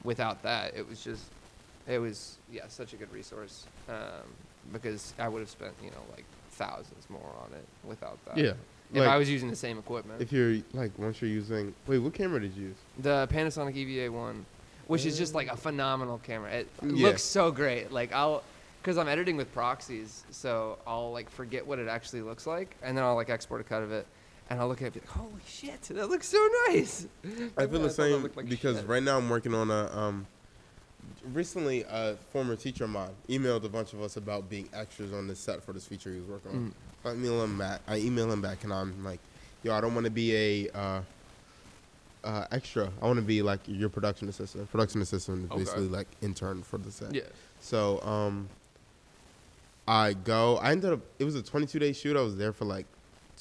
without 0.04 0.42
that. 0.42 0.74
It 0.76 0.88
was 0.88 1.02
just, 1.02 1.24
it 1.88 1.98
was 1.98 2.38
yeah, 2.52 2.62
such 2.68 2.92
a 2.92 2.96
good 2.96 3.12
resource 3.12 3.66
um, 3.88 3.96
because 4.72 5.14
I 5.18 5.28
would 5.28 5.40
have 5.40 5.50
spent 5.50 5.72
you 5.82 5.90
know 5.90 6.02
like 6.12 6.24
thousands 6.52 7.08
more 7.10 7.32
on 7.44 7.52
it 7.52 7.64
without 7.84 8.18
that. 8.26 8.36
Yeah, 8.36 8.52
If 8.92 8.98
like 9.00 9.08
I 9.08 9.16
was 9.16 9.28
using 9.28 9.50
the 9.50 9.56
same 9.56 9.78
equipment. 9.78 10.22
if 10.22 10.32
you're 10.32 10.58
like 10.72 10.96
once 10.98 11.20
you're 11.20 11.30
using 11.30 11.74
wait, 11.86 11.98
what 11.98 12.14
camera 12.14 12.40
did 12.40 12.54
you 12.56 12.68
use? 12.68 12.76
The 13.00 13.26
Panasonic 13.32 13.74
EVA 13.74 14.12
one, 14.12 14.46
which 14.86 15.04
is 15.04 15.18
just 15.18 15.34
like 15.34 15.48
a 15.48 15.56
phenomenal 15.56 16.18
camera. 16.18 16.50
It 16.52 16.68
Yeah. 16.82 17.06
looks 17.08 17.22
so 17.22 17.50
great. 17.50 17.90
Like 17.90 18.12
I'll, 18.12 18.42
because 18.82 18.98
I'm 18.98 19.08
editing 19.08 19.36
with 19.36 19.52
proxies, 19.52 20.24
so 20.30 20.78
I'll 20.86 21.10
like 21.12 21.28
forget 21.30 21.66
what 21.66 21.78
it 21.78 21.88
actually 21.88 22.20
looks 22.22 22.46
like, 22.46 22.76
and 22.82 22.96
then 22.96 23.02
I'll 23.04 23.14
like 23.16 23.30
export 23.30 23.60
a 23.60 23.64
cut 23.64 23.82
of 23.82 23.90
it, 23.92 24.06
and 24.50 24.60
I'll 24.60 24.68
look 24.68 24.82
at 24.82 24.88
it, 24.88 24.94
be 24.94 25.00
like, 25.00 25.08
holy 25.08 25.30
shit, 25.46 25.80
that 25.82 26.08
looks 26.08 26.28
so 26.28 26.48
nice. 26.68 27.06
I 27.56 27.66
feel 27.66 27.80
the 27.80 27.88
that 27.88 27.90
same 27.90 28.22
like 28.22 28.48
because 28.48 28.78
shit. 28.78 28.86
right 28.88 29.02
now 29.02 29.16
I'm 29.18 29.28
working 29.28 29.54
on 29.54 29.70
a 29.70 29.90
um. 29.96 30.26
Recently, 31.32 31.84
a 31.88 32.16
former 32.32 32.56
teacher 32.56 32.84
of 32.84 32.90
mine 32.90 33.10
emailed 33.28 33.64
a 33.64 33.68
bunch 33.68 33.92
of 33.92 34.02
us 34.02 34.16
about 34.16 34.48
being 34.48 34.68
extras 34.74 35.12
on 35.12 35.26
this 35.26 35.38
set 35.38 35.62
for 35.62 35.72
this 35.72 35.86
feature 35.86 36.10
he 36.10 36.18
was 36.18 36.28
working 36.28 36.50
on. 36.50 36.74
Mm. 37.04 37.10
I 37.10 37.12
email 37.14 37.42
him 37.44 37.58
back. 37.58 37.80
I 37.86 37.96
email 37.98 38.30
him 38.30 38.40
back, 38.42 38.64
and 38.64 38.72
I'm 38.72 39.04
like, 39.04 39.20
"Yo, 39.62 39.72
I 39.74 39.80
don't 39.80 39.94
want 39.94 40.04
to 40.04 40.10
be 40.10 40.34
a 40.34 40.70
uh, 40.74 41.00
uh, 42.24 42.46
extra. 42.50 42.90
I 43.02 43.06
want 43.06 43.16
to 43.18 43.22
be 43.22 43.42
like 43.42 43.60
your 43.66 43.88
production 43.88 44.28
assistant. 44.28 44.70
Production 44.70 45.02
assistant 45.02 45.44
is 45.44 45.50
Okay. 45.50 45.58
basically 45.60 45.88
like 45.88 46.08
intern 46.22 46.62
for 46.62 46.78
the 46.78 46.90
set. 46.90 47.14
Yeah. 47.14 47.22
So 47.60 48.00
um, 48.02 48.48
I 49.86 50.14
go. 50.14 50.56
I 50.58 50.72
ended 50.72 50.92
up. 50.94 51.00
It 51.18 51.24
was 51.24 51.34
a 51.36 51.42
22 51.42 51.78
day 51.78 51.92
shoot. 51.92 52.16
I 52.16 52.22
was 52.22 52.36
there 52.36 52.52
for 52.52 52.64
like 52.64 52.86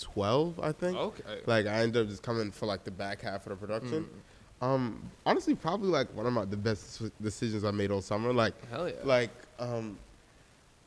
12, 0.01 0.59
I 0.59 0.71
think. 0.71 0.97
Okay. 0.97 1.41
Like 1.45 1.65
I 1.65 1.81
ended 1.81 2.03
up 2.03 2.09
just 2.09 2.23
coming 2.23 2.51
for 2.51 2.65
like 2.65 2.83
the 2.83 2.91
back 2.91 3.21
half 3.21 3.45
of 3.47 3.50
the 3.51 3.55
production. 3.55 4.03
Mm. 4.62 4.65
Um, 4.65 5.12
honestly, 5.25 5.55
probably 5.55 5.89
like 5.89 6.13
one 6.15 6.25
of 6.25 6.33
my 6.33 6.45
the 6.45 6.57
best 6.57 7.01
decisions 7.21 7.63
I 7.63 7.71
made 7.71 7.91
all 7.91 8.01
summer. 8.01 8.31
Like, 8.31 8.53
Hell 8.69 8.88
yeah. 8.88 8.95
like, 9.03 9.31
um, 9.59 9.97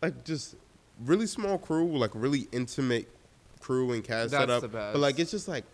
like 0.02 0.24
just 0.24 0.56
really 1.04 1.26
small 1.26 1.58
crew, 1.58 1.96
like 1.98 2.12
really 2.14 2.48
intimate 2.52 3.08
crew 3.60 3.92
and 3.92 4.02
cast 4.02 4.30
That's 4.30 4.42
setup. 4.42 4.62
the 4.62 4.68
best. 4.68 4.92
But 4.94 5.00
like, 5.00 5.18
it's 5.18 5.30
just 5.30 5.46
like 5.46 5.64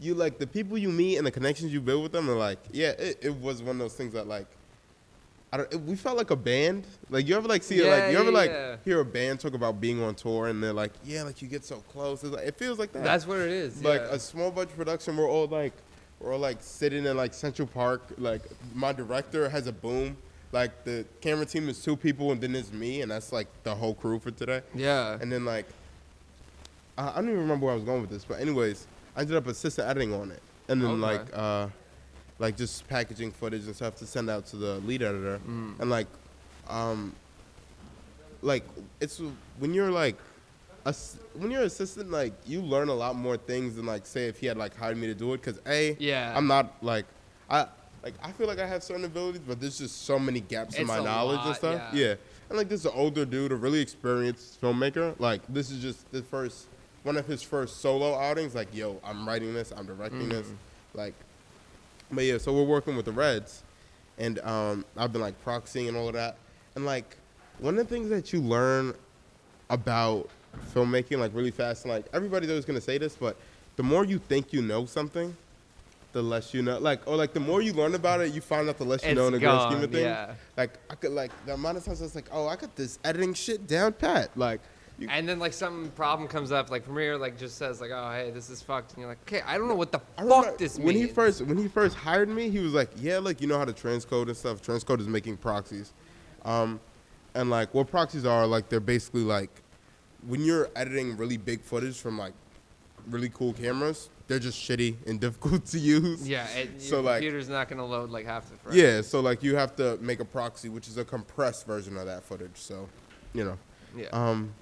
you 0.00 0.14
like 0.14 0.38
the 0.38 0.46
people 0.46 0.76
you 0.76 0.88
meet 0.88 1.16
and 1.16 1.26
the 1.26 1.30
connections 1.30 1.72
you 1.72 1.80
build 1.80 2.02
with 2.02 2.12
them. 2.12 2.28
are 2.28 2.34
like, 2.36 2.58
yeah, 2.72 2.90
it, 2.90 3.18
it 3.22 3.36
was 3.36 3.62
one 3.62 3.76
of 3.76 3.78
those 3.80 3.94
things 3.94 4.12
that 4.14 4.26
like. 4.26 4.46
I 5.54 5.58
don't, 5.58 5.82
we 5.82 5.94
felt 5.94 6.16
like 6.16 6.32
a 6.32 6.36
band. 6.36 6.84
Like 7.10 7.28
you 7.28 7.36
ever 7.36 7.46
like 7.46 7.62
see 7.62 7.78
it 7.78 7.86
like 7.88 8.10
you 8.10 8.18
ever 8.18 8.30
yeah, 8.32 8.36
like 8.42 8.50
yeah. 8.50 8.76
hear 8.84 8.98
a 8.98 9.04
band 9.04 9.38
talk 9.38 9.54
about 9.54 9.80
being 9.80 10.02
on 10.02 10.16
tour 10.16 10.48
and 10.48 10.60
they're 10.60 10.72
like 10.72 10.90
yeah 11.04 11.22
like 11.22 11.40
you 11.42 11.46
get 11.46 11.64
so 11.64 11.76
close. 11.92 12.24
It's 12.24 12.32
like, 12.34 12.44
it 12.44 12.56
feels 12.58 12.76
like 12.80 12.90
that 12.92 13.04
That's 13.04 13.24
what 13.24 13.38
it 13.38 13.50
is. 13.50 13.80
like 13.84 14.00
yeah. 14.00 14.16
a 14.16 14.18
small 14.18 14.50
budget 14.50 14.76
production. 14.76 15.16
We're 15.16 15.30
all 15.30 15.46
like, 15.46 15.72
we're 16.18 16.32
all 16.32 16.40
like 16.40 16.58
sitting 16.60 17.06
in 17.06 17.16
like 17.16 17.32
Central 17.34 17.68
Park. 17.68 18.02
Like 18.18 18.42
my 18.74 18.92
director 18.92 19.48
has 19.48 19.68
a 19.68 19.72
boom. 19.72 20.16
Like 20.50 20.82
the 20.82 21.04
camera 21.20 21.46
team 21.46 21.68
is 21.68 21.80
two 21.82 21.96
people, 21.96 22.32
and 22.32 22.40
then 22.40 22.54
it's 22.56 22.72
me, 22.72 23.02
and 23.02 23.10
that's 23.12 23.32
like 23.32 23.46
the 23.62 23.74
whole 23.76 23.94
crew 23.94 24.18
for 24.18 24.32
today. 24.32 24.62
yeah. 24.74 25.18
And 25.20 25.30
then 25.30 25.44
like, 25.44 25.66
I 26.98 27.10
I 27.10 27.14
don't 27.16 27.26
even 27.28 27.40
remember 27.40 27.66
where 27.66 27.72
I 27.74 27.76
was 27.76 27.84
going 27.84 28.00
with 28.00 28.10
this, 28.10 28.24
but 28.24 28.40
anyways, 28.40 28.86
I 29.16 29.20
ended 29.20 29.36
up 29.36 29.46
assistant 29.46 29.88
editing 29.88 30.12
on 30.14 30.30
it, 30.32 30.42
and 30.68 30.80
then 30.82 30.90
Okay. 30.90 31.00
like, 31.00 31.26
uh, 31.32 31.68
like 32.38 32.56
just 32.56 32.86
packaging 32.88 33.30
footage 33.32 33.64
and 33.66 33.74
stuff 33.76 33.96
to 33.96 34.06
send 34.06 34.28
out 34.28 34.46
to 34.46 34.56
the 34.56 34.76
lead 34.80 35.02
editor, 35.02 35.40
Mm. 35.46 35.78
and 35.80 35.90
like, 35.90 36.06
um, 36.68 37.12
like 38.42 38.64
it's 39.00 39.20
when 39.58 39.72
you're 39.74 39.90
like 39.90 40.16
ass- 40.86 41.16
when 41.34 41.50
you're 41.50 41.62
assistant, 41.62 42.10
like 42.10 42.32
you 42.46 42.60
learn 42.60 42.88
a 42.88 42.94
lot 42.94 43.16
more 43.16 43.36
things 43.36 43.76
than 43.76 43.86
like 43.86 44.06
say 44.06 44.26
if 44.26 44.38
he 44.38 44.46
had 44.46 44.56
like 44.56 44.76
hired 44.76 44.96
me 44.96 45.06
to 45.06 45.14
do 45.14 45.32
it. 45.34 45.42
Cause 45.42 45.60
a, 45.66 45.96
Yeah. 45.98 46.32
I'm 46.36 46.46
not 46.46 46.72
like 46.82 47.06
I 47.48 47.66
like 48.02 48.14
I 48.22 48.32
feel 48.32 48.46
like 48.46 48.58
I 48.58 48.66
have 48.66 48.82
certain 48.82 49.04
abilities, 49.04 49.40
but 49.46 49.60
there's 49.60 49.78
just 49.78 50.02
so 50.04 50.18
many 50.18 50.40
gaps 50.40 50.74
in 50.76 50.86
my 50.86 50.98
a 50.98 51.02
knowledge 51.02 51.40
and 51.44 51.56
stuff. 51.56 51.80
yeah. 51.94 52.08
Yeah, 52.08 52.14
and 52.50 52.58
like 52.58 52.68
this 52.68 52.80
is 52.80 52.86
an 52.86 52.92
older 52.94 53.24
dude, 53.24 53.52
a 53.52 53.56
really 53.56 53.80
experienced 53.80 54.60
filmmaker. 54.60 55.18
Like 55.18 55.40
this 55.48 55.70
is 55.70 55.80
just 55.80 56.10
the 56.12 56.22
first 56.22 56.66
one 57.04 57.16
of 57.16 57.26
his 57.26 57.42
first 57.42 57.80
solo 57.80 58.14
outings. 58.18 58.54
Like 58.54 58.74
yo, 58.74 59.00
I'm 59.04 59.26
writing 59.26 59.54
this, 59.54 59.72
I'm 59.74 59.86
directing 59.86 60.28
this, 60.28 60.48
Mhm. 60.48 60.54
like. 60.94 61.14
But 62.14 62.24
yeah, 62.24 62.38
so 62.38 62.52
we're 62.52 62.62
working 62.64 62.96
with 62.96 63.04
the 63.06 63.12
Reds, 63.12 63.62
and 64.18 64.38
um, 64.40 64.84
I've 64.96 65.12
been 65.12 65.20
like 65.22 65.42
proxying 65.44 65.88
and 65.88 65.96
all 65.96 66.08
of 66.08 66.14
that, 66.14 66.36
and 66.74 66.84
like 66.86 67.16
one 67.58 67.78
of 67.78 67.88
the 67.88 67.94
things 67.94 68.08
that 68.10 68.32
you 68.32 68.40
learn 68.40 68.94
about 69.70 70.28
filmmaking 70.74 71.18
like 71.18 71.32
really 71.34 71.50
fast 71.50 71.84
and 71.84 71.92
like 71.92 72.06
everybody's 72.12 72.48
always 72.48 72.64
gonna 72.64 72.80
say 72.80 72.96
this 72.96 73.16
but 73.16 73.36
the 73.76 73.82
more 73.82 74.04
you 74.04 74.18
think 74.18 74.52
you 74.52 74.62
know 74.62 74.86
something 74.86 75.36
the 76.12 76.22
less 76.22 76.54
you 76.54 76.62
know 76.62 76.78
like 76.78 77.00
or 77.08 77.16
like 77.16 77.32
the 77.32 77.40
more 77.40 77.60
you 77.60 77.72
learn 77.72 77.94
about 77.96 78.20
it 78.20 78.32
you 78.32 78.40
find 78.40 78.68
out 78.68 78.78
the 78.78 78.84
less 78.84 79.04
you 79.04 79.14
know 79.16 79.26
in 79.26 79.34
It's 79.34 79.40
the 79.42 79.46
grand 79.48 79.62
scheme 79.72 79.82
of 79.82 79.90
things. 79.90 80.02
yeah. 80.04 80.34
like 80.56 80.78
i 80.90 80.94
could 80.94 81.10
like 81.10 81.32
the 81.46 81.54
amount 81.54 81.76
of 81.78 81.84
times 81.84 82.00
i 82.00 82.04
was 82.04 82.14
like 82.14 82.28
oh 82.30 82.46
i 82.46 82.54
got 82.54 82.76
this 82.76 83.00
editing 83.04 83.34
shit 83.34 83.66
down 83.66 83.92
pat. 83.94 84.30
Like 84.36 84.60
you, 84.98 85.08
And 85.10 85.28
then 85.28 85.38
like 85.38 85.52
some 85.52 85.90
problem 85.96 86.28
comes 86.28 86.52
up, 86.52 86.70
like 86.70 86.84
Premiere 86.84 87.16
like 87.18 87.36
just 87.38 87.58
says 87.58 87.80
like, 87.80 87.90
oh 87.92 88.10
hey, 88.12 88.30
this 88.30 88.48
is 88.50 88.62
fucked, 88.62 88.92
and 88.92 89.00
you're 89.00 89.08
like, 89.08 89.18
okay, 89.22 89.42
I 89.46 89.58
don't 89.58 89.68
know 89.68 89.74
what 89.74 89.90
the 89.92 90.00
I 90.16 90.24
fuck 90.26 90.56
this 90.58 90.76
when 90.78 90.86
means. 90.94 90.96
When 90.98 91.08
he 91.08 91.12
first 91.12 91.42
when 91.42 91.58
he 91.58 91.68
first 91.68 91.96
hired 91.96 92.28
me, 92.28 92.48
he 92.50 92.60
was 92.60 92.72
like, 92.74 92.90
"Yeah, 92.96 93.18
like 93.18 93.40
you 93.40 93.46
know 93.48 93.58
how 93.58 93.64
to 93.64 93.72
transcode 93.72 94.26
and 94.28 94.36
stuff. 94.36 94.62
Transcode 94.62 95.00
is 95.00 95.08
making 95.08 95.38
proxies, 95.38 95.92
um, 96.44 96.78
and 97.34 97.50
like 97.50 97.74
what 97.74 97.88
proxies 97.90 98.24
are 98.24 98.46
like 98.46 98.68
they're 98.68 98.78
basically 98.80 99.22
like 99.24 99.50
when 100.26 100.42
you're 100.44 100.68
editing 100.76 101.16
really 101.16 101.36
big 101.36 101.62
footage 101.62 101.98
from 101.98 102.16
like 102.16 102.32
really 103.10 103.28
cool 103.30 103.52
cameras, 103.52 104.08
they're 104.28 104.38
just 104.38 104.58
shitty 104.58 104.96
and 105.06 105.20
difficult 105.20 105.66
to 105.66 105.78
use. 105.78 106.26
yeah, 106.26 106.46
it, 106.50 106.80
So, 106.80 106.96
your 106.96 107.02
like- 107.02 107.14
computer's 107.16 107.48
not 107.48 107.68
gonna 107.68 107.84
load 107.84 108.10
like 108.10 108.26
half 108.26 108.48
the 108.48 108.56
frame. 108.56 108.78
Yeah, 108.78 109.00
so 109.02 109.20
like 109.20 109.42
you 109.42 109.56
have 109.56 109.74
to 109.76 109.98
make 110.00 110.20
a 110.20 110.24
proxy, 110.24 110.68
which 110.68 110.88
is 110.88 110.96
a 110.98 111.04
compressed 111.04 111.66
version 111.66 111.96
of 111.98 112.06
that 112.06 112.22
footage. 112.22 112.56
So, 112.56 112.88
you 113.34 113.44
know, 113.44 113.58
yeah. 113.96 114.06
um, 114.12 114.54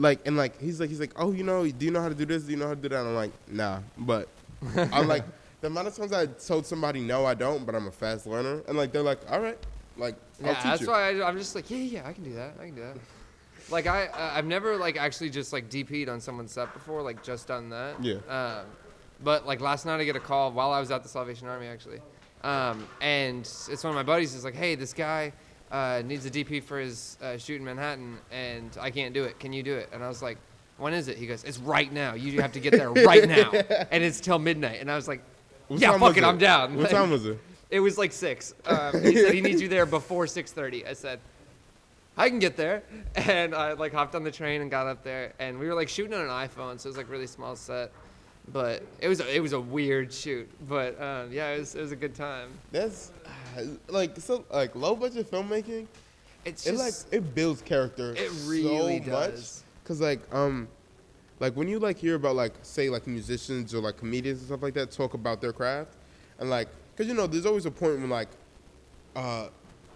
like 0.00 0.26
and 0.26 0.36
like 0.36 0.58
he's 0.58 0.80
like 0.80 0.88
he's 0.88 1.00
like, 1.00 1.12
oh, 1.16 1.32
you 1.32 1.44
know, 1.44 1.66
do 1.66 1.84
you 1.84 1.92
know 1.92 2.00
how 2.00 2.08
to 2.08 2.14
do 2.14 2.24
this? 2.24 2.44
Do 2.44 2.52
you 2.52 2.56
know 2.56 2.68
how 2.68 2.74
to 2.74 2.80
do 2.80 2.88
that? 2.88 3.00
And 3.00 3.08
I'm 3.08 3.14
like, 3.14 3.32
nah, 3.48 3.80
but 3.98 4.28
I'm 4.92 5.06
like 5.06 5.24
the 5.60 5.66
amount 5.66 5.88
of 5.88 5.96
times 5.96 6.12
I 6.12 6.26
told 6.26 6.66
somebody 6.66 7.00
no, 7.00 7.26
I 7.26 7.34
don't, 7.34 7.66
but 7.66 7.74
I'm 7.74 7.86
a 7.86 7.92
fast 7.92 8.26
learner, 8.26 8.62
and 8.66 8.76
like 8.78 8.92
they're 8.92 9.02
like, 9.02 9.20
all 9.30 9.40
right, 9.40 9.58
like 9.96 10.16
yeah, 10.42 10.60
that's 10.62 10.80
you. 10.80 10.88
why 10.88 11.10
I, 11.10 11.28
I'm 11.28 11.36
just 11.36 11.54
like, 11.54 11.70
yeah, 11.70 11.76
yeah, 11.76 12.08
I 12.08 12.12
can 12.14 12.24
do 12.24 12.32
that. 12.34 12.54
I 12.58 12.66
can 12.66 12.74
do 12.74 12.80
that. 12.80 12.96
Like 13.70 13.86
I, 13.86 14.06
uh, 14.06 14.32
I've 14.34 14.46
never 14.46 14.76
like 14.76 14.96
actually 14.96 15.30
just 15.30 15.52
like 15.52 15.68
DP'd 15.68 16.08
on 16.08 16.20
someone's 16.20 16.52
set 16.52 16.72
before, 16.72 17.02
like 17.02 17.22
just 17.22 17.46
done 17.46 17.68
that. 17.70 18.02
Yeah. 18.02 18.16
Um, 18.28 18.66
but 19.22 19.46
like 19.46 19.60
last 19.60 19.84
night 19.84 20.00
I 20.00 20.04
get 20.04 20.16
a 20.16 20.20
call 20.20 20.50
while 20.50 20.72
I 20.72 20.80
was 20.80 20.90
at 20.90 21.02
the 21.02 21.10
Salvation 21.10 21.46
Army 21.46 21.66
actually, 21.66 22.00
um, 22.42 22.88
and 23.02 23.40
it's 23.42 23.84
one 23.84 23.90
of 23.90 23.94
my 23.94 24.02
buddies 24.02 24.34
is 24.34 24.44
like, 24.44 24.54
hey, 24.54 24.76
this 24.76 24.94
guy 24.94 25.34
uh, 25.70 26.02
needs 26.04 26.26
a 26.26 26.30
DP 26.30 26.62
for 26.62 26.78
his 26.78 27.16
uh, 27.22 27.36
shoot 27.38 27.56
in 27.56 27.64
Manhattan, 27.64 28.18
and 28.30 28.76
I 28.80 28.90
can't 28.90 29.14
do 29.14 29.24
it. 29.24 29.38
Can 29.38 29.52
you 29.52 29.62
do 29.62 29.76
it? 29.76 29.88
And 29.92 30.02
I 30.02 30.08
was 30.08 30.22
like, 30.22 30.38
when 30.78 30.94
is 30.94 31.08
it? 31.08 31.18
He 31.18 31.26
goes, 31.26 31.44
it's 31.44 31.58
right 31.58 31.92
now. 31.92 32.14
You 32.14 32.40
have 32.40 32.52
to 32.52 32.60
get 32.60 32.72
there 32.72 32.90
right 32.90 33.28
now, 33.28 33.50
and 33.90 34.02
it's 34.02 34.20
till 34.20 34.38
midnight. 34.38 34.80
And 34.80 34.90
I 34.90 34.96
was 34.96 35.06
like, 35.06 35.22
What 35.68 35.80
yeah, 35.80 35.92
fuck 35.92 36.00
was 36.00 36.16
it, 36.16 36.24
I'm 36.24 36.38
down. 36.38 36.76
What 36.76 36.90
time 36.90 37.10
was 37.10 37.26
it? 37.26 37.38
It 37.70 37.80
was 37.80 37.98
like 37.98 38.12
six. 38.12 38.54
Um, 38.66 39.00
he 39.02 39.14
said 39.14 39.32
he 39.32 39.40
needs 39.40 39.62
you 39.62 39.68
there 39.68 39.86
before 39.86 40.26
six 40.26 40.50
thirty. 40.50 40.84
I 40.84 40.92
said, 40.92 41.20
I 42.16 42.28
can 42.28 42.40
get 42.40 42.56
there, 42.56 42.82
and 43.14 43.54
I 43.54 43.74
like 43.74 43.92
hopped 43.92 44.14
on 44.14 44.24
the 44.24 44.30
train 44.32 44.60
and 44.60 44.70
got 44.70 44.86
up 44.88 45.04
there, 45.04 45.34
and 45.38 45.58
we 45.58 45.68
were 45.68 45.74
like 45.74 45.88
shooting 45.88 46.14
on 46.14 46.22
an 46.22 46.28
iPhone, 46.28 46.80
so 46.80 46.88
it 46.88 46.90
was 46.90 46.96
like 46.96 47.08
really 47.08 47.28
small 47.28 47.54
set, 47.54 47.92
but 48.52 48.82
it 49.00 49.08
was 49.08 49.20
it 49.20 49.40
was 49.40 49.52
a 49.52 49.60
weird 49.60 50.12
shoot, 50.12 50.48
but 50.68 51.00
um, 51.00 51.30
yeah, 51.30 51.50
it 51.50 51.60
was 51.60 51.74
it 51.76 51.80
was 51.80 51.92
a 51.92 51.96
good 51.96 52.14
time. 52.14 52.50
That's 52.72 53.12
like 53.88 54.16
so 54.18 54.44
like 54.52 54.74
low 54.74 54.94
budget 54.96 55.30
filmmaking. 55.30 55.86
It's 56.44 56.66
It 56.66 56.72
just 56.76 57.06
like 57.12 57.14
it 57.14 57.34
builds 57.34 57.62
character. 57.62 58.12
it 58.16 58.30
really 58.46 59.02
so 59.04 59.10
much. 59.10 59.30
does. 59.32 59.62
Cause 59.84 60.00
like 60.00 60.20
um, 60.34 60.68
like 61.38 61.54
when 61.54 61.68
you 61.68 61.78
like 61.78 61.98
hear 61.98 62.14
about 62.14 62.36
like 62.36 62.54
say 62.62 62.88
like 62.90 63.06
musicians 63.06 63.74
or 63.74 63.80
like 63.80 63.96
comedians 63.96 64.38
and 64.40 64.46
stuff 64.48 64.62
like 64.62 64.74
that 64.74 64.90
talk 64.90 65.14
about 65.14 65.40
their 65.40 65.52
craft, 65.52 65.94
and 66.38 66.48
like 66.48 66.68
cause 66.96 67.06
you 67.06 67.14
know 67.14 67.26
there's 67.26 67.46
always 67.46 67.66
a 67.66 67.70
point 67.70 67.98
when 68.00 68.08
like, 68.10 68.28
uh, 69.16 69.48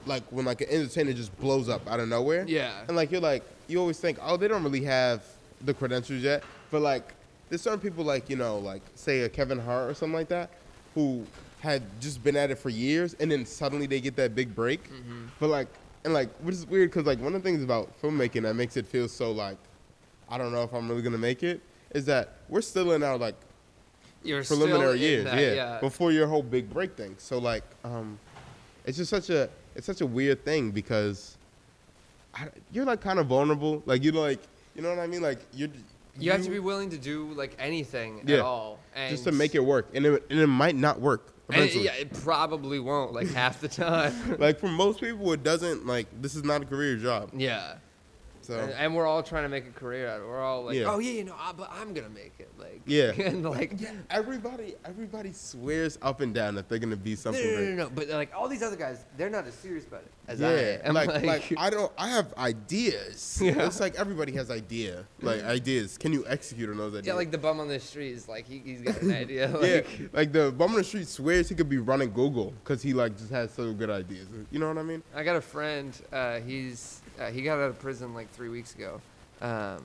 like 0.07 0.23
when 0.31 0.45
like 0.45 0.61
an 0.61 0.69
entertainer 0.71 1.13
just 1.13 1.37
blows 1.41 1.69
up 1.69 1.89
out 1.89 2.01
of 2.01 2.09
nowhere. 2.09 2.45
Yeah. 2.47 2.73
And 2.89 2.97
like 2.97 3.11
you're 3.11 3.21
like 3.21 3.43
you 3.69 3.79
always 3.79 3.99
think 3.99 4.19
oh 4.21 4.37
they 4.37 4.49
don't 4.49 4.63
really 4.65 4.85
have 4.85 5.23
the 5.63 5.73
credentials 5.73 6.23
yet, 6.23 6.43
but 6.71 6.83
like 6.83 7.15
there's 7.49 7.63
certain 7.63 7.79
people 7.81 8.05
like 8.05 8.29
you 8.29 8.37
know 8.37 8.59
like 8.59 8.83
say 8.97 9.21
a 9.21 9.29
Kevin 9.29 9.59
Hart 9.59 9.91
or 9.91 9.95
something 9.95 10.15
like 10.15 10.29
that, 10.29 10.51
who 10.95 11.25
had 11.65 11.83
just 12.01 12.23
been 12.23 12.37
at 12.37 12.51
it 12.51 12.59
for 12.59 12.69
years 12.69 13.15
and 13.19 13.33
then 13.33 13.45
suddenly 13.47 13.87
they 13.87 14.01
get 14.01 14.15
that 14.17 14.35
big 14.35 14.55
break. 14.55 14.85
Mm-hmm. 14.85 15.27
But 15.41 15.49
like 15.49 15.69
and 16.05 16.13
like 16.13 16.29
which 16.37 16.55
is 16.55 16.67
weird 16.67 16.91
because 16.91 17.07
like 17.07 17.19
one 17.19 17.35
of 17.35 17.43
the 17.43 17.49
things 17.49 17.65
about 17.65 18.01
filmmaking 18.01 18.43
that 18.43 18.55
makes 18.55 18.77
it 18.77 18.87
feel 18.87 19.09
so 19.09 19.33
like 19.33 19.57
I 20.29 20.39
don't 20.39 20.53
know 20.53 20.63
if 20.63 20.73
I'm 20.73 20.89
really 20.89 21.03
gonna 21.03 21.19
make 21.19 21.43
it 21.43 21.61
is 21.95 22.05
that 22.07 22.35
we're 22.49 22.61
still 22.61 22.93
in 22.93 23.03
our 23.03 23.17
like 23.17 23.37
You're 24.23 24.45
preliminary 24.45 24.99
years, 25.01 25.25
that, 25.25 25.39
yeah, 25.39 25.55
yeah. 25.55 25.81
before 25.81 26.13
your 26.13 26.27
whole 26.27 26.43
big 26.43 26.69
break 26.69 26.97
thing. 26.97 27.15
So 27.19 27.39
like, 27.39 27.65
um, 27.85 28.19
it's 28.85 28.99
just 28.99 29.11
such 29.11 29.31
a 29.31 29.49
it's 29.75 29.87
such 29.87 30.01
a 30.03 30.07
weird 30.07 30.45
thing 30.45 30.71
because 30.71 31.37
I, 32.35 32.49
you're 32.73 32.85
like 32.85 33.01
kind 33.01 33.19
of 33.19 33.27
vulnerable. 33.27 33.83
Like 33.87 34.05
you're 34.05 34.13
like 34.13 34.41
you 34.75 34.83
know 34.83 34.91
what 34.91 34.99
I 34.99 35.07
mean? 35.07 35.23
Like 35.23 35.39
you're 35.55 35.69
You 36.19 36.33
have 36.33 36.43
to 36.43 36.51
be 36.51 36.59
willing 36.59 36.91
to 36.91 36.99
do 36.99 37.33
like 37.33 37.57
anything 37.59 38.23
Yeah. 38.27 38.37
at 38.37 38.43
all, 38.43 38.81
and 38.95 39.11
just 39.11 39.25
to 39.25 39.33
make 39.33 39.55
it 39.55 39.65
work, 39.65 39.89
and 39.95 40.05
it, 40.05 40.27
and 40.31 40.41
it 40.41 40.47
might 40.47 40.77
not 40.77 41.01
work 41.01 41.34
it, 41.51 41.75
yeah, 41.75 41.93
it 41.95 42.13
probably 42.13 42.79
won't 42.81 43.13
like 43.13 43.29
half 43.29 43.61
the 43.61 43.69
time. 43.85 44.37
like 44.39 44.59
for 44.59 44.69
most 44.69 45.01
people, 45.01 45.33
it 45.33 45.43
doesn't 45.43 45.87
like 45.87 46.07
this 46.23 46.35
is 46.35 46.45
not 46.45 46.63
a 46.63 46.65
career 46.65 46.97
job. 46.97 47.31
yeah. 47.35 47.77
So 48.45 48.59
And, 48.59 48.73
and 48.73 48.95
we're 48.95 49.07
all 49.07 49.23
trying 49.23 49.45
to 49.45 49.49
make 49.49 49.67
a 49.67 49.71
career 49.71 50.09
out 50.09 50.19
of 50.19 50.25
it. 50.25 50.29
We're 50.29 50.43
all 50.43 50.65
like, 50.67 50.77
Yeah. 50.77 50.85
oh 50.93 50.99
yeah, 50.99 51.13
you 51.13 51.25
know, 51.25 51.35
I, 51.39 51.53
but 51.53 51.71
I'm 51.73 51.95
gonna 51.95 52.11
make 52.11 52.35
it. 52.39 52.51
Like, 52.59 52.83
Yeah. 52.85 53.13
and 53.19 53.43
like, 53.43 53.73
everybody 54.11 54.75
everybody 54.85 55.33
swears 55.33 55.99
up 56.03 56.21
and 56.21 56.35
down 56.35 56.55
that 56.57 56.69
they're 56.69 56.79
gonna 56.79 56.97
be 56.97 57.17
something. 57.17 57.43
no, 57.43 57.51
no, 57.51 57.57
great. 57.57 57.69
no, 57.71 57.85
no. 57.85 57.91
But 57.91 58.09
like 58.11 58.33
all 58.37 58.49
these 58.49 58.63
other 58.63 58.77
guys, 58.77 59.05
they're 59.17 59.31
not 59.31 59.47
as 59.47 59.55
serious 59.55 59.87
about 59.87 60.03
it 60.03 60.11
as 60.29 60.41
yeah, 60.41 60.49
I 60.49 60.89
am. 60.89 60.95
like, 60.95 61.23
like 61.25 61.55
I 61.57 61.71
don't. 61.71 61.91
I 61.99 62.09
have 62.09 62.33
ideas. 62.37 63.41
Yeah. 63.45 63.67
It's 63.67 63.81
like 63.81 63.95
everybody 63.97 64.33
has 64.33 64.51
idea, 64.51 65.05
like 65.21 65.43
ideas. 65.45 65.99
Can 65.99 66.13
you 66.13 66.25
execute 66.27 66.71
on 66.71 66.77
those 66.79 66.93
ideas? 66.95 67.07
yeah, 67.07 67.15
like 67.15 67.31
the 67.31 67.39
bum 67.39 67.61
on 67.61 67.69
the 67.69 67.79
street 67.81 68.13
is 68.13 68.29
like 68.29 68.47
he, 68.47 68.59
he's 68.65 68.81
got 68.81 69.01
an 69.03 69.13
idea. 69.25 69.51
yeah, 69.51 69.57
Like, 69.59 69.89
like 70.13 70.33
the 70.33 70.51
bum 70.53 70.71
on 70.71 70.77
the 70.77 70.85
street 70.85 71.09
swears 71.09 71.49
he 71.49 71.55
could 71.55 71.69
be 71.69 71.79
running 71.79 72.11
Google 72.11 72.53
because 72.63 72.83
he 72.83 72.93
like 72.95 73.17
just 73.19 73.31
has 73.31 73.53
so 73.53 73.73
good 73.75 73.91
ideas. 73.91 74.27
You 74.51 74.59
know 74.59 74.69
what 74.69 74.79
I 74.79 74.83
mean? 74.83 75.03
I 75.15 75.25
got 75.25 75.37
a 75.37 75.41
friend. 75.41 75.93
Uh, 76.13 76.41
he's 76.41 77.03
uh, 77.21 77.31
he 77.31 77.43
got 77.43 77.59
out 77.59 77.71
of 77.71 77.79
prison 77.79 78.15
like 78.15 78.31
three 78.33 78.49
weeks 78.49 78.75
ago, 78.75 79.01
um, 79.41 79.85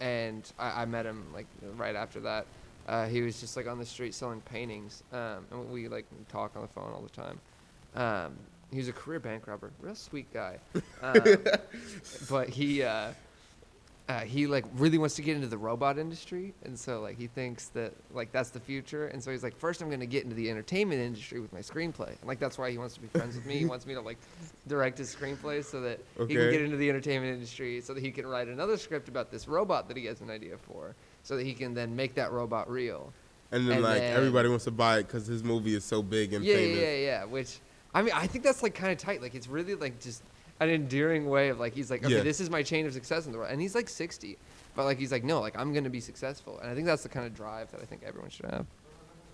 and 0.00 0.50
I, 0.58 0.82
I 0.82 0.84
met 0.84 1.06
him 1.06 1.24
like 1.32 1.46
right 1.76 1.96
after 1.96 2.20
that. 2.20 2.46
Uh, 2.86 3.06
he 3.06 3.20
was 3.20 3.40
just 3.40 3.56
like 3.56 3.66
on 3.66 3.78
the 3.78 3.86
street 3.86 4.14
selling 4.14 4.40
paintings, 4.42 5.02
um, 5.12 5.44
and 5.50 5.70
we 5.70 5.88
like 5.88 6.06
talk 6.28 6.56
on 6.56 6.62
the 6.62 6.68
phone 6.68 6.90
all 6.92 7.02
the 7.02 7.08
time. 7.08 7.40
Um, 7.94 8.36
he 8.70 8.78
was 8.78 8.88
a 8.88 8.92
career 8.92 9.20
bank 9.20 9.46
robber, 9.46 9.70
real 9.80 9.94
sweet 9.94 10.32
guy, 10.32 10.58
um, 11.02 11.22
but 12.30 12.48
he 12.48 12.82
uh, 12.82 13.12
uh, 14.08 14.20
he 14.20 14.46
like 14.46 14.64
really 14.76 14.96
wants 14.96 15.14
to 15.16 15.22
get 15.22 15.36
into 15.36 15.48
the 15.48 15.58
robot 15.58 15.98
industry, 15.98 16.54
and 16.64 16.78
so 16.78 17.00
like 17.02 17.18
he 17.18 17.26
thinks 17.26 17.68
that 17.68 17.92
like 18.12 18.32
that's 18.32 18.48
the 18.50 18.60
future, 18.60 19.08
and 19.08 19.22
so 19.22 19.30
he's 19.30 19.42
like, 19.42 19.54
first 19.56 19.82
I'm 19.82 19.90
gonna 19.90 20.06
get 20.06 20.24
into 20.24 20.34
the 20.34 20.48
entertainment 20.50 21.00
industry 21.00 21.40
with 21.40 21.52
my 21.52 21.60
screenplay, 21.60 22.08
and 22.08 22.24
like 22.26 22.38
that's 22.38 22.56
why 22.56 22.70
he 22.70 22.78
wants 22.78 22.94
to 22.94 23.00
be 23.00 23.08
friends 23.08 23.34
with 23.36 23.44
me. 23.44 23.58
He 23.58 23.66
wants 23.66 23.84
me 23.86 23.92
to 23.94 24.00
like 24.00 24.16
direct 24.66 24.96
his 24.96 25.14
screenplay 25.14 25.62
so 25.62 25.80
that 25.82 26.00
he 26.26 26.34
can 26.34 26.50
get 26.50 26.62
into 26.62 26.78
the 26.78 26.88
entertainment 26.88 27.34
industry, 27.34 27.80
so 27.82 27.92
that 27.92 28.02
he 28.02 28.10
can 28.10 28.26
write 28.26 28.48
another 28.48 28.78
script 28.78 29.08
about 29.08 29.30
this 29.30 29.46
robot 29.46 29.88
that 29.88 29.96
he 29.96 30.06
has 30.06 30.22
an 30.22 30.30
idea 30.30 30.56
for, 30.56 30.94
so 31.22 31.36
that 31.36 31.44
he 31.44 31.52
can 31.52 31.74
then 31.74 31.94
make 31.94 32.14
that 32.14 32.32
robot 32.32 32.70
real. 32.70 33.12
And 33.52 33.66
then 33.68 33.76
And 33.76 33.84
like 33.84 33.98
then- 34.00 34.16
everybody 34.16 34.48
wants 34.48 34.64
to 34.64 34.70
buy 34.70 34.98
it 34.98 35.02
because 35.06 35.26
his 35.26 35.44
movie 35.44 35.74
is 35.74 35.84
so 35.84 36.02
big 36.02 36.32
and 36.32 36.42
Yeah, 36.44 36.54
famous. 36.54 36.78
yeah, 36.78 36.84
yeah, 36.90 36.96
yeah. 36.96 37.24
Which 37.24 37.58
I 37.94 38.00
mean, 38.02 38.12
I 38.14 38.26
think 38.26 38.42
that's 38.44 38.62
like 38.62 38.74
kind 38.74 38.92
of 38.92 38.98
tight. 38.98 39.20
Like 39.22 39.34
it's 39.34 39.48
really 39.48 39.74
like 39.74 40.00
just 40.00 40.22
an 40.60 40.68
endearing 40.70 41.26
way 41.28 41.48
of 41.50 41.58
like 41.60 41.72
he's 41.74 41.90
like, 41.90 42.04
okay, 42.04 42.16
Yeah. 42.16 42.22
this 42.22 42.40
is 42.40 42.50
my 42.50 42.62
chain 42.62 42.86
of 42.86 42.92
success 42.92 43.26
in 43.26 43.32
the 43.32 43.38
world, 43.38 43.50
and 43.50 43.60
he's 43.60 43.74
like 43.74 43.88
60, 43.88 44.36
but 44.74 44.84
like 44.84 44.98
he's 44.98 45.12
like, 45.12 45.24
no, 45.24 45.40
like 45.40 45.58
I'm 45.58 45.72
gonna 45.72 45.90
be 45.90 46.00
successful, 46.00 46.58
and 46.60 46.70
I 46.70 46.74
think 46.74 46.86
that's 46.86 47.02
the 47.02 47.08
kind 47.08 47.26
of 47.26 47.34
drive 47.34 47.70
that 47.72 47.80
I 47.80 47.84
think 47.84 48.02
everyone 48.04 48.30
should 48.30 48.46
have. 48.46 48.66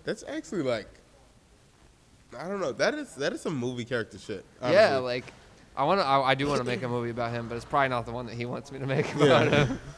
That's 0.03 0.23
actually 0.27 0.61
like, 0.61 0.87
I 2.37 2.47
don't 2.47 2.61
know. 2.61 2.71
That 2.71 2.93
is 2.93 3.15
that 3.15 3.33
is 3.33 3.41
some 3.41 3.55
movie 3.57 3.85
character 3.85 4.17
shit. 4.19 4.45
Yeah, 4.61 4.97
like 4.97 5.25
I 5.75 5.83
want 5.83 5.99
to, 5.99 6.05
I, 6.05 6.31
I 6.31 6.35
do 6.35 6.47
want 6.47 6.59
to 6.59 6.63
make 6.65 6.83
a 6.83 6.87
movie 6.87 7.09
about 7.09 7.31
him, 7.31 7.47
but 7.49 7.55
it's 7.55 7.65
probably 7.65 7.89
not 7.89 8.05
the 8.05 8.11
one 8.11 8.25
that 8.27 8.35
he 8.35 8.45
wants 8.45 8.71
me 8.71 8.79
to 8.79 8.85
make 8.85 9.13
about 9.15 9.51
Yeah. 9.51 9.65
him. 9.65 9.79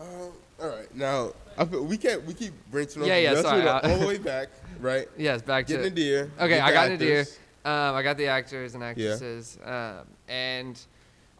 Um, 0.00 0.30
all 0.60 0.68
right, 0.68 0.94
now 0.94 1.32
I 1.56 1.64
feel, 1.64 1.84
we 1.84 1.96
can't 1.96 2.24
we 2.24 2.32
keep 2.34 2.52
brainstorming. 2.70 3.08
Yeah, 3.08 3.16
yeah, 3.16 3.42
sorry, 3.42 3.66
all 3.66 3.98
the 3.98 4.06
way 4.06 4.18
back, 4.18 4.48
right? 4.80 5.08
Yes, 5.16 5.42
back 5.42 5.66
to 5.66 5.72
Getting 5.72 5.86
a 5.88 5.94
deer. 5.94 6.30
Okay, 6.40 6.60
I 6.60 6.70
the 6.70 6.74
got 6.74 6.86
an 6.86 6.92
idea. 6.92 7.24
Um, 7.64 7.94
I 7.94 8.02
got 8.02 8.16
the 8.16 8.26
actors 8.26 8.74
and 8.74 8.82
actresses, 8.84 9.58
um, 9.64 10.06
and 10.28 10.80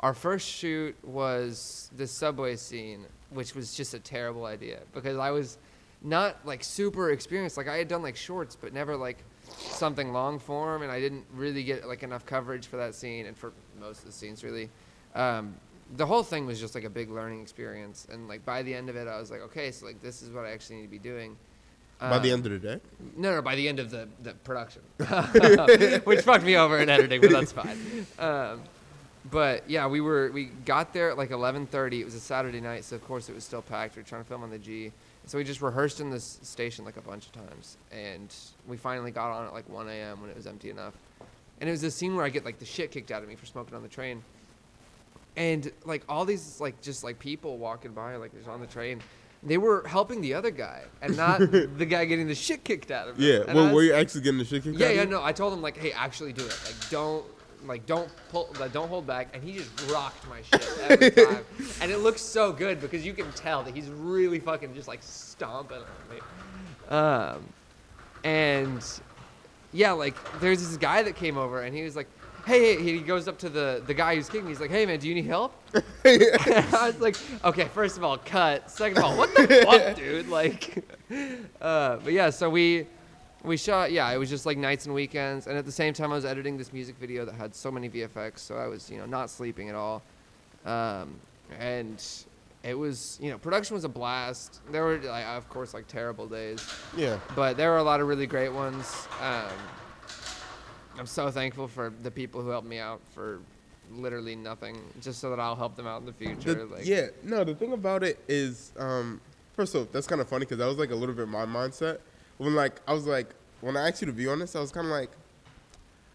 our 0.01 0.15
first 0.15 0.49
shoot 0.49 0.97
was 1.05 1.91
the 1.97 2.07
subway 2.07 2.57
scene, 2.57 3.07
which 3.31 3.55
was 3.55 3.75
just 3.75 3.95
a 3.95 3.99
terrible 3.99 4.45
idea 4.45 4.81
because 4.93 5.17
I 5.17 5.31
was 5.31 5.59
not 6.03 6.37
like 6.45 6.63
super 6.63 7.11
experienced. 7.11 7.57
Like 7.57 7.69
I 7.69 7.77
had 7.77 7.89
done 7.89 8.03
like 8.03 8.17
shorts, 8.17 8.57
but 8.57 8.73
never 8.73 8.97
like 8.97 9.19
something 9.57 10.13
long 10.13 10.39
form, 10.39 10.83
and 10.83 10.93
I 10.93 11.01
didn't 11.01 11.25
really 11.35 11.63
get 11.65 11.87
like 11.87 12.03
enough 12.03 12.27
coverage 12.27 12.67
for 12.67 12.77
that 12.77 12.95
scene 12.95 13.27
and 13.27 13.37
for 13.37 13.53
most 13.81 14.01
of 14.01 14.07
the 14.07 14.13
scenes 14.13 14.45
really. 14.45 14.69
Um, 15.15 15.55
the 15.97 16.05
whole 16.05 16.23
thing 16.23 16.45
was 16.45 16.61
just 16.61 16.75
like 16.75 16.85
a 16.85 16.91
big 16.91 17.11
learning 17.11 17.41
experience, 17.41 18.07
and 18.11 18.29
like 18.29 18.45
by 18.45 18.63
the 18.63 18.75
end 18.75 18.89
of 18.91 18.97
it, 18.97 19.09
I 19.09 19.19
was 19.19 19.31
like, 19.31 19.41
okay, 19.41 19.71
so 19.71 19.87
like 19.87 20.01
this 20.03 20.23
is 20.23 20.31
what 20.31 20.45
I 20.45 20.51
actually 20.51 20.77
need 20.77 20.83
to 20.83 20.89
be 20.89 20.99
doing. 20.99 21.37
By 22.01 22.19
the 22.21 22.31
Um, 22.33 22.39
end 22.39 22.47
of 22.47 22.53
the 22.53 22.59
day. 22.77 22.81
no, 23.17 23.35
no, 23.35 23.43
by 23.43 23.57
the 23.57 23.69
end 23.69 23.81
of 23.81 23.91
the, 23.91 24.09
the 24.23 24.33
production, 24.35 24.83
which 26.05 26.21
fucked 26.21 26.45
me 26.45 26.57
over 26.57 26.79
in 26.79 26.89
editing, 26.89 27.21
but 27.21 27.31
that's 27.31 27.51
fine. 27.53 28.07
Um, 28.19 28.63
but 29.31 29.69
yeah, 29.69 29.87
we 29.89 30.01
were 30.01 30.31
we 30.33 30.45
got 30.65 30.93
there 30.93 31.11
at 31.11 31.19
like 31.19 31.31
11:30. 31.31 32.01
It 32.01 32.05
was 32.05 32.15
a 32.15 32.21
Saturday 32.21 32.61
night, 32.61 32.85
so 32.85 32.95
of 32.97 33.05
course 33.05 33.29
it 33.29 33.35
was 33.35 33.43
still 33.45 33.63
packed. 33.63 33.97
We 33.97 34.03
were 34.03 34.09
trying 34.09 34.23
to 34.23 34.29
film 34.29 34.43
on 34.45 34.51
the 34.51 34.59
G, 34.59 34.93
so 35.27 35.39
we 35.39 35.45
just 35.45 35.61
rehearsed 35.61 36.01
in 36.01 36.09
this 36.11 36.39
station 36.43 36.85
like 36.85 36.97
a 36.97 37.03
bunch 37.03 37.27
of 37.27 37.33
times, 37.33 37.77
and 37.91 38.33
we 38.69 38.77
finally 38.77 39.11
got 39.11 39.33
on 39.33 39.47
at 39.47 39.53
like 39.53 39.69
1 39.69 39.89
a.m. 39.89 40.21
when 40.21 40.31
it 40.31 40.37
was 40.37 40.47
empty 40.47 40.71
enough. 40.71 40.95
And 41.61 41.69
it 41.69 41.73
was 41.73 41.83
a 41.83 41.91
scene 41.91 42.15
where 42.15 42.25
I 42.25 42.29
get 42.29 42.45
like 42.45 42.61
the 42.61 42.65
shit 42.65 42.93
kicked 42.93 43.11
out 43.11 43.25
of 43.25 43.29
me 43.29 43.35
for 43.35 43.45
smoking 43.47 43.75
on 43.75 43.83
the 43.83 43.89
train, 43.89 44.23
and 45.37 45.71
like 45.85 46.05
all 46.09 46.25
these 46.25 46.61
like 46.61 46.81
just 46.81 47.03
like 47.03 47.19
people 47.19 47.59
walking 47.59 47.91
by 47.93 48.15
like 48.17 48.33
just 48.35 48.49
on 48.49 48.61
the 48.61 48.67
train. 48.69 49.03
They 49.43 49.57
were 49.59 49.87
helping 49.87 50.21
the 50.21 50.35
other 50.35 50.51
guy 50.51 50.83
and 51.01 51.17
not 51.17 51.39
the 51.41 51.87
guy 51.89 52.05
getting 52.07 52.27
the 52.27 52.35
shit 52.35 52.65
kicked 52.65 52.91
out 52.91 53.09
of 53.09 53.17
him. 53.17 53.23
Yeah. 53.25 53.41
And 53.47 53.55
Well, 53.55 53.65
was- 53.67 53.75
were 53.75 53.83
you 53.83 53.93
actually 53.95 54.23
getting 54.23 54.39
the 54.39 54.45
shit 54.45 54.65
kicked 54.65 54.77
yeah, 54.79 54.87
out 54.87 54.91
of 54.91 54.97
yeah, 54.97 55.05
no. 55.05 55.23
I 55.23 55.33
told 55.33 55.53
him 55.53 55.63
like, 55.63 55.77
hey, 55.77 55.93
actually 55.93 56.33
do 56.33 56.45
it. 56.45 56.59
Like, 56.67 56.91
don't, 56.91 57.25
like, 57.65 57.87
don't 57.87 58.11
pull, 58.31 58.49
like, 58.59 58.73
don't 58.73 58.89
hold 58.89 59.07
back. 59.07 59.29
And 59.35 59.43
he 59.45 59.53
just 59.53 59.71
rocked 59.93 60.29
my 60.29 60.43
shit 60.43 60.69
every 60.91 61.11
time. 61.27 61.45
and 61.81 61.91
it 61.93 61.99
looks 61.99 62.21
so 62.21 62.53
good 62.53 62.81
because 62.81 63.07
you 63.07 63.13
can 63.13 63.31
tell 63.33 63.63
that 63.63 63.75
he's 63.77 63.89
really 63.89 64.41
fucking 64.41 64.75
just 64.75 64.89
like 64.89 65.03
stomping 65.03 65.79
on 65.79 66.15
me. 66.17 66.21
Um, 66.97 67.45
and 68.25 68.85
yeah, 69.73 69.93
like, 69.93 70.15
there's 70.41 70.59
this 70.67 70.77
guy 70.79 71.03
that 71.05 71.15
came 71.15 71.37
over 71.39 71.63
and 71.63 71.77
he 71.77 71.83
was 71.83 71.95
like, 71.95 72.09
hey, 72.49 72.77
hey, 72.77 72.83
he 72.95 73.01
goes 73.01 73.29
up 73.29 73.39
to 73.39 73.49
the 73.49 73.83
the 73.87 73.95
guy 73.95 74.15
who's 74.17 74.29
kicking. 74.29 74.45
me. 74.47 74.51
He's 74.51 74.61
like, 74.61 74.71
hey, 74.71 74.87
man, 74.87 74.99
do 74.99 75.09
you 75.09 75.15
need 75.15 75.27
help? 75.27 75.53
I 76.05 76.91
was 76.93 77.01
like, 77.01 77.17
okay, 77.45 77.67
first 77.67 77.97
of 77.97 78.03
all, 78.05 78.19
cut. 78.19 78.71
Second 78.71 78.99
of 78.99 79.05
all, 79.05 79.17
what 79.17 79.35
the 79.35 79.47
fuck, 79.65 79.97
dude? 79.97 80.29
Like, 80.29 80.85
uh, 81.61 81.97
but 81.99 82.13
yeah, 82.13 82.31
so 82.31 82.49
we 82.51 82.87
we 83.45 83.57
shot. 83.57 83.93
Yeah, 83.93 84.11
it 84.11 84.19
was 84.19 84.29
just 84.31 84.47
like 84.47 84.59
nights 84.59 84.87
and 84.87 84.95
weekends, 84.95 85.47
and 85.47 85.57
at 85.57 85.65
the 85.67 85.73
same 85.73 85.93
time, 85.95 86.11
I 86.13 86.17
was 86.17 86.25
editing 86.25 86.57
this 86.57 86.73
music 86.73 86.97
video 86.99 87.25
that 87.25 87.35
had 87.35 87.55
so 87.55 87.71
many 87.71 87.89
VFX, 87.89 88.39
so 88.41 88.57
I 88.57 88.67
was 88.67 88.91
you 88.91 88.99
know 88.99 89.07
not 89.07 89.31
sleeping 89.31 89.69
at 89.69 89.75
all, 89.75 90.03
um, 90.67 91.15
and 91.61 92.03
it 92.65 92.75
was 92.75 93.19
you 93.23 93.31
know 93.31 93.39
production 93.39 93.75
was 93.75 93.85
a 93.85 93.89
blast. 93.89 94.61
There 94.73 94.85
were 94.85 94.99
like, 94.99 95.25
of 95.27 95.49
course 95.49 95.75
like 95.75 95.87
terrible 95.87 96.27
days, 96.27 96.67
Yeah. 96.97 97.19
but 97.37 97.57
there 97.57 97.71
were 97.71 97.79
a 97.79 97.83
lot 97.85 98.01
of 98.01 98.09
really 98.09 98.27
great 98.27 98.53
ones. 98.53 99.07
Um, 99.21 99.53
I'm 100.99 101.07
so 101.07 101.31
thankful 101.31 101.69
for 101.69 101.93
the 102.03 102.11
people 102.11 102.43
who 102.43 102.51
helped 102.51 102.67
me 102.67 102.79
out 102.79 103.01
for 103.15 103.41
literally 103.91 104.37
nothing, 104.37 104.79
just 105.01 105.21
so 105.21 105.31
that 105.31 105.41
I'll 105.41 105.57
help 105.57 105.77
them 105.77 105.87
out 105.87 106.01
in 106.01 106.07
the 106.07 106.13
future. 106.13 106.55
The- 106.55 106.65
like, 106.67 106.87
yeah, 106.87 107.07
no. 107.23 107.45
The 107.45 107.55
thing 107.55 107.73
about 107.73 108.03
it 108.03 108.19
is, 108.29 108.73
um, 108.79 109.21
first 109.55 109.75
off, 109.75 109.89
that's 109.93 110.07
kind 110.07 110.21
of 110.21 110.29
funny 110.29 110.41
because 110.45 110.59
that 110.59 110.67
was 110.67 110.79
like 110.79 110.91
a 110.91 110.95
little 110.95 111.15
bit 111.15 111.29
my 111.29 111.47
mindset. 111.47 111.99
When 112.39 112.55
like 112.55 112.81
I 112.87 112.93
was 112.93 113.07
like, 113.07 113.35
when 113.61 113.77
I 113.77 113.89
asked 113.89 114.03
you 114.03 114.07
to 114.07 114.13
be 114.13 114.29
on 114.29 114.39
this, 114.39 114.55
I 114.55 114.61
was 114.61 114.73
kind 114.73 114.87
of 114.87 114.93
like, 114.93 115.11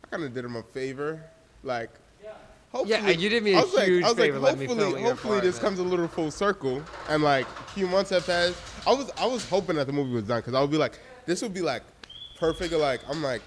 I 0.04 0.08
kind 0.08 0.24
of 0.24 0.34
did 0.34 0.46
him 0.46 0.56
a 0.56 0.63
favor, 0.63 1.22
like. 1.63 1.89
Yeah 2.24 2.32
hopefully, 2.74 3.13
you 3.15 3.30
did 3.30 3.43
me 3.43 3.54
a 3.54 3.60
I 3.60 3.62
was 3.62 3.74
like, 3.74 3.86
huge 3.86 4.04
I 4.04 4.08
was 4.10 4.17
favor 4.17 4.39
like, 4.39 4.58
hopefully, 4.58 5.02
hopefully 5.02 5.39
this 5.39 5.60
comes 5.60 5.80
a 5.80 5.84
little 5.84 6.08
full 6.08 6.32
circle, 6.32 6.82
and 7.08 7.24
like 7.24 7.46
a 7.46 7.63
few 7.72 7.88
months 7.88 8.10
have 8.10 8.26
passed. 8.26 8.58
I 8.86 8.93
was, 8.93 9.10
I 9.17 9.26
was 9.26 9.48
hoping 9.48 9.78
that 9.78 9.88
the 9.88 9.93
movie 9.93 10.12
was 10.12 10.24
done 10.24 10.39
because 10.39 10.54
I 10.54 10.62
would 10.62 10.72
be 10.72 10.78
like, 10.78 11.00
this 11.26 11.41
would 11.41 11.54
be 11.54 11.62
like 11.62 11.84
perfect. 12.38 12.74
Like 12.74 13.02
I'm 13.10 13.24
like, 13.24 13.41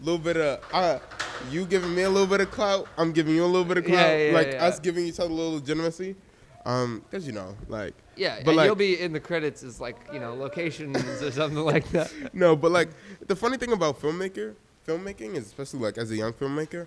little 0.00 0.18
bit 0.18 0.36
of, 0.36 0.60
uh, 0.72 0.98
you 1.50 1.64
giving 1.66 1.94
me 1.94 2.02
a 2.02 2.10
little 2.10 2.26
bit 2.26 2.40
of 2.40 2.50
clout, 2.50 2.86
I'm 2.98 3.12
giving 3.12 3.34
you 3.34 3.44
a 3.44 3.46
little 3.46 3.64
bit 3.64 3.78
of 3.78 3.88
Yeah, 3.88 3.94
clout, 3.94 4.10
yeah, 4.18 4.30
like 4.32 4.52
yeah. 4.52 4.64
us 4.66 4.78
giving 4.78 5.06
each 5.06 5.18
other 5.20 5.30
a 5.30 5.34
little 5.34 5.54
legitimacy. 5.54 6.16
Um, 6.66 7.02
cause 7.10 7.26
you 7.26 7.32
know, 7.32 7.56
like 7.68 7.94
Yeah, 8.16 8.40
But 8.44 8.48
and 8.50 8.56
like- 8.58 8.66
you'll 8.66 8.74
be 8.74 9.00
in 9.00 9.12
the 9.14 9.20
credits 9.20 9.62
as 9.62 9.80
like 9.80 9.96
you 10.12 10.20
know 10.20 10.34
locations 10.34 10.96
or 11.22 11.30
something 11.40 11.58
like 11.64 11.88
that. 11.90 12.12
no, 12.34 12.54
but 12.54 12.70
like 12.70 12.90
the 13.26 13.34
funny 13.36 13.56
thing 13.56 13.72
about 13.72 13.98
filmmaker, 14.00 14.54
filmmaking 14.86 15.36
is 15.36 15.46
especially 15.46 15.80
like 15.80 15.96
as 15.96 16.10
a 16.10 16.16
young 16.16 16.34
filmmaker, 16.34 16.86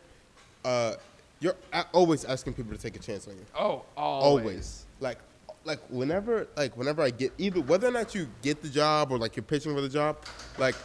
uh, 0.63 0.93
you're 1.39 1.55
always 1.91 2.23
asking 2.25 2.53
people 2.53 2.71
to 2.71 2.77
take 2.77 2.95
a 2.95 2.99
chance 2.99 3.27
on 3.27 3.33
you. 3.33 3.45
Oh, 3.57 3.83
Always. 3.97 4.43
always. 4.45 4.85
Like, 4.99 5.17
like 5.65 5.79
whenever, 5.89 6.47
like 6.55 6.77
whenever 6.77 7.01
I 7.01 7.09
get 7.09 7.33
either 7.39 7.59
whether 7.61 7.87
or 7.87 7.91
not 7.91 8.13
you 8.13 8.27
get 8.43 8.61
the 8.61 8.69
job 8.69 9.11
or 9.11 9.17
like 9.17 9.35
you're 9.35 9.43
pitching 9.43 9.73
for 9.73 9.81
the 9.81 9.89
job, 9.89 10.17
like 10.59 10.75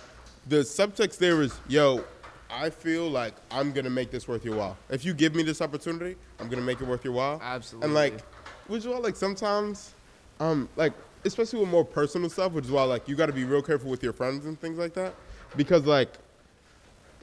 the 0.49 0.57
subtext 0.59 1.19
there 1.19 1.43
is, 1.43 1.53
yo, 1.69 2.03
I 2.51 2.71
feel 2.71 3.09
like 3.11 3.35
I'm 3.51 3.73
gonna 3.73 3.91
make 3.91 4.11
this 4.11 4.27
worth 4.27 4.45
your 4.45 4.57
while. 4.57 4.77
If 4.89 5.05
you 5.05 5.15
give 5.15 5.35
me 5.35 5.43
this 5.43 5.61
opportunity, 5.61 6.17
I'm 6.41 6.49
gonna 6.49 6.63
make 6.63 6.81
it 6.81 6.87
worth 6.87 7.05
your 7.05 7.13
while. 7.13 7.41
Absolutely. 7.43 7.87
And 7.87 7.95
like, 7.95 8.21
which 8.67 8.81
is 8.81 8.89
why 8.89 8.99
like 8.99 9.17
sometimes, 9.17 9.95
um, 10.41 10.69
like 10.77 10.93
especially 11.25 11.61
with 11.61 11.69
more 11.69 11.85
personal 11.85 12.31
stuff, 12.31 12.53
which 12.53 12.65
is 12.65 12.71
why 12.71 12.85
like 12.85 13.09
you 13.09 13.17
got 13.17 13.27
to 13.27 13.33
be 13.33 13.45
real 13.45 13.63
careful 13.63 13.91
with 13.91 14.03
your 14.03 14.13
friends 14.13 14.47
and 14.47 14.59
things 14.61 14.79
like 14.79 14.95
that, 14.95 15.15
because 15.57 15.85
like 15.85 16.13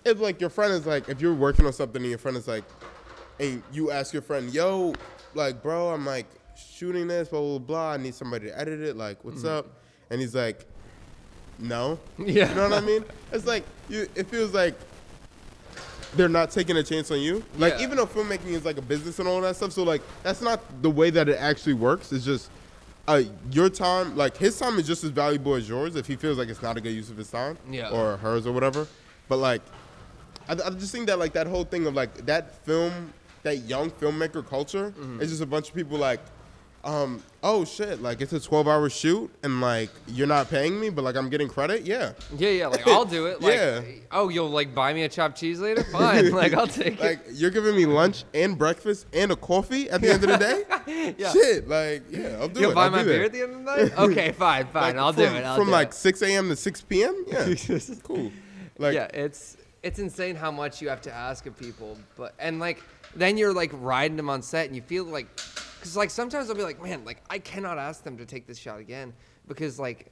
if 0.03 0.19
like 0.19 0.39
your 0.39 0.49
friend 0.49 0.73
is 0.73 0.85
like 0.85 1.09
if 1.09 1.19
you're 1.19 1.33
working 1.33 1.65
on 1.65 1.73
something 1.73 2.01
and 2.01 2.09
your 2.09 2.19
friend 2.19 2.37
is 2.37 2.47
like, 2.47 2.63
and 3.39 3.63
you 3.73 3.91
ask 3.91 4.13
your 4.13 4.21
friend, 4.21 4.53
yo, 4.53 4.93
like 5.33 5.63
bro, 5.63 5.89
I'm 5.89 6.05
like 6.05 6.27
shooting 6.55 7.07
this, 7.07 7.29
blah 7.29 7.41
blah 7.41 7.57
blah. 7.59 7.91
I 7.93 7.97
need 7.97 8.15
somebody 8.15 8.47
to 8.47 8.59
edit 8.59 8.79
it. 8.81 8.95
Like, 8.95 9.23
what's 9.23 9.43
up? 9.43 9.67
And 10.09 10.21
he's 10.21 10.35
like, 10.35 10.65
no. 11.57 11.99
Yeah. 12.19 12.49
You 12.49 12.55
know 12.55 12.69
what 12.69 12.73
I 12.73 12.81
mean? 12.81 13.03
It's 13.31 13.47
like 13.47 13.63
you. 13.89 14.07
It 14.15 14.27
feels 14.27 14.53
like 14.53 14.75
they're 16.15 16.29
not 16.29 16.51
taking 16.51 16.77
a 16.77 16.83
chance 16.83 17.11
on 17.11 17.19
you. 17.19 17.43
Like 17.57 17.73
Yeah. 17.77 17.83
even 17.85 17.97
though 17.97 18.05
filmmaking 18.05 18.47
is 18.47 18.65
like 18.65 18.77
a 18.77 18.81
business 18.81 19.19
and 19.19 19.27
all 19.27 19.41
that 19.41 19.55
stuff, 19.55 19.71
so 19.71 19.83
like 19.83 20.01
that's 20.23 20.41
not 20.41 20.59
the 20.81 20.89
way 20.89 21.09
that 21.09 21.27
it 21.29 21.37
actually 21.39 21.73
works. 21.73 22.11
It's 22.11 22.25
just 22.25 22.49
uh, 23.07 23.21
your 23.51 23.69
time, 23.69 24.15
like 24.17 24.35
his 24.37 24.57
time 24.57 24.79
is 24.79 24.87
just 24.87 25.03
as 25.03 25.11
valuable 25.11 25.53
as 25.55 25.67
yours. 25.69 25.95
If 25.95 26.07
he 26.07 26.15
feels 26.15 26.37
like 26.37 26.49
it's 26.49 26.61
not 26.61 26.77
a 26.77 26.81
good 26.81 26.93
use 26.93 27.09
of 27.09 27.17
his 27.17 27.29
time, 27.29 27.57
Yeah. 27.69 27.89
or 27.89 28.17
hers 28.17 28.47
or 28.47 28.51
whatever. 28.51 28.87
But 29.29 29.37
like, 29.37 29.61
I, 30.49 30.53
I 30.53 30.69
just 30.71 30.91
think 30.91 31.07
that 31.07 31.19
like 31.19 31.33
that 31.33 31.47
whole 31.47 31.65
thing 31.65 31.85
of 31.87 31.93
like 31.93 32.25
that 32.25 32.65
film, 32.65 33.13
that 33.43 33.57
young 33.59 33.91
filmmaker 33.91 34.47
culture, 34.47 34.91
Mm-hmm. 34.97 35.21
is 35.21 35.29
just 35.29 35.41
a 35.41 35.45
bunch 35.45 35.69
of 35.69 35.75
people 35.75 35.97
like. 35.97 36.19
Um, 36.85 37.23
oh 37.41 37.65
shit, 37.65 37.99
like 38.03 38.21
it's 38.21 38.31
a 38.31 38.39
12 38.39 38.67
hour 38.67 38.89
shoot 38.91 39.31
and 39.41 39.59
like 39.59 39.89
you're 40.07 40.27
not 40.27 40.51
paying 40.51 40.79
me, 40.79 40.91
but 40.91 41.03
like 41.03 41.15
I'm 41.15 41.29
getting 41.29 41.47
credit. 41.47 41.81
Yeah. 41.81 42.11
Yeah, 42.37 42.49
yeah, 42.49 42.67
like 42.67 42.87
I'll 42.87 43.05
do 43.05 43.25
it. 43.25 43.41
Like, 43.45 43.55
Yeah. 43.55 43.81
oh, 44.11 44.29
you'll 44.29 44.51
like 44.51 44.75
buy 44.75 44.93
me 44.93 45.01
a 45.01 45.09
chopped 45.09 45.35
cheese 45.39 45.59
later? 45.59 45.83
Fine, 45.85 46.31
like 46.31 46.53
I'll 46.53 46.67
take 46.83 46.93
it. 46.93 46.99
Like 47.01 47.19
you're 47.31 47.49
giving 47.49 47.75
me 47.75 47.87
lunch 47.87 48.23
and 48.35 48.55
breakfast 48.55 49.07
and 49.13 49.31
a 49.31 49.35
coffee 49.35 49.89
at 49.89 50.01
the 50.01 50.11
end 50.13 50.23
of 50.25 50.29
the 50.29 50.37
day. 50.37 50.63
Yeah. 51.17 51.31
Shit, 51.33 51.67
like 51.67 52.03
yeah, 52.11 52.37
I'll 52.39 52.47
do 52.47 52.59
it. 52.59 52.61
You'll 52.61 52.75
buy 52.75 52.85
I'll 52.85 52.91
my 52.91 53.03
beer 53.03 53.23
at 53.23 53.33
the 53.33 53.41
end 53.41 53.53
of 53.53 53.65
the 53.65 53.75
night? 53.87 53.97
Okay, 53.97 54.31
fine, 54.31 54.67
fine. 54.67 54.83
Like, 54.83 54.95
I'll 54.97 55.11
from, 55.13 55.23
do 55.23 55.29
it. 55.37 55.43
I'll 55.43 55.55
from 55.55 55.65
do 55.65 55.71
like 55.71 55.87
it. 55.89 55.93
6 55.95 56.21
a.m. 56.21 56.49
to 56.49 56.55
6 56.55 56.81
p.m. 56.83 57.25
Yeah, 57.27 57.43
This 57.45 57.89
is 57.89 58.01
cool. 58.03 58.31
Like 58.77 58.93
yeah, 58.93 59.07
it's 59.11 59.57
it's 59.81 59.97
insane 59.97 60.35
how 60.35 60.51
much 60.51 60.81
you 60.83 60.89
have 60.89 61.01
to 61.01 61.11
ask 61.11 61.47
of 61.47 61.57
people, 61.57 61.97
but 62.15 62.35
and 62.37 62.59
like 62.59 62.83
then 63.15 63.37
you're 63.37 63.53
like 63.53 63.71
riding 63.73 64.17
them 64.17 64.29
on 64.29 64.43
set 64.43 64.67
and 64.67 64.75
you 64.75 64.83
feel 64.83 65.05
like 65.05 65.27
because 65.85 65.95
like 65.95 66.09
sometimes 66.09 66.49
I'll 66.49 66.55
be 66.55 66.63
like, 66.63 66.81
man, 66.81 67.05
like 67.05 67.21
I 67.29 67.37
cannot 67.37 67.77
ask 67.77 68.03
them 68.03 68.17
to 68.17 68.25
take 68.25 68.47
this 68.47 68.57
shot 68.57 68.79
again 68.79 69.13
because 69.47 69.77
like 69.77 70.11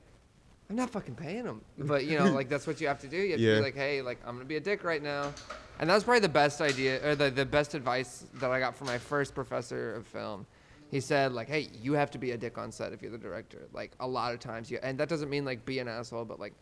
I'm 0.70 0.76
not 0.76 0.92
fucking 0.92 1.16
paying 1.16 1.46
them, 1.46 1.62
but 1.80 2.06
you 2.06 2.16
know 2.16 2.26
like 2.32 2.48
that's 2.48 2.68
what 2.68 2.80
you 2.80 2.88
have 2.88 3.00
to 3.00 3.08
do. 3.08 3.18
You 3.18 3.32
have 3.32 3.40
to 3.40 3.44
Yeah. 3.44 3.56
be 3.56 3.62
like, 3.64 3.74
hey, 3.76 4.04
like 4.04 4.20
I'm 4.24 4.36
gonna 4.36 4.46
be 4.46 4.58
a 4.58 4.60
dick 4.60 4.84
right 4.84 5.02
now, 5.02 5.34
and 5.80 5.90
that 5.90 5.96
was 5.96 6.04
probably 6.04 6.20
the 6.20 6.30
best 6.30 6.62
idea 6.62 7.04
or 7.04 7.16
the 7.16 7.32
the 7.32 7.44
best 7.44 7.74
advice 7.74 8.28
that 8.36 8.52
I 8.52 8.60
got 8.60 8.76
from 8.76 8.86
my 8.86 9.00
first 9.00 9.34
professor 9.34 9.96
of 9.96 10.06
film. 10.06 10.46
He 10.92 11.00
said 11.00 11.34
like, 11.34 11.48
hey, 11.48 11.70
you 11.82 11.94
have 11.94 12.12
to 12.12 12.20
be 12.20 12.32
a 12.32 12.38
dick 12.38 12.60
on 12.60 12.72
set 12.72 12.94
if 12.94 13.02
you're 13.02 13.10
the 13.10 13.18
director. 13.18 13.68
Like 13.74 13.94
a 14.00 14.08
lot 14.08 14.32
of 14.32 14.40
times, 14.40 14.70
you 14.70 14.78
and 14.84 14.96
that 15.00 15.10
doesn't 15.10 15.32
mean 15.32 15.44
like 15.44 15.66
be 15.66 15.80
an 15.80 15.88
asshole, 15.88 16.26
but 16.26 16.40
like 16.40 16.54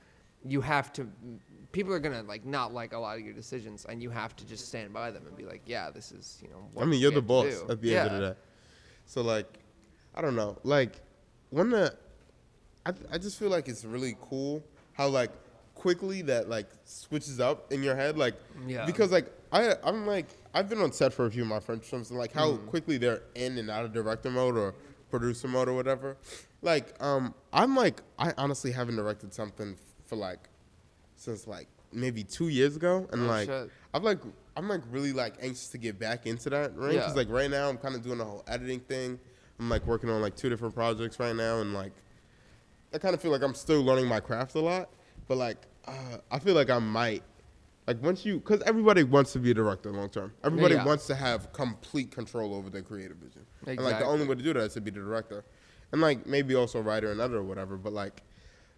you 0.46 0.62
have 0.62 0.94
to 0.94 1.06
people 1.74 1.92
are 1.94 2.00
gonna 2.00 2.24
like 2.24 2.46
not 2.46 2.74
like 2.74 2.94
a 2.94 2.98
lot 2.98 3.18
of 3.18 3.26
your 3.26 3.34
decisions 3.34 3.86
and 3.90 4.02
you 4.02 4.10
have 4.10 4.38
to 4.38 4.46
just 4.46 4.70
stand 4.70 4.94
by 4.94 5.12
them 5.12 5.24
and 5.28 5.38
be 5.38 5.46
like 5.46 5.62
yeah 5.66 5.92
this 5.92 6.12
is 6.12 6.40
you 6.42 6.50
know 6.50 6.68
what 6.74 6.84
I 6.84 6.86
mean, 6.86 7.00
you're 7.00 7.12
the 7.12 7.22
boss 7.22 7.46
do." 7.46 7.68
at 7.70 7.82
the 7.82 7.90
yeah. 7.90 8.06
end 8.06 8.08
of 8.08 8.22
the 8.22 8.30
day. 8.30 8.36
So 9.06 9.22
like, 9.22 9.60
I 10.16 10.22
don't 10.22 10.36
know. 10.36 10.58
Like, 10.64 11.00
when 11.50 11.70
the, 11.70 11.96
I 12.86 12.94
I 13.12 13.18
just 13.18 13.38
feel 13.40 13.50
like 13.50 13.68
it's 13.68 13.84
really 13.86 14.16
cool 14.22 14.64
how 14.94 15.08
like 15.08 15.32
quickly 15.76 16.22
that 16.24 16.50
like 16.50 16.68
switches 16.86 17.40
up 17.40 17.72
in 17.72 17.84
your 17.84 17.96
head. 17.96 18.18
Like, 18.18 18.36
Yeah. 18.68 18.86
because 18.86 19.12
like 19.12 19.28
I 19.52 19.76
I'm 19.84 20.06
like 20.08 20.28
I've 20.54 20.70
been 20.70 20.80
on 20.82 20.92
set 20.92 21.14
for 21.14 21.26
a 21.26 21.32
few 21.32 21.42
of 21.44 21.48
my 21.48 21.60
French 21.60 21.84
films 21.86 22.10
and 22.10 22.20
like 22.20 22.32
how 22.34 22.52
Mm. 22.54 22.68
quickly 22.68 22.98
they're 22.98 23.22
in 23.36 23.58
and 23.58 23.70
out 23.70 23.86
of 23.86 23.94
director 23.94 24.30
mode 24.30 24.58
or 24.58 24.74
producer 25.10 25.48
mode 25.48 25.68
or 25.68 25.74
whatever. 25.74 26.18
Like, 26.62 26.94
um, 27.04 27.34
I'm 27.52 27.76
like 27.76 28.02
I 28.20 28.34
honestly 28.38 28.72
haven't 28.72 28.96
directed 28.96 29.34
something 29.34 29.76
for 30.06 30.16
like 30.16 30.50
since 31.16 31.48
like 31.48 31.68
maybe 31.92 32.24
two 32.24 32.48
years 32.48 32.76
ago, 32.76 33.08
and 33.12 33.24
Oh, 33.24 33.26
like 33.28 33.48
shit. 33.48 33.70
I'm 33.94 34.04
like 34.04 34.20
I'm 34.56 34.68
like 34.68 34.82
really 34.92 35.14
like 35.14 35.36
anxious 35.42 35.70
to 35.70 35.78
get 35.78 35.98
back 36.00 36.26
into 36.28 36.50
that 36.50 36.76
right 36.78 36.92
because 36.94 37.12
Yeah. 37.12 37.18
like 37.18 37.30
right 37.30 37.50
now 37.50 37.70
I'm 37.70 37.78
kind 37.78 37.96
of 37.96 38.02
doing 38.02 38.18
the 38.18 38.26
whole 38.26 38.44
editing 38.48 38.80
thing. 38.82 39.20
I'm 39.60 39.70
like 39.70 39.86
working 39.86 40.10
on 40.10 40.22
like 40.22 40.36
two 40.36 40.50
different 40.50 40.74
projects 40.76 41.20
right 41.20 41.36
now, 41.36 41.60
and 41.62 41.74
like 41.74 41.94
I 42.94 42.98
kind 42.98 43.14
of 43.14 43.22
feel 43.22 43.32
like 43.32 43.42
I'm 43.44 43.54
still 43.54 43.82
learning 43.82 44.08
my 44.08 44.20
craft 44.20 44.56
a 44.56 44.60
lot. 44.60 44.90
But 45.28 45.38
like 45.38 45.58
uh, 45.86 46.18
I 46.30 46.40
feel 46.40 46.56
like 46.56 46.70
I 46.70 46.80
might 46.80 47.24
like 47.88 48.02
once 48.04 48.26
you 48.26 48.40
because 48.40 48.62
everybody 48.64 49.04
wants 49.04 49.32
to 49.34 49.40
be 49.40 49.52
a 49.52 49.54
director 49.54 49.92
long 49.92 50.10
term. 50.10 50.34
Everybody 50.44 50.76
Yeah. 50.76 50.86
wants 50.86 51.08
to 51.08 51.16
have 51.16 51.54
complete 51.54 52.12
control 52.12 52.54
over 52.54 52.70
their 52.70 52.82
creative 52.82 53.18
vision. 53.18 53.46
Exactly. 53.62 53.78
And 53.78 53.86
like 53.86 54.00
the 54.00 54.06
only 54.06 54.28
way 54.28 54.36
to 54.36 54.44
do 54.44 54.54
that 54.54 54.60
is 54.64 54.74
to 54.74 54.82
be 54.82 54.92
the 54.92 55.00
director, 55.00 55.46
and 55.92 56.02
like 56.02 56.26
maybe 56.28 56.56
also 56.56 56.82
writer 56.82 57.12
and 57.12 57.22
editor 57.22 57.38
or 57.40 57.44
whatever. 57.44 57.78
But 57.78 57.94
like 57.94 58.24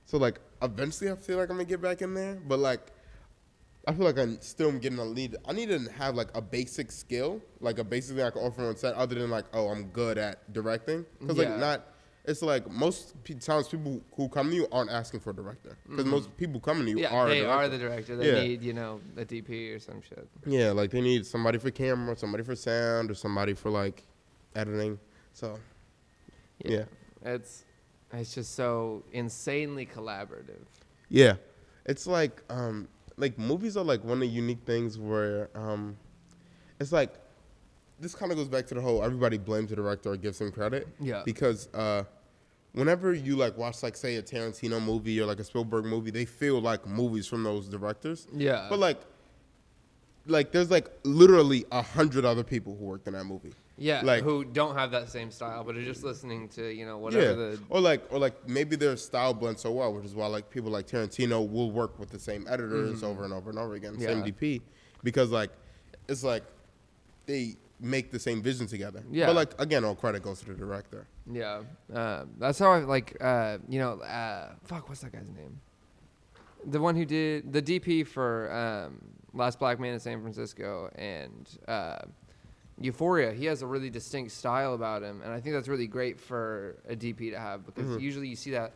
so 0.05 0.17
like 0.17 0.39
eventually 0.61 1.09
I 1.09 1.15
feel 1.15 1.37
like 1.37 1.49
I'm 1.49 1.55
gonna 1.55 1.65
get 1.65 1.81
back 1.81 2.01
in 2.01 2.13
there, 2.13 2.35
but 2.47 2.59
like 2.59 2.91
I 3.85 3.93
feel 3.93 4.05
like 4.05 4.17
I'm 4.17 4.39
still 4.41 4.71
getting 4.71 4.99
a 4.99 5.03
lead. 5.03 5.35
I 5.45 5.51
need 5.51 5.67
to 5.69 5.79
have 5.91 6.15
like 6.15 6.29
a 6.35 6.41
basic 6.41 6.91
skill, 6.91 7.41
like 7.59 7.79
a 7.79 7.83
basic 7.83 8.15
thing 8.15 8.25
I 8.25 8.29
can 8.29 8.41
offer 8.41 8.65
on 8.65 8.77
set, 8.77 8.93
other 8.95 9.15
than 9.15 9.29
like, 9.29 9.45
oh, 9.53 9.67
I'm 9.69 9.87
good 9.89 10.17
at 10.17 10.51
directing. 10.53 11.05
Because 11.19 11.37
Yeah. 11.37 11.49
like 11.49 11.57
not, 11.59 11.87
it's 12.23 12.41
like 12.41 12.69
most 12.71 13.13
times 13.41 13.67
people 13.67 14.01
who 14.15 14.29
come 14.29 14.49
to 14.51 14.55
you 14.55 14.67
aren't 14.71 14.89
asking 14.89 15.19
for 15.19 15.31
a 15.31 15.35
director. 15.35 15.77
Because 15.89 16.05
most 16.05 16.37
people 16.37 16.61
coming 16.61 16.85
to 16.85 16.91
you 16.91 16.99
yeah 16.99 17.13
are. 17.13 17.27
they 17.27 17.43
are 17.45 17.67
the 17.67 17.77
director 17.77 18.15
they 18.15 18.27
Yeah. 18.33 18.43
need 18.43 18.63
you 18.63 18.71
know 18.71 19.01
a 19.17 19.25
dp 19.25 19.75
or 19.75 19.79
some 19.79 20.01
shit 20.01 20.25
Yeah, 20.45 20.71
like 20.71 20.89
they 20.91 21.01
need 21.01 21.25
somebody 21.25 21.57
for 21.57 21.69
camera, 21.69 22.15
somebody 22.15 22.43
for 22.45 22.55
sound, 22.55 23.11
or 23.11 23.15
somebody 23.15 23.53
for 23.53 23.69
like 23.69 24.05
editing. 24.55 24.97
So 25.33 25.59
yeah, 26.63 26.85
it's 27.23 27.65
it's 28.13 28.33
just 28.33 28.55
so 28.55 29.03
insanely 29.11 29.85
collaborative 29.85 30.63
yeah, 31.09 31.35
it's 31.85 32.07
like 32.07 32.41
um 32.49 32.87
like 33.17 33.37
movies 33.37 33.77
are 33.77 33.83
like 33.83 34.03
one 34.03 34.13
of 34.13 34.21
the 34.21 34.27
unique 34.27 34.61
things 34.65 34.97
where 34.97 35.49
um 35.55 35.97
it's 36.79 36.91
like 36.91 37.13
this 37.99 38.13
kind 38.13 38.31
of 38.31 38.37
goes 38.37 38.47
back 38.47 38.67
to 38.67 38.73
the 38.75 38.81
whole 38.81 39.03
everybody 39.03 39.37
blames 39.37 39.69
the 39.69 39.75
director 39.75 40.11
or 40.11 40.17
gives 40.17 40.39
him 40.39 40.51
credit. 40.51 40.87
Yeah. 40.99 41.23
Because 41.25 41.67
uh, 41.73 42.03
whenever 42.73 43.13
you 43.13 43.35
like 43.35 43.57
watch 43.57 43.81
like 43.81 43.95
say 43.95 44.17
a 44.17 44.21
Tarantino 44.21 44.83
movie 44.83 45.19
or 45.19 45.25
like 45.25 45.39
a 45.39 45.43
Spielberg 45.43 45.85
movie, 45.85 46.11
they 46.11 46.25
feel 46.25 46.59
like 46.61 46.85
movies 46.85 47.27
from 47.27 47.43
those 47.43 47.67
directors. 47.67 48.27
Yeah. 48.33 48.67
But 48.69 48.79
like, 48.79 49.01
like 50.27 50.51
there's 50.51 50.69
like 50.69 50.89
literally 51.03 51.65
a 51.71 51.81
hundred 51.81 52.25
other 52.25 52.43
people 52.43 52.75
who 52.75 52.85
worked 52.85 53.07
in 53.07 53.13
that 53.13 53.25
movie. 53.25 53.53
Yeah 53.77 54.01
like- 54.03 54.23
who 54.23 54.43
don't 54.45 54.75
have 54.75 54.91
that 54.91 55.09
same 55.09 55.31
style 55.31 55.63
but 55.63 55.75
are 55.75 55.83
just 55.83 56.03
listening 56.03 56.47
to 56.47 56.69
you 56.69 56.85
know 56.85 56.97
whatever 56.97 57.23
yeah. 57.23 57.33
the 57.33 57.59
Or 57.69 57.79
like, 57.81 58.03
or 58.11 58.19
like 58.19 58.47
maybe 58.47 58.75
their 58.75 58.95
style 58.97 59.33
blends 59.33 59.61
so 59.61 59.71
well, 59.71 59.93
which 59.93 60.05
is 60.05 60.13
why 60.13 60.27
like 60.27 60.49
people 60.49 60.69
like 60.71 60.87
Tarantino 60.87 61.49
will 61.49 61.71
work 61.71 61.97
with 61.99 62.09
the 62.11 62.19
same 62.19 62.45
editors 62.49 63.03
over 63.03 63.23
and 63.23 63.33
over 63.33 63.49
and 63.49 63.57
over 63.59 63.73
again, 63.75 63.97
same 63.99 64.21
Mm-hmm. 64.23 64.45
DP, 64.45 64.61
because 65.03 65.31
like 65.31 65.49
it's 66.07 66.23
like 66.23 66.43
they 67.25 67.55
make 67.79 68.11
the 68.11 68.19
same 68.19 68.41
vision 68.41 68.67
together. 68.67 69.03
Yeah. 69.11 69.25
But 69.27 69.35
like 69.35 69.61
again, 69.61 69.83
all 69.83 69.95
credit 69.95 70.21
goes 70.23 70.39
to 70.41 70.45
the 70.47 70.53
director. 70.53 71.07
Yeah, 71.31 71.61
uh, 71.93 72.25
that's 72.37 72.59
how 72.59 72.71
I 72.71 72.79
like. 72.79 73.17
Uh, 73.21 73.57
you 73.67 73.79
know, 73.79 73.99
uh, 74.01 74.49
fuck, 74.65 74.87
what's 74.89 75.01
that 75.01 75.13
guy's 75.13 75.27
name? 75.35 75.59
The 76.65 76.79
one 76.79 76.95
who 76.95 77.05
did 77.05 77.51
the 77.51 77.61
DP 77.61 78.05
for 78.07 78.51
um, 78.53 78.99
Last 79.33 79.57
Black 79.59 79.79
Man 79.79 79.93
in 79.93 79.99
San 79.99 80.21
Francisco 80.21 80.89
and 80.95 81.49
uh, 81.67 81.99
Euphoria. 82.83 83.31
He 83.31 83.45
has 83.45 83.61
a 83.61 83.67
really 83.67 83.89
distinct 83.89 84.31
style 84.31 84.73
about 84.73 85.03
him, 85.03 85.21
and 85.23 85.31
I 85.31 85.39
think 85.39 85.55
that's 85.55 85.67
really 85.67 85.87
great 85.87 86.19
for 86.19 86.75
a 86.87 86.95
DP 86.95 87.31
to 87.31 87.39
have 87.39 87.65
because 87.65 88.01
usually 88.01 88.27
you 88.27 88.35
see 88.35 88.51
that 88.51 88.73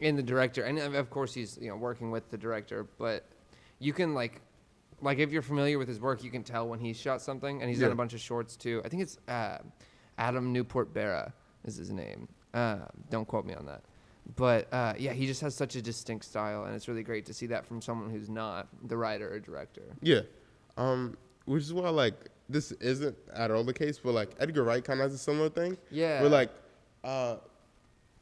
in 0.00 0.16
the 0.16 0.22
director, 0.22 0.62
and 0.62 0.78
of 0.78 1.10
course 1.10 1.34
he's 1.34 1.58
you 1.60 1.68
know 1.68 1.76
working 1.76 2.10
with 2.10 2.30
the 2.30 2.38
director, 2.38 2.86
but 2.98 3.26
you 3.78 3.92
can 3.92 4.14
like. 4.14 4.40
Like 5.04 5.18
if 5.18 5.32
you're 5.32 5.42
familiar 5.42 5.80
with 5.80 5.88
his 5.88 5.98
work, 5.98 6.22
you 6.22 6.30
can 6.30 6.44
tell 6.44 6.68
when 6.68 6.78
he's 6.78 6.96
shot 6.96 7.20
something, 7.20 7.60
and 7.60 7.68
he's 7.68 7.80
done 7.80 7.90
a 7.90 7.96
bunch 7.96 8.14
of 8.14 8.20
shorts 8.20 8.54
too. 8.54 8.80
I 8.84 8.88
think 8.88 9.02
it's 9.02 9.18
uh, 9.26 9.58
Adam 10.16 10.52
Newport 10.52 10.94
Berra 10.94 11.32
is 11.64 11.74
his 11.74 11.90
name. 11.90 12.28
Uh, 12.54 12.76
don't 13.10 13.26
quote 13.26 13.44
me 13.44 13.52
on 13.52 13.66
that. 13.66 13.82
But 14.36 14.72
uh, 14.72 14.94
yeah, 14.96 15.12
he 15.12 15.26
just 15.26 15.40
has 15.40 15.56
such 15.56 15.74
a 15.74 15.82
distinct 15.82 16.24
style, 16.24 16.66
and 16.66 16.74
it's 16.76 16.86
really 16.86 17.02
great 17.02 17.26
to 17.26 17.34
see 17.34 17.46
that 17.46 17.66
from 17.66 17.82
someone 17.82 18.10
who's 18.10 18.28
not 18.28 18.68
the 18.86 18.96
writer 18.96 19.28
or 19.32 19.40
director. 19.40 19.82
Yeah. 20.00 20.20
Um, 20.76 21.16
which 21.46 21.64
is 21.64 21.72
why 21.72 21.88
like 21.88 22.14
this 22.48 22.72
isn't 22.72 23.16
at 23.34 23.50
all 23.50 23.64
the 23.64 23.72
case, 23.74 23.98
but 23.98 24.12
like 24.12 24.30
Edgar 24.38 24.62
Wright 24.64 24.84
kind 24.84 25.00
of 25.00 25.04
has 25.04 25.14
a 25.14 25.18
similar 25.18 25.48
thing. 25.48 25.76
Yeah. 25.90 26.20
Where 26.20 26.30
like, 26.30 26.50
uh, 27.04 27.36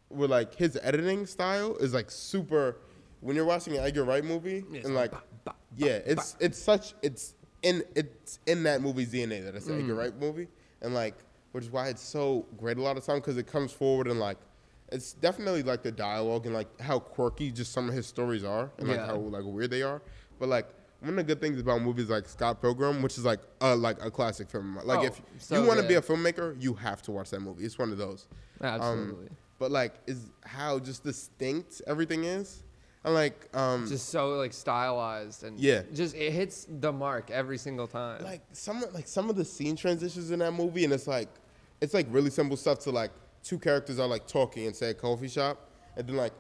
where 0.09 0.28
like 0.28 0.54
his 0.54 0.78
editing 0.83 1.26
style 1.26 1.76
is 1.76 1.94
like 1.94 2.11
super. 2.11 2.76
When 3.20 3.37
you're 3.37 3.44
watching 3.44 3.76
an 3.76 3.85
Edgar 3.85 4.04
Wright 4.04 4.24
movie, 4.24 4.64
It's 4.72 4.87
and 4.87 4.94
like 4.94 5.12
like, 5.12 5.54
yeah, 5.76 5.98
it's 6.06 6.37
it's 6.40 6.59
such 6.59 6.94
it's 7.02 7.35
in 7.62 7.83
it's 7.94 8.38
in 8.46 8.62
that 8.62 8.80
movie's 8.80 9.12
DNA 9.12 9.44
that 9.44 9.54
it's 9.54 9.66
an 9.66 9.76
Mm. 9.78 9.80
Edgar 9.83 9.94
Wright 9.96 10.18
movie, 10.18 10.48
and 10.80 10.94
like, 10.94 11.14
which 11.52 11.64
is 11.64 11.70
why 11.70 11.88
it's 11.88 12.02
so 12.02 12.46
great 12.56 12.78
a 12.78 12.83
lot 12.83 12.96
of 12.96 13.04
time 13.04 13.16
because 13.16 13.37
it 13.37 13.46
comes 13.46 13.72
forward 13.72 14.06
and 14.06 14.18
like. 14.20 14.38
It's 14.92 15.12
definitely 15.12 15.62
like 15.62 15.85
the 15.85 15.92
dialogue 15.92 16.46
and 16.46 16.52
like 16.54 16.80
how 16.80 16.98
quirky 16.98 17.52
just 17.52 17.70
some 17.70 17.88
of 17.88 17.94
his 17.94 18.09
stories 18.09 18.42
are 18.42 18.72
and 18.78 18.88
like 18.88 18.96
Yeah. 18.96 19.06
how 19.06 19.18
like 19.18 19.44
weird 19.44 19.70
they 19.70 19.83
are. 19.83 20.02
But 20.40 20.48
like 20.48 20.66
one 21.01 21.11
of 21.11 21.17
the 21.17 21.25
good 21.25 21.41
things 21.41 21.61
about 21.61 21.83
movies 21.83 22.09
like 22.11 22.27
Scott 22.29 22.61
Pilgrim, 22.61 23.03
which 23.03 23.17
is 23.19 23.25
like 23.25 23.41
uh 23.61 23.77
like 23.77 24.03
a 24.05 24.11
classic 24.11 24.51
film. 24.51 24.79
Like 24.85 25.01
Oh, 25.01 25.05
if 25.05 25.21
so 25.39 25.61
you 25.61 25.67
want 25.67 25.81
to 25.81 25.87
be 25.89 25.95
a 25.95 26.03
filmmaker, 26.03 26.61
you 26.63 26.75
have 26.75 27.03
to 27.03 27.11
watch 27.13 27.31
that 27.31 27.41
movie. 27.41 27.65
It's 27.65 27.79
one 27.79 27.91
of 27.93 27.99
those. 27.99 28.27
Um, 28.61 28.69
Absolutely. 28.71 29.29
but 29.59 29.71
like 29.71 29.95
is 30.07 30.31
how 30.45 30.79
just 30.79 31.05
distinct 31.05 31.81
everything 31.87 32.25
is. 32.25 32.63
And 33.03 33.15
like, 33.15 33.49
um, 33.57 33.87
just 33.89 34.11
so 34.11 34.35
like 34.37 34.53
stylized 34.53 35.43
and 35.45 35.59
Yeah. 35.59 35.83
just 35.95 36.15
it 36.15 36.33
hits 36.33 36.67
the 36.69 36.93
mark 36.93 37.31
every 37.31 37.57
single 37.57 37.87
time. 37.87 38.23
like 38.23 38.43
some 38.53 38.85
like 38.93 39.09
some 39.09 39.31
of 39.31 39.37
the 39.37 39.45
scene 39.45 39.75
transitions 39.75 40.31
in 40.31 40.41
that 40.41 40.53
movie, 40.53 40.85
and 40.85 40.93
it's 40.93 41.07
like, 41.07 41.29
it's 41.81 41.95
like 41.95 42.07
really 42.11 42.29
simple 42.29 42.59
stuff. 42.59 42.79
To 42.81 42.91
like, 42.91 43.11
two 43.43 43.59
characters 43.59 43.99
are 43.99 44.07
like 44.07 44.27
talking 44.27 44.67
in 44.67 44.75
say 44.75 44.91
a 44.91 44.95
coffee 44.95 45.29
shop, 45.29 45.71
and 45.97 46.07
then 46.07 46.17
like, 46.19 46.35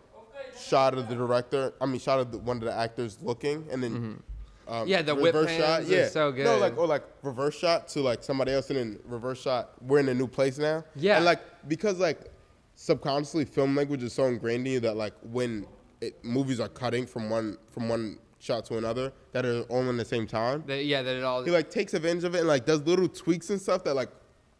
shot 0.60 0.92
of 0.92 1.08
the 1.08 1.14
director. 1.14 1.72
I 1.80 1.86
mean, 1.86 1.98
shot 1.98 2.20
of 2.20 2.30
the, 2.30 2.36
one 2.38 2.58
of 2.58 2.64
the 2.64 2.74
actors 2.74 3.16
looking, 3.22 3.66
and 3.70 3.82
then. 3.82 4.22
Um. 4.70 4.86
Yeah, 4.86 5.02
the 5.02 5.14
whip 5.14 5.34
pans 5.34 5.90
are 5.90 6.08
so 6.08 6.30
good. 6.30 6.44
No, 6.44 6.56
like 6.58 6.78
or 6.78 6.86
like 6.86 7.02
reverse 7.22 7.58
shot 7.58 7.88
to 7.88 8.00
like 8.00 8.22
somebody 8.22 8.52
else, 8.52 8.70
and 8.70 8.78
then 8.78 8.98
reverse 9.04 9.42
shot. 9.42 9.72
We're 9.82 9.98
in 9.98 10.08
a 10.08 10.14
new 10.14 10.28
place 10.28 10.58
now. 10.58 10.84
Yeah. 10.94 11.16
and 11.16 11.24
like 11.24 11.40
because 11.68 11.98
like 11.98 12.20
subconsciously 12.76 13.44
film 13.44 13.76
language 13.76 14.02
is 14.02 14.12
so 14.12 14.24
ingrained 14.24 14.66
in 14.66 14.74
you 14.74 14.80
that 14.80 14.96
like 14.96 15.12
when 15.22 15.66
it, 16.00 16.24
movies 16.24 16.60
are 16.60 16.68
cutting 16.68 17.04
from 17.04 17.28
one 17.28 17.58
from 17.70 17.88
one 17.88 18.18
shot 18.38 18.64
to 18.66 18.78
another 18.78 19.12
that 19.32 19.44
are 19.44 19.62
all 19.62 19.86
in 19.90 19.96
the 19.96 20.04
same 20.04 20.26
time, 20.26 20.62
That- 20.66 20.84
yeah, 20.84 21.02
that 21.02 21.16
it 21.16 21.24
all 21.24 21.42
he 21.42 21.50
like 21.50 21.68
takes 21.70 21.92
advantage 21.92 22.24
of 22.24 22.34
it 22.34 22.38
and 22.38 22.48
like 22.48 22.64
does 22.64 22.80
little 22.82 23.08
tweaks 23.08 23.50
and 23.50 23.60
stuff 23.60 23.84
that 23.84 23.94
like, 23.94 24.08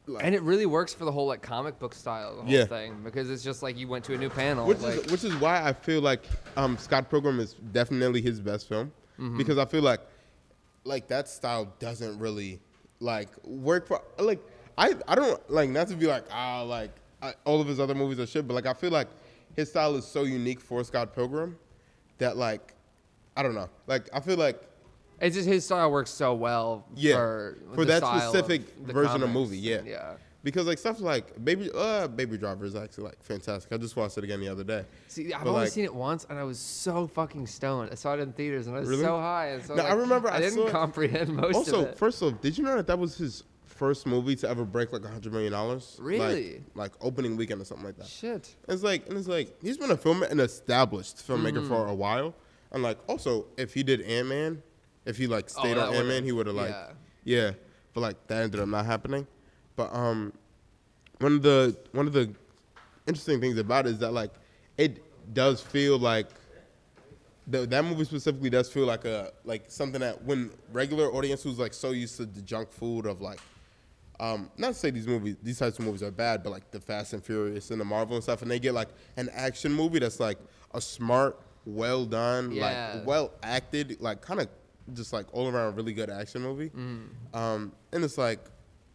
like 0.07 0.25
and 0.25 0.35
it 0.35 0.43
really 0.43 0.67
works 0.67 0.93
for 0.93 1.05
the 1.07 1.13
whole 1.13 1.27
like 1.29 1.41
comic 1.41 1.79
book 1.79 1.95
style 1.95 2.37
the 2.37 2.43
whole 2.43 2.51
Yeah. 2.51 2.65
thing 2.67 3.01
because 3.05 3.31
it's 3.31 3.43
just 3.45 3.63
like 3.63 3.79
you 3.79 3.89
went 3.89 4.05
to 4.07 4.15
a 4.15 4.19
new 4.19 4.29
panel. 4.29 4.67
which 4.67 4.81
like, 4.81 5.07
is 5.07 5.13
which 5.13 5.25
is 5.25 5.35
why 5.37 5.63
I 5.67 5.73
feel 5.73 6.03
like 6.03 6.25
um, 6.57 6.77
Scott 6.79 7.09
Pilgrim 7.09 7.39
is 7.41 7.55
definitely 7.73 8.21
his 8.21 8.41
best 8.41 8.69
film 8.69 8.93
Mm-hmm. 9.21 9.37
because 9.37 9.59
I 9.59 9.67
feel 9.67 9.83
like 9.83 10.01
like 10.85 11.09
that 11.09 11.29
style 11.29 11.73
doesn't 11.79 12.19
really 12.19 12.59
like 13.01 13.29
work 13.45 13.87
for 13.87 14.01
like 14.19 14.41
I 14.79 14.95
I 15.07 15.15
don't 15.15 15.39
like 15.51 15.69
not 15.69 15.89
to 15.89 15.95
be 15.95 16.07
like 16.07 16.25
ah 16.33 16.63
like 16.63 16.91
I, 17.23 17.35
all 17.45 17.61
of 17.61 17.67
his 17.67 17.79
other 17.79 17.95
movies 17.95 18.19
are 18.19 18.27
shit 18.27 18.49
but 18.49 18.55
like 18.55 18.67
I 18.67 18.73
feel 18.73 18.91
like 18.91 19.09
his 19.57 19.69
style 19.69 19.95
is 19.97 20.07
so 20.07 20.23
unique 20.25 20.61
for 20.61 20.83
Scott 20.85 21.15
Pilgrim 21.15 21.59
that 22.19 22.37
like 22.39 22.75
I 23.37 23.43
don't 23.43 23.55
know 23.55 23.69
like 23.87 24.09
I 24.13 24.21
feel 24.21 24.37
like 24.39 24.61
it's 25.21 25.37
just 25.37 25.47
his 25.47 25.67
style 25.67 25.91
works 25.91 26.11
so 26.11 26.33
well 26.33 26.87
Yeah, 26.95 27.15
for, 27.17 27.59
for 27.75 27.85
that 27.85 28.03
specific 28.03 28.63
version 28.79 29.17
of 29.17 29.29
comics. 29.29 29.35
movie, 29.35 29.59
yeah. 29.59 29.83
yeah. 29.85 30.15
Because 30.43 30.67
like 30.67 30.79
stuff 30.79 31.01
like 31.01 31.43
Baby 31.45 31.71
uh 31.75 32.09
Baby 32.09 32.39
Driver 32.39 32.65
is 32.65 32.75
actually 32.75 33.05
like 33.05 33.23
fantastic 33.23 33.73
I 33.73 33.77
just 33.77 33.95
watched 33.97 34.17
it 34.19 34.25
again 34.25 34.41
the 34.41 34.49
other 34.49 34.65
day 34.65 34.85
See, 35.09 35.33
I've 35.33 35.43
But, 35.45 35.51
only 35.51 35.61
like- 35.63 35.71
seen 35.73 35.85
it 35.85 35.95
once, 35.95 36.27
and 36.31 36.39
I 36.39 36.45
was 36.45 36.59
so 36.59 37.07
fucking 37.07 37.47
stoned. 37.47 37.91
I 37.93 37.95
saw 37.95 38.15
it 38.15 38.21
in 38.21 38.33
theaters, 38.33 38.67
and 38.67 38.77
I 38.77 38.81
was 38.81 38.89
Really? 38.89 39.03
so 39.05 39.19
high. 39.19 39.49
And 39.49 39.65
so 39.65 39.75
No, 39.75 39.83
I 39.85 39.93
remember 39.95 40.31
I, 40.31 40.37
I 40.37 40.41
didn't 40.41 40.69
comprehend 40.71 41.35
most 41.35 41.55
also 41.57 41.83
of 41.83 41.89
it. 41.89 41.99
first 41.99 42.23
off 42.23 42.41
did 42.41 42.57
you 42.57 42.65
know 42.65 42.77
that 42.77 42.87
that 42.87 42.99
was 42.99 43.17
his 43.17 43.45
first 43.65 44.07
movie 44.07 44.37
to 44.37 44.49
ever 44.49 44.65
break 44.65 44.93
like 44.93 45.05
a 45.05 45.09
hundred 45.09 45.33
million 45.33 45.53
dollars 45.53 45.97
Really? 46.01 46.53
like, 46.53 46.63
like 46.75 46.93
opening 47.01 47.37
weekend 47.37 47.63
or 47.63 47.65
something 47.65 47.87
like 47.87 47.97
that 47.97 48.07
Shit. 48.07 48.55
It's 48.69 48.83
like 48.83 49.09
and 49.09 49.17
it's 49.19 49.29
like 49.29 49.57
he's 49.63 49.79
been 49.79 49.91
a 49.91 49.97
film 49.97 50.23
an 50.23 50.39
established 50.41 51.17
filmmaker 51.27 51.59
Mm-hmm. 51.59 51.69
for 51.69 51.87
a 51.87 51.95
while, 51.95 52.35
and 52.73 52.83
like 52.83 52.99
also 53.09 53.47
if 53.57 53.73
he 53.75 53.83
did 53.83 54.01
Ant 54.03 54.29
Man, 54.29 54.63
if 55.07 55.17
he 55.17 55.27
like 55.27 55.49
stayed 55.51 55.77
Oh, 55.79 55.89
on 55.89 55.95
Ant 55.95 56.07
Man, 56.09 56.25
he 56.25 56.33
would 56.33 56.47
have 56.47 56.57
like 56.57 56.71
yeah. 56.71 56.91
yeah. 57.25 57.51
but 57.95 58.01
like 58.03 58.27
that 58.29 58.43
ended 58.45 58.61
up 58.61 58.69
not 58.69 58.85
happening. 58.87 59.27
But 59.81 59.95
um, 59.97 60.35
one 61.21 61.37
of 61.37 61.43
the 61.43 61.75
one 61.93 62.07
of 62.07 62.13
the 62.13 62.31
interesting 63.07 63.41
things 63.41 63.57
about 63.57 63.87
it 63.87 63.93
is 63.93 63.99
that 64.01 64.13
like 64.13 64.31
it 64.77 65.03
does 65.33 65.63
feel 65.63 65.99
like 65.99 66.27
the, 67.47 67.65
that 67.67 67.83
movie 67.83 68.05
specifically 68.05 68.51
does 68.51 68.71
feel 68.71 68.85
like 68.85 69.07
a 69.07 69.33
like 69.45 69.65
something 69.69 70.03
that 70.03 70.23
when 70.23 70.51
regular 70.71 71.07
audience 71.15 71.43
who's 71.43 71.59
like 71.59 71.73
so 71.73 71.93
used 71.93 72.19
to 72.19 72.27
the 72.27 72.43
junk 72.43 72.71
food 72.71 73.07
of 73.07 73.23
like 73.23 73.41
um, 74.21 74.51
not 74.59 74.69
to 74.69 74.75
say 74.75 74.91
these 74.91 75.07
movies, 75.07 75.37
these 75.43 75.59
types 75.59 75.79
of 75.79 75.87
movies 75.87 76.03
are 76.03 76.11
bad, 76.11 76.43
but 76.43 76.51
like 76.51 76.71
the 76.73 76.79
Fast 76.81 77.15
and 77.15 77.25
Furious 77.25 77.71
and 77.71 77.81
the 77.81 77.87
Marvel 77.87 78.17
and 78.17 78.23
stuff, 78.23 78.43
and 78.43 78.51
they 78.51 78.59
get 78.59 78.75
like 78.75 78.89
an 79.17 79.31
action 79.33 79.73
movie 79.73 79.99
that's 79.99 80.21
like 80.21 80.37
a 80.75 80.81
smart, 80.83 81.41
well 81.65 82.05
done, 82.05 82.53
Yeah. 82.53 82.97
like 82.99 83.07
well 83.07 83.33
acted, 83.43 83.99
like 83.99 84.21
kind 84.21 84.41
of 84.41 84.49
just 84.93 85.15
like 85.15 85.25
all 85.33 85.49
around 85.49 85.75
really 85.77 85.95
good 85.95 86.11
action 86.11 86.43
movie. 86.43 86.71
Um, 87.33 87.73
and 87.93 88.05
it's 88.05 88.19
like, 88.19 88.41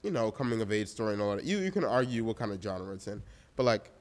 you 0.06 0.12
know, 0.12 0.32
coming 0.32 0.62
of 0.62 0.72
age 0.72 0.88
story 0.88 1.14
and 1.14 1.22
all 1.22 1.36
that. 1.36 1.44
You 1.44 1.58
you 1.60 1.72
can 1.72 1.84
argue 1.84 2.24
what 2.24 2.38
kind 2.38 2.52
of 2.52 2.62
genre 2.62 2.94
it's 2.94 3.08
in, 3.08 3.22
but 3.56 3.64
like. 3.64 3.92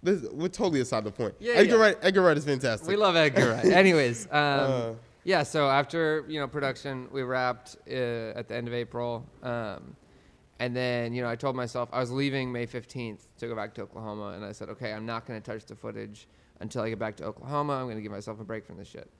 This, 0.00 0.22
we're 0.30 0.46
totally 0.48 0.80
aside 0.80 1.02
the 1.02 1.10
point. 1.10 1.34
Yeah, 1.40 1.54
Edgar 1.54 1.74
yeah. 1.76 1.82
Wright. 1.82 1.96
Edgar 2.02 2.22
Wright 2.22 2.36
is 2.38 2.44
fantastic. 2.44 2.88
We 2.88 2.94
love 2.94 3.16
Edgar 3.16 3.50
Wright. 3.50 3.64
Anyways, 3.82 4.26
um, 4.26 4.30
Uh. 4.32 4.92
yeah. 5.24 5.42
So 5.42 5.68
after 5.68 6.24
you 6.28 6.38
know 6.38 6.46
production, 6.46 7.08
we 7.10 7.22
wrapped 7.22 7.76
uh, 7.90 8.38
at 8.38 8.46
the 8.46 8.54
end 8.54 8.68
of 8.68 8.74
April, 8.74 9.26
um, 9.42 9.96
and 10.60 10.74
then 10.76 11.12
you 11.14 11.20
know 11.22 11.28
I 11.28 11.34
told 11.34 11.56
myself 11.56 11.88
I 11.92 11.98
was 11.98 12.12
leaving 12.12 12.52
May 12.52 12.64
fifteenth 12.66 13.26
to 13.38 13.48
go 13.48 13.56
back 13.56 13.74
to 13.74 13.82
Oklahoma, 13.82 14.34
and 14.36 14.44
I 14.44 14.52
said, 14.52 14.68
okay, 14.68 14.92
I'm 14.92 15.04
not 15.04 15.26
going 15.26 15.42
to 15.42 15.52
touch 15.52 15.64
the 15.66 15.74
footage 15.74 16.28
until 16.60 16.82
I 16.82 16.90
get 16.90 17.00
back 17.00 17.16
to 17.16 17.24
Oklahoma. 17.24 17.72
I'm 17.74 17.86
going 17.86 17.96
to 17.96 18.02
give 18.02 18.12
myself 18.12 18.38
a 18.38 18.44
break 18.44 18.64
from 18.66 18.76
this 18.76 18.86
shit. 18.88 19.10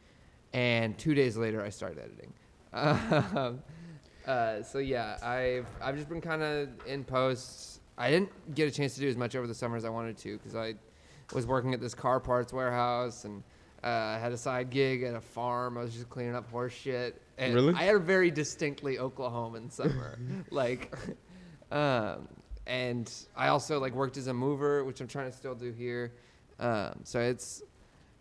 And 0.52 0.96
two 0.96 1.14
days 1.14 1.36
later, 1.36 1.60
I 1.60 1.70
started 1.70 1.98
editing. 1.98 2.32
Um, 2.72 3.62
uh, 4.28 4.62
so 4.62 4.78
yeah, 4.78 5.16
I've 5.22 5.66
I've 5.80 5.96
just 5.96 6.08
been 6.08 6.20
kind 6.20 6.42
of 6.42 6.68
in 6.86 7.02
posts. 7.02 7.80
I 7.96 8.10
didn't 8.10 8.54
get 8.54 8.68
a 8.68 8.70
chance 8.70 8.94
to 8.94 9.00
do 9.00 9.08
as 9.08 9.16
much 9.16 9.34
over 9.34 9.46
the 9.46 9.54
summer 9.54 9.76
as 9.76 9.84
I 9.84 9.88
wanted 9.88 10.16
to 10.18 10.36
because 10.36 10.54
I 10.54 10.74
was 11.34 11.46
working 11.46 11.74
at 11.74 11.80
this 11.80 11.94
car 11.94 12.20
parts 12.20 12.52
warehouse 12.52 13.24
and 13.24 13.42
uh, 13.82 13.86
I 13.86 14.18
had 14.18 14.32
a 14.32 14.36
side 14.36 14.70
gig 14.70 15.02
at 15.02 15.14
a 15.14 15.20
farm. 15.20 15.78
I 15.78 15.82
was 15.82 15.94
just 15.94 16.08
cleaning 16.08 16.34
up 16.36 16.50
horse 16.50 16.72
shit. 16.72 17.20
And 17.38 17.54
Really? 17.54 17.74
I 17.74 17.84
had 17.84 17.96
a 17.96 18.00
very 18.00 18.30
distinctly 18.30 18.98
Oklahoman 18.98 19.72
summer. 19.72 20.18
like, 20.50 20.94
um, 21.72 22.28
and 22.66 23.12
I 23.36 23.48
also 23.48 23.80
like 23.80 23.94
worked 23.94 24.16
as 24.16 24.26
a 24.26 24.34
mover, 24.34 24.84
which 24.84 25.00
I'm 25.00 25.08
trying 25.08 25.30
to 25.30 25.36
still 25.36 25.54
do 25.54 25.72
here. 25.72 26.12
Um, 26.60 27.00
so 27.04 27.20
it's, 27.20 27.62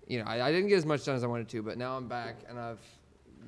you 0.07 0.19
know, 0.19 0.25
I, 0.25 0.47
I 0.47 0.51
didn't 0.51 0.69
get 0.69 0.77
as 0.77 0.85
much 0.85 1.03
done 1.05 1.15
as 1.15 1.23
I 1.23 1.27
wanted 1.27 1.49
to, 1.49 1.61
but 1.61 1.77
now 1.77 1.97
I'm 1.97 2.07
back 2.07 2.37
and 2.47 2.57
I've 2.59 2.79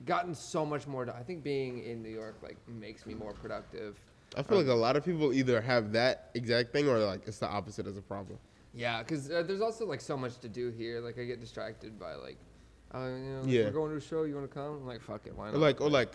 gotten 0.06 0.34
so 0.36 0.66
much 0.66 0.88
more 0.88 1.06
done. 1.06 1.16
I 1.20 1.24
think 1.24 1.44
being 1.44 1.84
in 1.84 2.02
New 2.02 2.10
York 2.10 2.36
like 2.42 2.58
makes 2.68 3.06
me 3.06 3.14
more 3.14 3.34
productive. 3.34 4.00
I 4.38 4.44
feel 4.44 4.58
like 4.60 4.68
a 4.68 4.74
lot 4.74 4.96
of 4.96 5.04
people 5.04 5.34
either 5.34 5.60
have 5.62 5.92
that 5.94 6.30
exact 6.36 6.72
thing 6.72 6.88
or 6.88 7.00
like 7.00 7.28
it's 7.28 7.40
the 7.40 7.48
opposite 7.48 7.88
as 7.88 7.98
a 7.98 8.02
problem. 8.02 8.38
Yeah, 8.74 9.00
because 9.02 9.32
uh, 9.32 9.44
there's 9.46 9.62
also 9.62 9.86
like 9.86 10.02
so 10.02 10.16
much 10.16 10.38
to 10.40 10.48
do 10.50 10.70
here. 10.70 11.02
Like 11.02 11.18
I 11.18 11.24
get 11.26 11.40
distracted 11.40 12.00
by 12.00 12.14
like, 12.14 12.38
oh, 12.94 13.08
you 13.08 13.14
know, 13.24 13.42
Yeah. 13.46 13.66
we're 13.66 13.72
going 13.72 13.92
to 13.92 13.98
a 13.98 14.02
show. 14.02 14.24
You 14.24 14.36
want 14.36 14.48
to 14.50 14.54
come? 14.54 14.74
I'm 14.82 14.88
like, 14.88 15.02
fuck 15.02 15.22
it, 15.26 15.36
why 15.36 15.50
Or 15.50 15.52
not? 15.54 15.62
like 15.62 15.82
or 15.82 15.90
like 15.90 16.12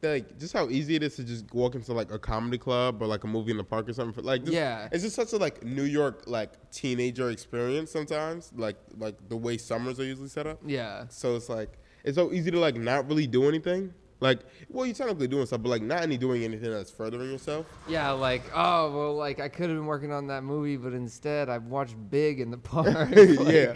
like 0.00 0.38
just 0.38 0.52
how 0.52 0.68
easy 0.68 0.94
it 0.94 1.02
is 1.02 1.16
to 1.16 1.24
just 1.24 1.52
walk 1.52 1.74
into 1.74 1.92
like 1.92 2.10
a 2.12 2.18
comedy 2.20 2.56
club 2.56 3.02
or 3.02 3.06
like 3.06 3.24
a 3.24 3.26
movie 3.26 3.50
in 3.50 3.56
the 3.56 3.64
park 3.64 3.88
or 3.88 3.92
something. 3.92 4.14
For, 4.14 4.22
like 4.22 4.42
just, 4.42 4.54
Yeah. 4.54 4.88
it's 4.92 5.02
just 5.02 5.16
such 5.16 5.32
a 5.32 5.36
like 5.36 5.62
New 5.64 5.82
York 5.82 6.22
like 6.26 6.70
teenager 6.70 7.30
experience 7.30 7.90
sometimes. 7.90 8.50
Like 8.56 8.76
like 8.96 9.16
the 9.28 9.36
way 9.36 9.58
summers 9.58 10.00
are 10.00 10.04
usually 10.04 10.28
set 10.28 10.46
up. 10.46 10.60
yeah, 10.64 11.04
So 11.08 11.36
it's 11.36 11.48
like 11.50 11.78
it's 12.04 12.16
so 12.16 12.32
easy 12.32 12.50
to 12.50 12.58
like 12.58 12.76
not 12.76 13.08
really 13.08 13.26
do 13.26 13.48
anything. 13.48 13.92
Like 14.20 14.40
well, 14.68 14.84
you're 14.84 14.94
technically 14.94 15.28
doing 15.28 15.46
stuff, 15.46 15.62
but 15.62 15.68
like 15.68 15.82
not 15.82 16.02
any 16.02 16.16
doing 16.16 16.42
anything 16.42 16.70
that's 16.70 16.90
furthering 16.90 17.30
yourself. 17.30 17.66
yeah. 17.88 18.10
Like, 18.10 18.42
oh 18.54 18.90
well, 18.96 19.14
like 19.14 19.40
I 19.40 19.48
could 19.48 19.68
have 19.68 19.78
been 19.78 19.86
working 19.86 20.12
on 20.12 20.26
that 20.28 20.42
movie, 20.42 20.76
but 20.76 20.92
instead 20.92 21.48
I 21.48 21.58
watched 21.58 21.94
Big 22.10 22.40
in 22.40 22.50
the 22.50 22.58
park. 22.58 22.88
yeah, 23.14 23.74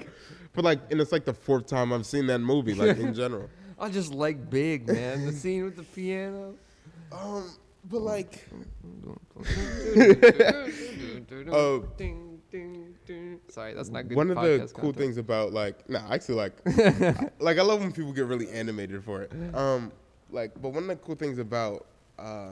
but 0.52 0.64
like 0.64 0.80
and 0.90 1.00
it's 1.00 1.12
like 1.12 1.24
the 1.24 1.34
fourth 1.34 1.66
time 1.66 1.92
I've 1.92 2.06
seen 2.06 2.26
that 2.26 2.40
movie. 2.40 2.74
Like 2.74 2.98
in 2.98 3.14
general. 3.14 3.48
I 3.78 3.88
just 3.88 4.12
like 4.12 4.50
Big, 4.50 4.86
man. 4.88 5.26
the 5.26 5.32
scene 5.32 5.64
with 5.64 5.76
the 5.76 5.82
piano. 5.82 6.54
Um, 7.12 7.50
but 7.84 8.00
like 8.00 8.48
Sorry, 13.48 13.74
that's 13.74 13.88
not 13.88 14.08
good. 14.08 14.16
one 14.16 14.30
of 14.30 14.36
the 14.36 14.58
cool 14.74 14.82
content. 14.92 14.96
things 14.96 15.16
about 15.16 15.52
like 15.52 15.88
nah 15.88 16.12
actually 16.12 16.34
like 16.36 16.52
like 17.40 17.58
i 17.58 17.62
love 17.62 17.80
when 17.80 17.92
people 17.92 18.12
get 18.12 18.26
really 18.26 18.48
animated 18.50 19.02
for 19.02 19.22
it 19.22 19.32
um 19.54 19.90
like 20.30 20.52
but 20.60 20.68
one 20.70 20.82
of 20.84 20.88
the 20.88 20.96
cool 20.96 21.14
things 21.14 21.38
about 21.38 21.86
uh 22.18 22.50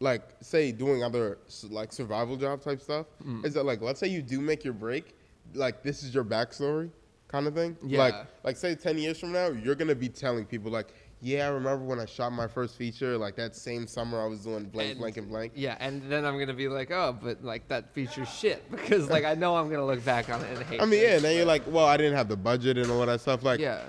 like 0.00 0.22
say 0.40 0.72
doing 0.72 1.02
other 1.02 1.38
like 1.70 1.92
survival 1.92 2.36
job 2.36 2.60
type 2.60 2.80
stuff 2.80 3.06
Mm. 3.24 3.44
is 3.46 3.54
that 3.54 3.64
like 3.64 3.80
let's 3.80 4.00
say 4.00 4.08
you 4.08 4.22
do 4.22 4.40
make 4.40 4.64
your 4.64 4.74
break 4.74 5.14
like 5.54 5.82
this 5.82 6.02
is 6.02 6.14
your 6.14 6.24
backstory 6.24 6.90
kind 7.28 7.46
of 7.46 7.54
thing 7.54 7.76
Yeah. 7.84 7.98
like 7.98 8.14
like 8.42 8.56
say 8.56 8.74
10 8.74 8.98
years 8.98 9.18
from 9.18 9.32
now 9.32 9.48
you're 9.48 9.74
gonna 9.74 9.94
be 9.94 10.08
telling 10.08 10.44
people 10.44 10.70
like 10.70 10.92
yeah 11.26 11.46
i 11.46 11.48
remember 11.48 11.82
when 11.84 11.98
i 11.98 12.04
shot 12.04 12.30
my 12.32 12.46
first 12.46 12.76
feature 12.76 13.16
like 13.16 13.34
that 13.34 13.56
same 13.56 13.86
summer 13.86 14.20
i 14.22 14.26
was 14.26 14.40
doing 14.40 14.64
blank 14.64 14.90
And- 14.90 14.98
blank 15.00 15.16
and 15.16 15.28
blank 15.28 15.52
Yeah, 15.56 15.76
and 15.80 16.02
then 16.12 16.24
I'm 16.26 16.38
gonna 16.38 16.52
be 16.52 16.68
like, 16.68 16.90
oh, 16.90 17.16
but 17.20 17.42
like 17.42 17.66
that 17.68 17.94
feature's 17.94 18.28
shit 18.28 18.60
because 18.76 19.08
like 19.08 19.24
I 19.24 19.34
know 19.34 19.56
I'm 19.56 19.70
gonna 19.70 19.86
look 19.86 20.04
back 20.04 20.28
on 20.28 20.42
it 20.42 20.50
and 20.54 20.62
hate. 20.66 20.76
It. 20.80 20.82
I 20.82 20.84
mean 20.86 21.00
yeah 21.02 21.14
and 21.16 21.24
then 21.24 21.34
you're 21.36 21.46
like 21.46 21.62
well 21.66 21.86
i 21.86 21.96
didn't 21.96 22.16
have 22.20 22.28
the 22.28 22.36
budget 22.36 22.76
and 22.76 22.90
all 22.90 23.04
that 23.06 23.20
stuff 23.22 23.42
like 23.42 23.58
yeah, 23.58 23.82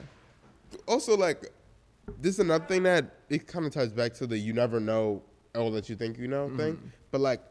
also 0.88 1.18
like 1.18 1.52
this 2.22 2.36
is 2.36 2.40
another 2.40 2.66
thing 2.66 2.84
that 2.84 3.04
it 3.30 3.48
kind 3.48 3.66
of 3.66 3.74
ties 3.74 3.92
back 3.92 4.14
to 4.14 4.26
the 4.28 4.38
you 4.38 4.54
never 4.54 4.80
know 4.80 5.22
all 5.56 5.72
that 5.72 5.90
you 5.90 5.96
think 5.96 6.18
you 6.18 6.28
know 6.30 6.48
thing 6.56 6.76
Mm-hmm. 6.76 6.88
but 7.12 7.20
like 7.22 7.42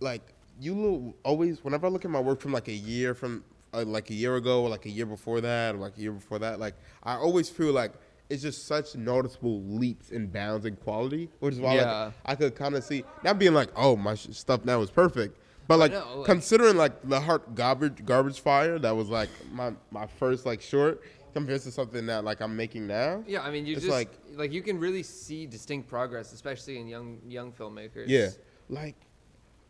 like 0.00 0.22
you 0.60 1.14
always 1.24 1.62
whenever 1.62 1.86
i 1.86 1.90
look 1.90 2.04
at 2.04 2.10
my 2.10 2.20
work 2.20 2.40
from 2.40 2.52
like 2.52 2.66
a 2.68 2.72
year 2.72 3.14
from 3.14 3.44
uh, 3.74 3.84
like 3.86 4.10
a 4.10 4.14
year 4.14 4.34
ago 4.36 4.62
or 4.62 4.68
like 4.68 4.86
a 4.86 4.90
year 4.90 5.06
before 5.06 5.40
that 5.40 5.74
or 5.74 5.78
like 5.78 5.96
a 5.96 6.00
year 6.00 6.12
before 6.12 6.38
that 6.40 6.58
like 6.58 6.74
i 7.04 7.14
always 7.14 7.48
feel 7.48 7.72
like 7.72 7.92
it's 8.30 8.42
just 8.42 8.66
such 8.66 8.94
noticeable 8.94 9.62
leaps 9.62 10.10
and 10.10 10.32
bounds 10.32 10.66
in 10.66 10.76
quality 10.76 11.28
which 11.40 11.54
is 11.54 11.60
why 11.60 11.76
Yeah. 11.76 12.04
like, 12.06 12.14
i 12.26 12.34
could 12.34 12.54
kind 12.54 12.74
of 12.74 12.84
see 12.84 13.04
not 13.24 13.38
being 13.38 13.54
like 13.54 13.70
oh 13.76 13.96
my 13.96 14.14
sh- 14.14 14.28
stuff 14.32 14.64
now 14.64 14.80
is 14.82 14.90
perfect 14.90 15.38
But 15.66 15.78
like 15.78 15.92
know, 15.92 16.18
like- 16.18 16.26
considering 16.26 16.76
like 16.76 17.06
the 17.08 17.20
heart 17.20 17.54
garbage 17.54 18.04
garbage 18.04 18.40
fire 18.40 18.78
that 18.78 18.94
was 18.96 19.08
like 19.08 19.30
my 19.52 19.72
my 19.90 20.06
first 20.06 20.44
like 20.46 20.60
short 20.60 21.02
compared 21.34 21.60
to 21.62 21.70
something 21.70 22.06
that 22.06 22.24
like 22.24 22.40
I'm 22.40 22.56
making 22.56 22.86
now. 22.86 23.22
Yeah, 23.26 23.42
I 23.42 23.50
mean, 23.50 23.66
you 23.66 23.74
It's 23.74 23.82
just 23.84 23.92
like- 23.92 24.10
like, 24.34 24.50
you 24.50 24.62
can 24.62 24.80
really 24.80 25.02
see 25.02 25.46
distinct 25.46 25.86
progress, 25.86 26.32
especially 26.32 26.78
in 26.80 26.88
young 26.88 27.20
young 27.28 27.52
filmmakers. 27.52 28.06
Yeah, 28.08 28.30
like, 28.70 28.96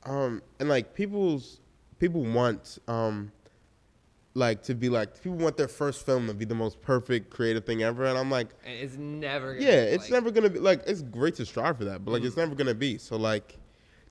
um, 0.04 0.40
and 0.60 0.68
like 0.68 0.94
people's 0.94 1.60
people 1.98 2.22
want 2.22 2.78
um, 2.86 3.32
like 4.34 4.62
to 4.64 4.74
be 4.74 4.88
like 4.88 5.22
people 5.22 5.38
want 5.38 5.56
their 5.56 5.68
first 5.68 6.06
film 6.06 6.26
to 6.28 6.34
be 6.34 6.44
the 6.44 6.54
most 6.54 6.80
perfect 6.80 7.30
creative 7.30 7.64
thing 7.64 7.82
ever, 7.82 8.04
and 8.04 8.18
I'm 8.18 8.30
like, 8.30 8.48
and 8.64 8.74
it's 8.74 8.96
never. 8.96 9.54
Gonna 9.54 9.66
yeah, 9.66 9.84
be, 9.84 9.90
it's 9.92 10.04
like- 10.04 10.12
never 10.12 10.30
gonna 10.30 10.50
be 10.50 10.58
like 10.58 10.82
it's 10.86 11.02
great 11.02 11.34
to 11.36 11.46
strive 11.46 11.78
for 11.78 11.84
that, 11.84 12.04
but 12.04 12.12
like 12.12 12.22
it's 12.22 12.32
mm-hmm. 12.32 12.40
never 12.40 12.54
gonna 12.54 12.74
be. 12.74 12.98
So 12.98 13.16
like, 13.16 13.58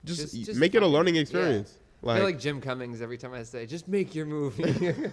just, 0.04 0.20
Just- 0.20 0.46
just 0.46 0.60
make 0.60 0.74
it 0.74 0.82
a 0.82 0.86
learning 0.86 1.16
yeah. 1.16 1.22
experience. 1.22 1.78
I 2.02 2.06
Like, 2.06 2.16
feel 2.18 2.26
like 2.26 2.38
Jim 2.38 2.60
Cummings 2.60 3.02
every 3.02 3.18
time 3.18 3.34
I 3.34 3.42
say, 3.42 3.66
just 3.66 3.88
make 3.88 4.14
your 4.14 4.26
movie. 4.26 4.94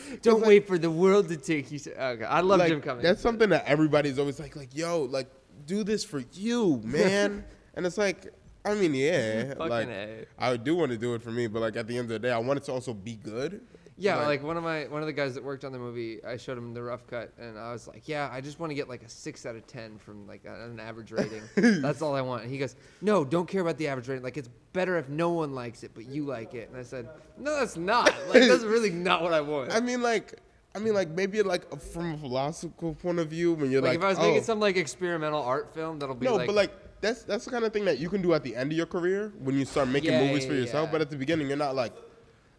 Don't 0.22 0.46
wait 0.46 0.66
for 0.66 0.78
the 0.78 0.90
world 0.90 1.28
to 1.28 1.36
take 1.36 1.70
you. 1.70 1.78
To, 1.80 2.04
okay, 2.04 2.24
I 2.24 2.40
love 2.40 2.60
like, 2.60 2.68
Jim 2.68 2.80
Cummings. 2.80 3.02
That's 3.02 3.20
something 3.20 3.50
that 3.50 3.66
everybody's 3.66 4.18
always 4.18 4.40
like, 4.40 4.56
like, 4.56 4.74
yo, 4.74 5.02
like, 5.02 5.28
do 5.66 5.84
this 5.84 6.04
for 6.04 6.22
you, 6.32 6.80
man. 6.84 7.44
and 7.74 7.86
it's 7.86 7.98
like, 7.98 8.32
I 8.64 8.74
mean, 8.74 8.94
yeah, 8.94 9.54
like, 9.58 9.88
A. 9.88 10.26
I 10.38 10.56
do 10.56 10.76
want 10.76 10.92
to 10.92 10.98
do 10.98 11.14
it 11.14 11.22
for 11.22 11.30
me, 11.30 11.48
but 11.48 11.60
like 11.60 11.76
at 11.76 11.86
the 11.86 11.98
end 11.98 12.04
of 12.04 12.08
the 12.10 12.18
day, 12.20 12.30
I 12.30 12.38
want 12.38 12.58
it 12.58 12.64
to 12.64 12.72
also 12.72 12.94
be 12.94 13.16
good. 13.16 13.60
Yeah, 14.02 14.26
like, 14.26 14.42
one 14.42 14.56
of 14.56 14.62
my 14.62 14.84
one 14.84 15.00
of 15.02 15.06
the 15.06 15.12
guys 15.12 15.34
that 15.34 15.44
worked 15.44 15.64
on 15.64 15.72
the 15.72 15.78
movie, 15.78 16.24
I 16.24 16.36
showed 16.36 16.58
him 16.58 16.74
the 16.74 16.82
rough 16.82 17.06
cut, 17.06 17.32
and 17.38 17.58
I 17.58 17.72
was 17.72 17.86
like, 17.86 18.08
"Yeah, 18.08 18.28
I 18.32 18.40
just 18.40 18.58
want 18.58 18.70
to 18.70 18.74
get 18.74 18.88
like 18.88 19.02
a 19.02 19.08
six 19.08 19.46
out 19.46 19.54
of 19.54 19.66
ten 19.66 19.98
from 19.98 20.26
like 20.26 20.44
an 20.44 20.80
average 20.80 21.12
rating. 21.12 21.42
That's 21.54 22.02
all 22.02 22.14
I 22.14 22.20
want." 22.20 22.42
And 22.42 22.50
he 22.50 22.58
goes, 22.58 22.76
"No, 23.00 23.24
don't 23.24 23.46
care 23.48 23.60
about 23.60 23.78
the 23.78 23.88
average 23.88 24.08
rating. 24.08 24.24
Like, 24.24 24.36
it's 24.36 24.50
better 24.72 24.98
if 24.98 25.08
no 25.08 25.30
one 25.30 25.54
likes 25.54 25.82
it, 25.82 25.92
but 25.94 26.06
you 26.06 26.24
like 26.24 26.54
it." 26.54 26.68
And 26.68 26.78
I 26.78 26.82
said, 26.82 27.08
"No, 27.38 27.58
that's 27.58 27.76
not. 27.76 28.12
Like, 28.28 28.42
that's 28.42 28.64
really 28.64 28.90
not 29.08 29.22
what 29.22 29.32
I 29.32 29.40
want." 29.40 29.72
I 29.72 29.80
mean, 29.80 30.02
like, 30.02 30.40
I 30.74 30.78
mean, 30.78 30.94
like 30.94 31.10
maybe 31.10 31.42
like 31.42 31.80
from 31.80 32.14
a 32.14 32.18
philosophical 32.18 32.94
point 32.94 33.18
of 33.18 33.28
view, 33.28 33.52
when 33.54 33.70
you're 33.70 33.82
like, 33.82 33.90
like, 33.90 33.98
if 33.98 34.04
I 34.04 34.08
was 34.08 34.18
oh, 34.18 34.22
making 34.22 34.42
some 34.44 34.60
like 34.60 34.76
experimental 34.76 35.42
art 35.42 35.74
film, 35.74 35.98
that'll 35.98 36.14
be 36.14 36.26
no, 36.26 36.36
like, 36.36 36.46
but 36.46 36.56
like 36.56 36.72
that's 37.00 37.24
that's 37.24 37.44
the 37.44 37.50
kind 37.50 37.64
of 37.64 37.72
thing 37.72 37.84
that 37.84 37.98
you 37.98 38.08
can 38.08 38.22
do 38.22 38.32
at 38.32 38.42
the 38.42 38.56
end 38.56 38.72
of 38.72 38.78
your 38.78 38.86
career 38.86 39.32
when 39.38 39.58
you 39.58 39.64
start 39.64 39.88
making 39.88 40.12
Yeah, 40.12 40.24
movies 40.24 40.44
yeah, 40.44 40.50
for 40.50 40.54
yourself. 40.56 40.86
yeah. 40.86 40.92
But 40.92 41.00
at 41.02 41.10
the 41.10 41.16
beginning, 41.16 41.48
you're 41.48 41.56
not 41.56 41.74
like, 41.74 41.92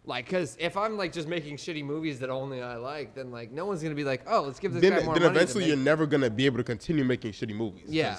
like, 0.06 0.28
cause 0.28 0.56
if 0.60 0.76
I'm 0.76 0.96
like 0.98 1.12
just 1.12 1.28
making 1.28 1.56
shitty 1.56 1.84
movies 1.84 2.20
that 2.20 2.30
only 2.30 2.60
I 2.62 2.76
like, 2.76 3.14
then 3.14 3.30
like 3.30 3.50
no 3.52 3.66
one's 3.66 3.82
gonna 3.82 3.94
be 3.94 4.04
like, 4.04 4.22
"Oh, 4.26 4.42
let's 4.42 4.58
give 4.60 4.72
this 4.72 4.82
then, 4.82 4.98
guy 4.98 5.04
more 5.04 5.14
then 5.14 5.22
money." 5.24 5.36
eventually 5.36 5.64
you're 5.66 5.76
never 5.76 6.06
gonna 6.06 6.30
be 6.30 6.46
able 6.46 6.58
to 6.58 6.64
continue 6.64 7.04
making 7.04 7.32
shitty 7.32 7.54
movies. 7.54 7.84
Yeah. 7.86 8.18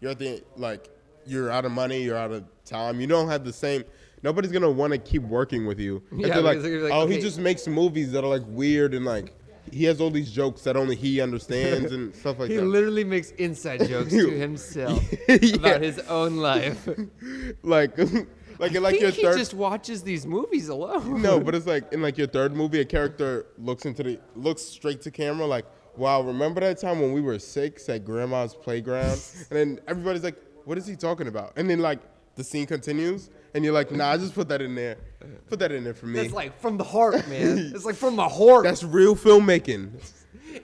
you're 0.00 0.12
at 0.12 0.18
the 0.18 0.42
like 0.56 0.88
you're 1.26 1.50
out 1.50 1.64
of 1.66 1.72
money, 1.72 2.02
you're 2.02 2.16
out 2.16 2.30
of 2.32 2.44
time. 2.64 3.00
You 3.00 3.06
don't 3.06 3.28
have 3.28 3.44
the 3.44 3.52
same. 3.52 3.84
Nobody's 4.22 4.50
gonna 4.52 4.70
want 4.70 4.92
to 4.94 4.98
keep 4.98 5.22
working 5.22 5.66
with 5.66 5.78
you. 5.78 6.02
Yeah, 6.12 6.28
they're 6.28 6.40
like, 6.42 6.60
they're 6.62 6.80
like, 6.82 6.92
oh, 6.92 7.06
he 7.06 7.20
just 7.20 7.38
makes 7.38 7.66
movies 7.68 8.10
that 8.12 8.24
are 8.24 8.28
like 8.30 8.42
weird 8.46 8.94
and 8.94 9.04
like 9.04 9.34
he 9.70 9.84
has 9.84 10.00
all 10.00 10.10
these 10.10 10.30
jokes 10.32 10.62
that 10.62 10.76
only 10.78 10.96
he 10.96 11.20
understands 11.20 11.92
and 11.92 12.16
stuff 12.20 12.38
like 12.38 12.48
He 12.48 12.56
that. 12.56 12.62
He 12.62 12.66
literally 12.66 13.04
makes 13.04 13.32
inside 13.32 13.86
jokes 13.86 14.10
to 14.12 14.30
himself 14.46 15.04
Yeah. 15.28 15.56
about 15.56 15.82
his 15.82 15.98
own 16.08 16.38
life. 16.38 16.88
like, 17.62 17.94
like 18.58 18.74
in 18.74 18.82
like 18.82 19.00
your 19.00 19.10
think 19.10 19.20
he 19.20 19.22
third. 19.22 19.38
just 19.38 19.54
watches 19.54 20.02
these 20.02 20.26
movies 20.26 20.68
alone. 20.68 21.22
no, 21.22 21.40
but 21.40 21.54
it's 21.56 21.66
like 21.66 21.92
in 21.92 22.02
like 22.02 22.18
your 22.18 22.26
third 22.26 22.54
movie, 22.54 22.80
a 22.80 22.84
character 22.84 23.46
looks 23.58 23.84
into 23.86 24.02
the 24.02 24.20
looks 24.34 24.62
straight 24.62 25.00
to 25.02 25.10
camera, 25.10 25.46
like, 25.46 25.64
"Wow, 25.96 26.22
remember 26.22 26.60
that 26.60 26.78
time 26.78 27.00
when 27.00 27.12
we 27.12 27.20
were 27.20 27.38
six 27.38 27.88
at 27.88 28.04
grandma's 28.04 28.54
playground?" 28.54 29.20
and 29.50 29.58
then 29.58 29.80
everybody's 29.86 30.24
like, 30.24 30.36
"What 30.64 30.78
is 30.78 30.86
he 30.86 30.96
talking 30.96 31.28
about?" 31.28 31.52
And 31.56 31.68
then 31.68 31.80
like 31.80 32.00
the 32.34 32.44
scene 32.44 32.66
continues, 32.66 33.30
and 33.54 33.64
you're 33.64 33.74
like, 33.74 33.90
"Nah, 33.92 34.10
I 34.12 34.16
just 34.16 34.34
put 34.34 34.48
that 34.48 34.60
in 34.62 34.74
there. 34.74 34.96
Put 35.48 35.58
that 35.60 35.72
in 35.72 35.84
there 35.84 35.94
for 35.94 36.06
me. 36.06 36.20
That's 36.20 36.32
like 36.32 36.58
from 36.60 36.76
the 36.76 36.84
heart, 36.84 37.28
man. 37.28 37.58
It's 37.74 37.84
like 37.84 37.96
from 37.96 38.16
the 38.16 38.28
heart. 38.28 38.64
That's 38.64 38.82
real 38.84 39.14
filmmaking." 39.16 39.90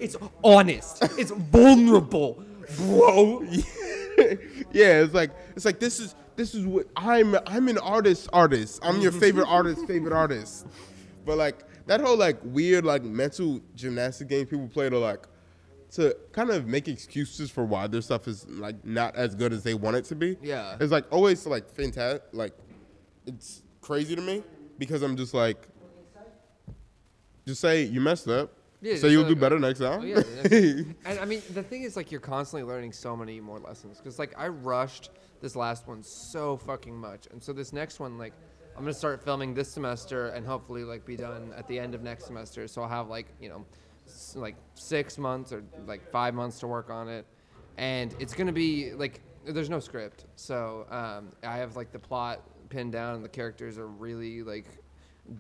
it's 0.01 0.17
honest. 0.43 1.03
It's 1.19 1.31
vulnerable, 1.31 2.43
bro. 2.79 3.43
yeah, 4.73 5.03
it's 5.03 5.15
like 5.15 5.31
it's 5.55 5.65
like 5.65 5.79
this 5.79 6.01
is 6.01 6.15
this 6.37 6.55
is 6.55 6.67
what 6.67 6.87
I'm 6.97 7.37
I'm 7.47 7.69
an 7.69 7.79
artist 7.79 8.29
artist. 8.33 8.81
I'm 8.83 9.01
your 9.01 9.13
favorite 9.13 9.47
artist 9.49 9.87
favorite 9.87 10.13
artist. 10.13 10.67
But 11.25 11.39
like 11.39 11.65
that 11.87 12.01
whole 12.01 12.17
like 12.17 12.39
weird 12.43 12.85
like 12.85 13.03
mental 13.03 13.61
gymnastic 13.75 14.29
game 14.29 14.47
people 14.47 14.69
play 14.69 14.89
to 14.91 14.99
like 14.99 15.27
to 15.93 16.17
kind 16.33 16.51
of 16.51 16.67
make 16.67 16.89
excuses 16.89 17.51
for 17.51 17.65
why 17.65 17.87
their 17.87 18.03
stuff 18.03 18.27
is 18.27 18.47
like 18.49 18.85
not 18.85 19.15
as 19.15 19.35
good 19.35 19.53
as 19.53 19.63
they 19.63 19.75
want 19.75 19.97
it 19.97 20.05
to 20.07 20.15
be. 20.15 20.37
Yeah. 20.43 20.77
It's 20.81 20.93
like 20.93 21.05
always 21.13 21.47
like 21.47 21.71
fantastic 21.71 22.23
like 22.33 22.53
it's 23.27 23.63
crazy 23.81 24.17
to 24.17 24.23
me 24.23 24.43
because 24.79 25.03
I'm 25.03 25.17
just 25.17 25.35
like 25.35 25.69
just 27.47 27.61
say 27.61 27.83
you 27.83 28.01
messed 28.01 28.29
up. 28.29 28.53
Yeah, 28.81 28.97
so 28.97 29.07
you'll 29.07 29.27
do 29.27 29.35
better 29.35 29.59
next 29.59 29.79
time. 29.79 30.01
Oh, 30.03 30.05
yeah, 30.05 30.17
next- 30.17 30.53
and 31.07 31.19
I 31.19 31.25
mean, 31.25 31.41
the 31.55 31.63
thing 31.63 31.85
is, 31.85 31.97
like, 31.97 32.11
you're 32.13 32.21
constantly 32.21 32.71
learning 32.71 32.93
so 32.93 33.17
many 33.17 33.41
more 33.41 33.59
lessons. 33.59 33.97
Because, 33.97 34.19
like, 34.19 34.35
I 34.37 34.49
rushed 34.49 35.09
this 35.45 35.55
last 35.55 35.87
one 35.87 36.03
so 36.03 36.57
fucking 36.57 36.97
much. 36.97 37.27
And 37.31 37.41
so 37.43 37.53
this 37.53 37.71
next 37.71 38.01
one, 38.01 38.17
like, 38.17 38.33
I'm 38.75 38.87
to 38.87 38.95
start 38.95 39.23
filming 39.23 39.53
this 39.53 39.71
semester 39.71 40.29
and 40.29 40.47
hopefully, 40.47 40.85
like, 40.85 41.05
be 41.05 41.17
done 41.17 41.53
at 41.55 41.69
the 41.69 41.79
end 41.79 41.95
of 41.95 42.03
next 42.03 42.25
semester. 42.25 42.67
So 42.67 42.81
I'll 42.81 42.89
have, 42.89 43.09
like, 43.09 43.27
you 43.39 43.51
know, 43.51 43.67
s- 44.07 44.35
like 44.37 44.57
six 44.75 45.19
months 45.19 45.53
or, 45.53 45.63
like, 45.87 46.11
five 46.11 46.33
months 46.35 46.59
to 46.61 46.67
work 46.67 46.89
on 46.89 47.09
it. 47.11 47.27
And 47.77 48.15
it's 48.19 48.33
to 48.47 48.55
be, 48.55 48.95
like, 48.95 49.21
there's 49.45 49.69
no 49.69 49.81
script. 49.81 50.25
So 50.37 50.87
um, 50.91 51.29
I 51.47 51.59
have, 51.59 51.77
like, 51.77 51.93
the 51.93 51.99
plot 51.99 52.41
pinned 52.71 52.93
down 52.93 53.17
and 53.17 53.23
the 53.23 53.29
characters 53.29 53.77
are 53.77 53.87
really, 53.89 54.43
like, 54.43 54.65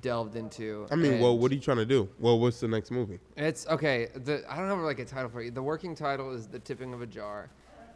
delved 0.02 0.36
into. 0.36 0.86
I 0.90 0.96
mean, 0.96 1.18
well, 1.18 1.38
what 1.38 1.50
are 1.50 1.54
you 1.54 1.62
trying 1.62 1.78
to 1.78 1.86
do? 1.86 2.10
Well, 2.18 2.38
what's 2.38 2.60
the 2.60 2.68
next 2.68 2.90
movie? 2.90 3.20
it's 3.38 3.66
okay. 3.68 4.08
The 4.14 4.44
I 4.50 4.56
don't 4.56 4.68
have 4.68 4.78
like 4.80 4.98
a 4.98 5.04
title 5.04 5.30
for 5.30 5.40
you. 5.42 5.50
The 5.50 5.62
working 5.62 5.94
title 5.94 6.32
is 6.34 6.46
"The 6.46 6.58
Tipping 6.58 6.94
of 6.94 7.02
a 7.02 7.06
Jar," 7.06 7.50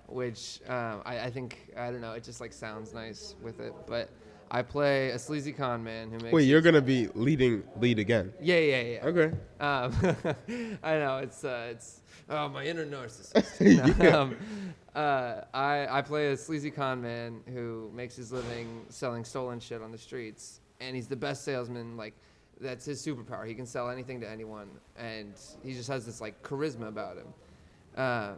which 0.09 0.61
um, 0.69 1.03
I, 1.05 1.21
I 1.21 1.31
think 1.31 1.73
I 1.77 1.91
don't 1.91 2.01
know. 2.01 2.13
It 2.13 2.25
just 2.25 2.41
like 2.41 2.53
sounds 2.53 2.93
nice 2.95 3.37
with 3.43 3.61
it. 3.61 3.75
But 3.87 4.11
I 4.51 4.63
play 4.63 5.11
a 5.11 5.19
sleazy 5.19 5.53
con 5.53 5.85
man 5.85 6.11
who 6.11 6.19
makes. 6.19 6.33
Wait, 6.33 6.45
you're 6.45 6.61
gonna 6.61 6.81
be 6.81 7.09
leading 7.15 7.63
lead 7.79 7.99
again? 7.99 8.33
Yeah, 8.41 8.59
yeah, 8.59 8.81
yeah. 8.81 9.07
Okay. 9.07 9.37
Um, 9.61 10.79
I 10.83 10.99
know 10.99 11.19
it's 11.19 11.45
uh, 11.45 11.69
it's 11.71 12.01
oh 12.29 12.49
my 12.49 12.65
inner 12.65 12.87
narcissist. 12.87 14.13
um, 14.13 14.37
uh, 14.95 15.43
I 15.53 15.87
I 15.91 16.03
play 16.03 16.33
a 16.33 16.37
sleazy 16.37 16.71
con 16.71 17.03
man 17.03 17.41
who 17.53 17.91
makes 17.95 18.17
his 18.17 18.33
living 18.33 18.87
selling 18.89 19.25
stolen 19.25 19.61
shit 19.61 19.83
on 19.83 19.93
the 19.93 19.99
streets, 19.99 20.61
and 20.81 20.97
he's 20.97 21.09
the 21.09 21.17
best 21.17 21.45
salesman. 21.45 21.97
Like 21.97 22.15
that's 22.61 22.85
his 22.87 23.05
superpower. 23.05 23.47
He 23.47 23.55
can 23.55 23.67
sell 23.67 23.91
anything 23.91 24.21
to 24.21 24.29
anyone, 24.29 24.69
and 24.97 25.35
he 25.63 25.75
just 25.75 25.89
has 25.89 26.07
this 26.07 26.21
like 26.21 26.43
charisma 26.43 26.89
about 26.89 27.17
him. 27.19 27.27
Um, 27.97 28.37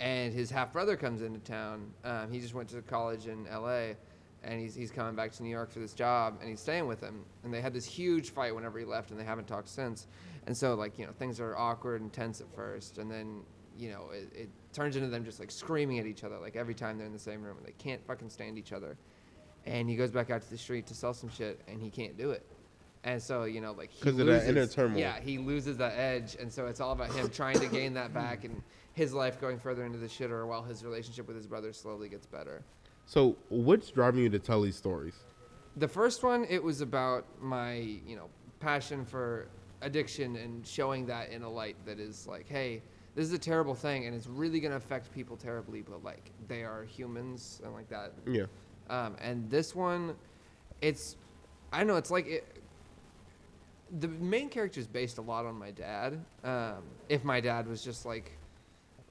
and 0.00 0.32
his 0.32 0.50
half 0.50 0.72
brother 0.72 0.96
comes 0.96 1.22
into 1.22 1.38
town. 1.40 1.92
Um, 2.04 2.30
he 2.30 2.40
just 2.40 2.54
went 2.54 2.68
to 2.70 2.82
college 2.82 3.26
in 3.26 3.46
L.A. 3.48 3.96
and 4.44 4.60
he's 4.60 4.74
he's 4.74 4.90
coming 4.90 5.14
back 5.14 5.32
to 5.32 5.42
New 5.42 5.50
York 5.50 5.70
for 5.70 5.78
this 5.78 5.94
job, 5.94 6.36
and 6.40 6.48
he's 6.50 6.60
staying 6.60 6.86
with 6.86 7.00
him. 7.00 7.24
And 7.44 7.52
they 7.52 7.60
had 7.60 7.72
this 7.72 7.84
huge 7.86 8.30
fight 8.30 8.54
whenever 8.54 8.78
he 8.78 8.84
left, 8.84 9.10
and 9.10 9.18
they 9.18 9.24
haven't 9.24 9.46
talked 9.48 9.68
since. 9.68 10.06
And 10.46 10.56
so 10.56 10.74
like 10.74 10.98
you 10.98 11.06
know 11.06 11.12
things 11.12 11.40
are 11.40 11.56
awkward 11.56 12.00
and 12.02 12.12
tense 12.12 12.40
at 12.40 12.54
first, 12.54 12.98
and 12.98 13.10
then 13.10 13.40
you 13.78 13.90
know 13.90 14.10
it, 14.12 14.28
it 14.34 14.48
turns 14.72 14.96
into 14.96 15.08
them 15.08 15.24
just 15.24 15.40
like 15.40 15.50
screaming 15.50 15.98
at 15.98 16.06
each 16.06 16.22
other 16.24 16.38
like 16.38 16.56
every 16.56 16.74
time 16.74 16.98
they're 16.98 17.06
in 17.06 17.12
the 17.12 17.18
same 17.18 17.42
room, 17.42 17.56
and 17.58 17.66
they 17.66 17.74
can't 17.78 18.04
fucking 18.06 18.30
stand 18.30 18.58
each 18.58 18.72
other. 18.72 18.96
And 19.64 19.88
he 19.90 19.96
goes 19.96 20.12
back 20.12 20.30
out 20.30 20.42
to 20.42 20.50
the 20.50 20.58
street 20.58 20.86
to 20.88 20.94
sell 20.94 21.12
some 21.14 21.28
shit, 21.30 21.60
and 21.66 21.82
he 21.82 21.90
can't 21.90 22.16
do 22.16 22.30
it. 22.30 22.46
And 23.02 23.20
so 23.22 23.44
you 23.44 23.60
know 23.60 23.72
like 23.72 23.90
he 23.90 24.02
'Cause 24.04 24.12
of 24.12 24.18
that 24.18 24.24
loses- 24.26 24.48
inner 24.48 24.66
turmoil. 24.66 24.98
Yeah, 24.98 25.18
he 25.20 25.38
loses 25.38 25.76
that 25.78 25.94
edge, 25.98 26.36
and 26.38 26.52
so 26.52 26.66
it's 26.66 26.80
all 26.80 26.92
about 26.92 27.12
him 27.12 27.28
trying 27.30 27.58
to 27.60 27.66
gain 27.66 27.94
that 27.94 28.12
back 28.14 28.44
and 28.44 28.62
his 28.96 29.12
life 29.12 29.38
going 29.38 29.58
further 29.58 29.84
into 29.84 29.98
the 29.98 30.06
shitter 30.06 30.46
while 30.46 30.62
his 30.62 30.82
relationship 30.82 31.28
with 31.28 31.36
his 31.36 31.46
brother 31.46 31.70
slowly 31.70 32.08
gets 32.08 32.24
better. 32.24 32.62
So, 33.04 33.36
what's 33.50 33.90
driving 33.90 34.22
you 34.22 34.30
to 34.30 34.38
tell 34.38 34.62
these 34.62 34.74
stories? 34.74 35.14
The 35.76 35.86
first 35.86 36.22
one, 36.22 36.46
it 36.48 36.62
was 36.62 36.80
about 36.80 37.26
my, 37.38 37.74
you 37.74 38.16
know, 38.16 38.30
passion 38.58 39.04
for 39.04 39.48
addiction 39.82 40.36
and 40.36 40.66
showing 40.66 41.04
that 41.06 41.30
in 41.30 41.42
a 41.42 41.48
light 41.48 41.76
that 41.84 42.00
is 42.00 42.26
like, 42.26 42.48
hey, 42.48 42.80
this 43.14 43.26
is 43.26 43.34
a 43.34 43.38
terrible 43.38 43.74
thing 43.74 44.06
and 44.06 44.16
it's 44.16 44.26
really 44.26 44.60
going 44.60 44.70
to 44.70 44.78
affect 44.78 45.12
people 45.14 45.36
terribly, 45.36 45.82
but 45.82 46.02
like 46.02 46.30
they 46.48 46.64
are 46.64 46.84
humans 46.84 47.60
and 47.62 47.74
like 47.74 47.90
that. 47.90 48.14
Yeah. 48.26 48.46
Um, 48.88 49.14
and 49.20 49.48
this 49.50 49.74
one, 49.74 50.16
it's, 50.80 51.16
I 51.70 51.78
don't 51.78 51.86
know, 51.86 51.96
it's 51.96 52.10
like 52.10 52.26
it, 52.26 52.62
the 54.00 54.08
main 54.08 54.48
character 54.48 54.80
is 54.80 54.86
based 54.86 55.18
a 55.18 55.22
lot 55.22 55.44
on 55.44 55.54
my 55.54 55.70
dad. 55.70 56.18
Um, 56.42 56.82
if 57.10 57.24
my 57.24 57.42
dad 57.42 57.68
was 57.68 57.84
just 57.84 58.06
like 58.06 58.32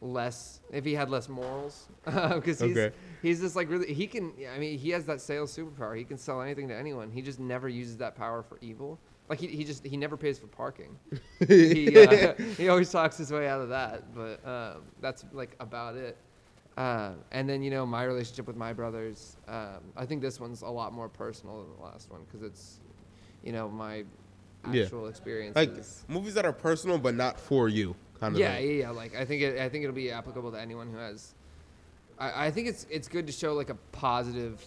less, 0.01 0.59
if 0.71 0.85
he 0.85 0.93
had 0.93 1.09
less 1.09 1.29
morals, 1.29 1.87
because 2.05 2.59
he's 2.59 2.77
Okay. 2.77 2.95
he's 3.21 3.41
just 3.41 3.55
like 3.55 3.69
really 3.69 3.93
he 3.93 4.07
can. 4.07 4.33
I 4.53 4.59
mean, 4.59 4.77
he 4.77 4.89
has 4.91 5.05
that 5.05 5.21
sales 5.21 5.55
superpower. 5.55 5.97
He 5.97 6.03
can 6.03 6.17
sell 6.17 6.41
anything 6.41 6.67
to 6.69 6.75
anyone. 6.75 7.11
He 7.11 7.21
just 7.21 7.39
never 7.39 7.67
uses 7.69 7.97
that 7.97 8.15
power 8.15 8.43
for 8.43 8.57
evil. 8.61 8.99
Like 9.29 9.39
he, 9.39 9.47
he 9.47 9.63
just 9.63 9.85
he 9.85 9.97
never 9.97 10.17
pays 10.17 10.37
for 10.37 10.47
parking. 10.47 10.97
he 11.47 11.97
uh, 11.97 12.33
he 12.57 12.69
always 12.69 12.91
talks 12.91 13.17
his 13.17 13.31
way 13.31 13.47
out 13.47 13.61
of 13.61 13.69
that. 13.69 14.13
But 14.13 14.45
um, 14.47 14.83
that's 15.01 15.25
like 15.33 15.55
about 15.59 15.95
it. 15.95 16.17
Uh, 16.77 17.13
and 17.31 17.47
then 17.47 17.63
you 17.63 17.71
know 17.71 17.85
my 17.85 18.03
relationship 18.03 18.47
with 18.47 18.57
my 18.57 18.73
brothers. 18.73 19.37
Um, 19.47 19.79
I 19.95 20.05
think 20.05 20.21
this 20.21 20.39
one's 20.39 20.61
a 20.61 20.67
lot 20.69 20.93
more 20.93 21.07
personal 21.09 21.61
than 21.63 21.75
the 21.77 21.83
last 21.83 22.11
one 22.11 22.21
because 22.25 22.43
it's, 22.43 22.81
you 23.43 23.53
know, 23.53 23.69
my 23.69 24.03
Yeah. 24.71 24.83
actual 24.83 25.07
experiences. 25.07 26.03
Like 26.07 26.13
movies 26.13 26.33
that 26.33 26.45
are 26.45 26.51
personal 26.53 26.97
but 26.97 27.15
not 27.15 27.39
for 27.39 27.69
you, 27.69 27.95
kind 28.19 28.33
of. 28.35 28.39
yeah, 28.39 28.55
thing. 28.55 28.67
yeah, 28.67 28.73
yeah. 28.83 28.89
Like 28.91 29.15
I 29.15 29.25
think 29.25 29.41
it, 29.41 29.59
I 29.59 29.69
think 29.69 29.83
it'll 29.83 29.95
be 29.95 30.11
applicable 30.11 30.51
to 30.51 30.59
anyone 30.59 30.89
who 30.91 30.97
has. 30.97 31.33
I, 32.19 32.47
I 32.47 32.51
think 32.51 32.67
it's 32.67 32.85
it's 32.89 33.07
good 33.07 33.27
to 33.27 33.33
show 33.33 33.53
like 33.53 33.69
a 33.69 33.75
positive 33.91 34.63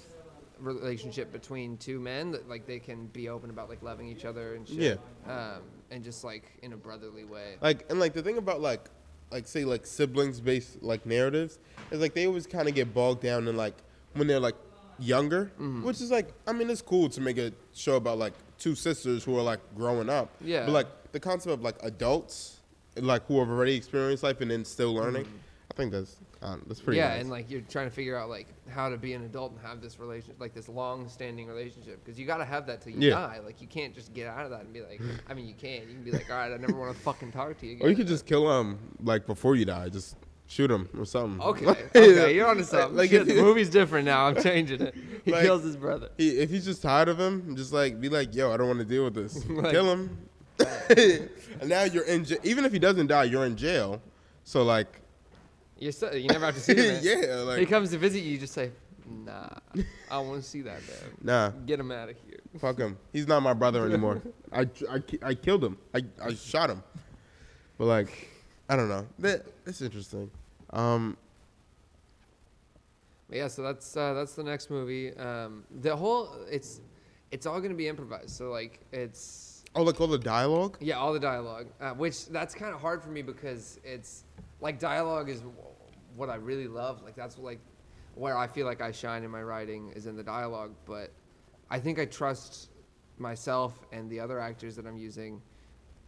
relationship 0.58 1.32
between 1.32 1.76
two 1.76 2.00
men 2.00 2.32
that 2.32 2.48
like 2.48 2.66
they 2.66 2.78
can 2.78 3.06
be 3.06 3.28
open 3.28 3.50
about 3.50 3.68
like 3.68 3.82
loving 3.82 4.08
each 4.08 4.24
other 4.24 4.54
and 4.54 4.66
shit. 4.66 5.00
Yeah. 5.26 5.32
Um, 5.32 5.62
and 5.90 6.02
just 6.04 6.24
like 6.24 6.44
in 6.62 6.72
a 6.72 6.76
brotherly 6.76 7.24
way. 7.24 7.56
Like 7.60 7.88
and 7.90 8.00
like 8.00 8.12
the 8.12 8.22
thing 8.22 8.38
about 8.38 8.60
like 8.60 8.88
like 9.30 9.46
say 9.46 9.64
like 9.64 9.86
siblings 9.86 10.40
based 10.40 10.82
like 10.82 11.04
narratives 11.06 11.58
is 11.90 12.00
like 12.00 12.14
they 12.14 12.26
always 12.26 12.46
kind 12.46 12.68
of 12.68 12.74
get 12.74 12.92
bogged 12.92 13.22
down 13.22 13.46
in 13.46 13.56
like 13.56 13.74
when 14.14 14.26
they're 14.26 14.40
like 14.40 14.56
younger, 14.98 15.52
Mm-hmm. 15.60 15.84
which 15.84 16.00
is 16.00 16.10
like 16.10 16.32
I 16.46 16.52
mean 16.52 16.68
it's 16.70 16.82
cool 16.82 17.08
to 17.10 17.20
make 17.20 17.38
a 17.38 17.52
show 17.72 17.96
about 17.96 18.18
like 18.18 18.32
two 18.58 18.74
sisters 18.74 19.22
who 19.24 19.38
are 19.38 19.42
like 19.42 19.60
growing 19.76 20.10
up. 20.10 20.30
Yeah. 20.40 20.64
But 20.66 20.72
like 20.72 21.12
the 21.12 21.20
concept 21.20 21.52
of 21.54 21.62
like 21.62 21.76
adults 21.82 22.57
like 23.00 23.26
who 23.26 23.38
have 23.40 23.48
already 23.48 23.74
experienced 23.74 24.22
life 24.22 24.40
and 24.40 24.50
then 24.50 24.64
still 24.64 24.94
learning, 24.94 25.26
I 25.70 25.74
think 25.74 25.92
that's 25.92 26.16
uh, 26.40 26.56
that's 26.66 26.80
pretty. 26.80 27.00
Mm-hmm. 27.00 27.08
yeah, 27.08 27.14
nice. 27.14 27.20
and 27.22 27.30
like 27.30 27.50
you're 27.50 27.60
trying 27.62 27.88
to 27.88 27.94
figure 27.94 28.16
out 28.16 28.28
like 28.28 28.46
how 28.70 28.88
to 28.88 28.96
be 28.96 29.12
an 29.14 29.24
adult 29.24 29.52
and 29.52 29.60
have 29.60 29.80
this 29.80 29.98
relationship, 29.98 30.40
like 30.40 30.54
this 30.54 30.68
long-standing 30.68 31.46
relationship, 31.46 32.02
because 32.04 32.18
you 32.18 32.26
got 32.26 32.36
to 32.38 32.44
have 32.44 32.66
that 32.68 32.80
till 32.80 32.92
you 32.92 33.00
Yeah. 33.08 33.14
die. 33.14 33.40
Like 33.44 33.60
you 33.60 33.66
can't 33.66 33.94
just 33.94 34.14
get 34.14 34.28
out 34.28 34.44
of 34.44 34.50
that 34.50 34.60
and 34.60 34.72
be 34.72 34.82
like, 34.82 35.00
I 35.28 35.34
mean, 35.34 35.46
you 35.48 35.54
can. 35.54 35.82
You 35.88 35.94
can 35.94 36.04
be 36.04 36.12
like, 36.12 36.30
all 36.30 36.36
right, 36.36 36.52
I 36.52 36.56
never 36.56 36.74
want 36.74 36.94
to 36.94 37.00
fucking 37.02 37.32
talk 37.32 37.58
to 37.58 37.66
you 37.66 37.72
again. 37.72 37.86
or 37.86 37.90
you 37.90 37.96
could 37.96 38.06
just 38.06 38.24
kill 38.26 38.60
him 38.60 38.78
like 39.02 39.26
before 39.26 39.56
you 39.56 39.64
die, 39.64 39.88
just 39.88 40.16
shoot 40.46 40.70
him 40.70 40.88
or 40.96 41.04
something. 41.04 41.40
Okay, 41.44 41.66
okay, 41.94 42.34
you're 42.34 42.46
onto 42.46 42.62
something. 42.64 42.96
Like, 42.96 43.10
Shit, 43.10 43.26
the 43.26 43.34
movie's 43.42 43.68
different 43.68 44.06
now. 44.06 44.26
I'm 44.28 44.40
changing 44.42 44.80
it. 44.80 44.94
He 45.24 45.32
Like- 45.32 45.42
kills 45.42 45.62
his 45.64 45.76
brother. 45.76 46.08
He, 46.16 46.38
if 46.38 46.48
he's 46.50 46.64
just 46.64 46.80
tired 46.82 47.08
of 47.08 47.18
him, 47.20 47.54
just 47.56 47.72
like 47.72 48.00
be 48.00 48.08
like, 48.08 48.34
"Yo, 48.34 48.50
I 48.52 48.56
don't 48.56 48.68
want 48.68 48.78
to 48.78 48.84
deal 48.84 49.04
with 49.04 49.14
this. 49.14 49.44
Like- 49.48 49.72
Kill 49.72 49.90
him." 49.92 50.27
And 50.60 51.28
now 51.68 51.84
you're 51.84 52.04
in. 52.04 52.24
jail. 52.24 52.38
Even 52.42 52.64
if 52.64 52.72
he 52.72 52.78
doesn't 52.78 53.06
die, 53.06 53.24
you're 53.24 53.44
in 53.46 53.56
jail. 53.56 54.00
So 54.44 54.62
like, 54.64 55.00
You're 55.78 55.92
so, 55.92 56.12
you 56.12 56.28
never 56.28 56.46
have 56.46 56.54
to 56.54 56.60
see 56.60 56.74
him. 56.74 56.98
yeah, 57.02 57.56
he 57.56 57.66
comes 57.66 57.90
to 57.90 57.98
visit 57.98 58.20
you. 58.20 58.32
You 58.32 58.38
just 58.38 58.54
say, 58.54 58.70
Nah, 59.06 59.48
I 59.74 59.82
don't 60.10 60.28
want 60.28 60.42
to 60.42 60.48
see 60.48 60.62
that 60.62 60.80
man. 60.80 61.10
nah, 61.22 61.48
Get 61.66 61.80
him 61.80 61.90
out 61.92 62.08
of 62.10 62.16
here. 62.26 62.38
fuck 62.58 62.78
him. 62.78 62.98
He's 63.12 63.26
not 63.26 63.40
my 63.40 63.54
brother 63.54 63.86
anymore. 63.86 64.22
I, 64.52 64.68
I, 64.90 65.02
I 65.22 65.34
killed 65.34 65.64
him. 65.64 65.78
I, 65.94 66.02
I 66.22 66.34
shot 66.34 66.70
him. 66.70 66.82
But 67.78 67.86
like, 67.86 68.28
I 68.68 68.76
don't 68.76 68.88
know. 68.88 69.06
That 69.20 69.46
it's 69.66 69.80
interesting. 69.80 70.30
Um, 70.70 71.16
But 73.28 73.38
yeah, 73.38 73.48
so 73.48 73.62
that's 73.62 73.96
uh, 73.96 74.12
that's 74.14 74.34
the 74.34 74.42
next 74.42 74.70
movie. 74.70 75.14
Um, 75.16 75.64
the 75.82 75.94
whole 75.96 76.34
it's 76.50 76.80
it's 77.30 77.46
all 77.46 77.60
gonna 77.60 77.74
be 77.74 77.88
improvised. 77.88 78.30
So 78.30 78.50
like 78.50 78.80
it's 78.92 79.47
oh, 79.74 79.82
like 79.82 80.00
all 80.00 80.06
the 80.06 80.18
dialogue. 80.18 80.76
yeah, 80.80 80.96
all 80.98 81.12
the 81.12 81.20
dialogue, 81.20 81.66
uh, 81.80 81.90
which 81.90 82.26
that's 82.28 82.54
kind 82.54 82.74
of 82.74 82.80
hard 82.80 83.02
for 83.02 83.10
me 83.10 83.22
because 83.22 83.78
it's 83.84 84.24
like 84.60 84.78
dialogue 84.78 85.28
is 85.28 85.42
what 86.16 86.28
I 86.28 86.36
really 86.36 86.68
love. 86.68 87.02
Like 87.02 87.14
that's 87.14 87.38
like 87.38 87.60
where 88.14 88.36
I 88.36 88.46
feel 88.46 88.66
like 88.66 88.80
I 88.80 88.92
shine 88.92 89.22
in 89.22 89.30
my 89.30 89.42
writing 89.42 89.92
is 89.94 90.06
in 90.06 90.16
the 90.16 90.22
dialogue. 90.22 90.74
But 90.84 91.12
I 91.70 91.78
think 91.78 91.98
I 91.98 92.04
trust 92.04 92.70
myself 93.18 93.78
and 93.92 94.10
the 94.10 94.20
other 94.20 94.40
actors 94.40 94.76
that 94.76 94.86
I'm 94.86 94.96
using, 94.98 95.40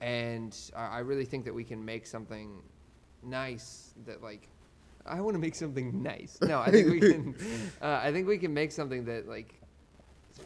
and 0.00 0.56
I, 0.76 0.86
I 0.86 0.98
really 1.00 1.24
think 1.24 1.44
that 1.44 1.54
we 1.54 1.64
can 1.64 1.84
make 1.84 2.06
something 2.06 2.62
nice 3.22 3.94
that 4.06 4.22
like. 4.22 4.48
I 5.06 5.20
want 5.22 5.34
to 5.34 5.40
make 5.40 5.54
something 5.54 6.02
nice. 6.02 6.38
No, 6.42 6.61
I 6.61 6.70
think 6.70 6.90
we 6.90 7.00
can. 7.00 7.34
Uh, 7.82 8.00
I 8.02 8.12
think 8.12 8.28
we 8.28 8.36
can 8.36 8.52
make 8.52 8.70
something 8.70 9.06
that 9.06 9.26
like 9.26 9.54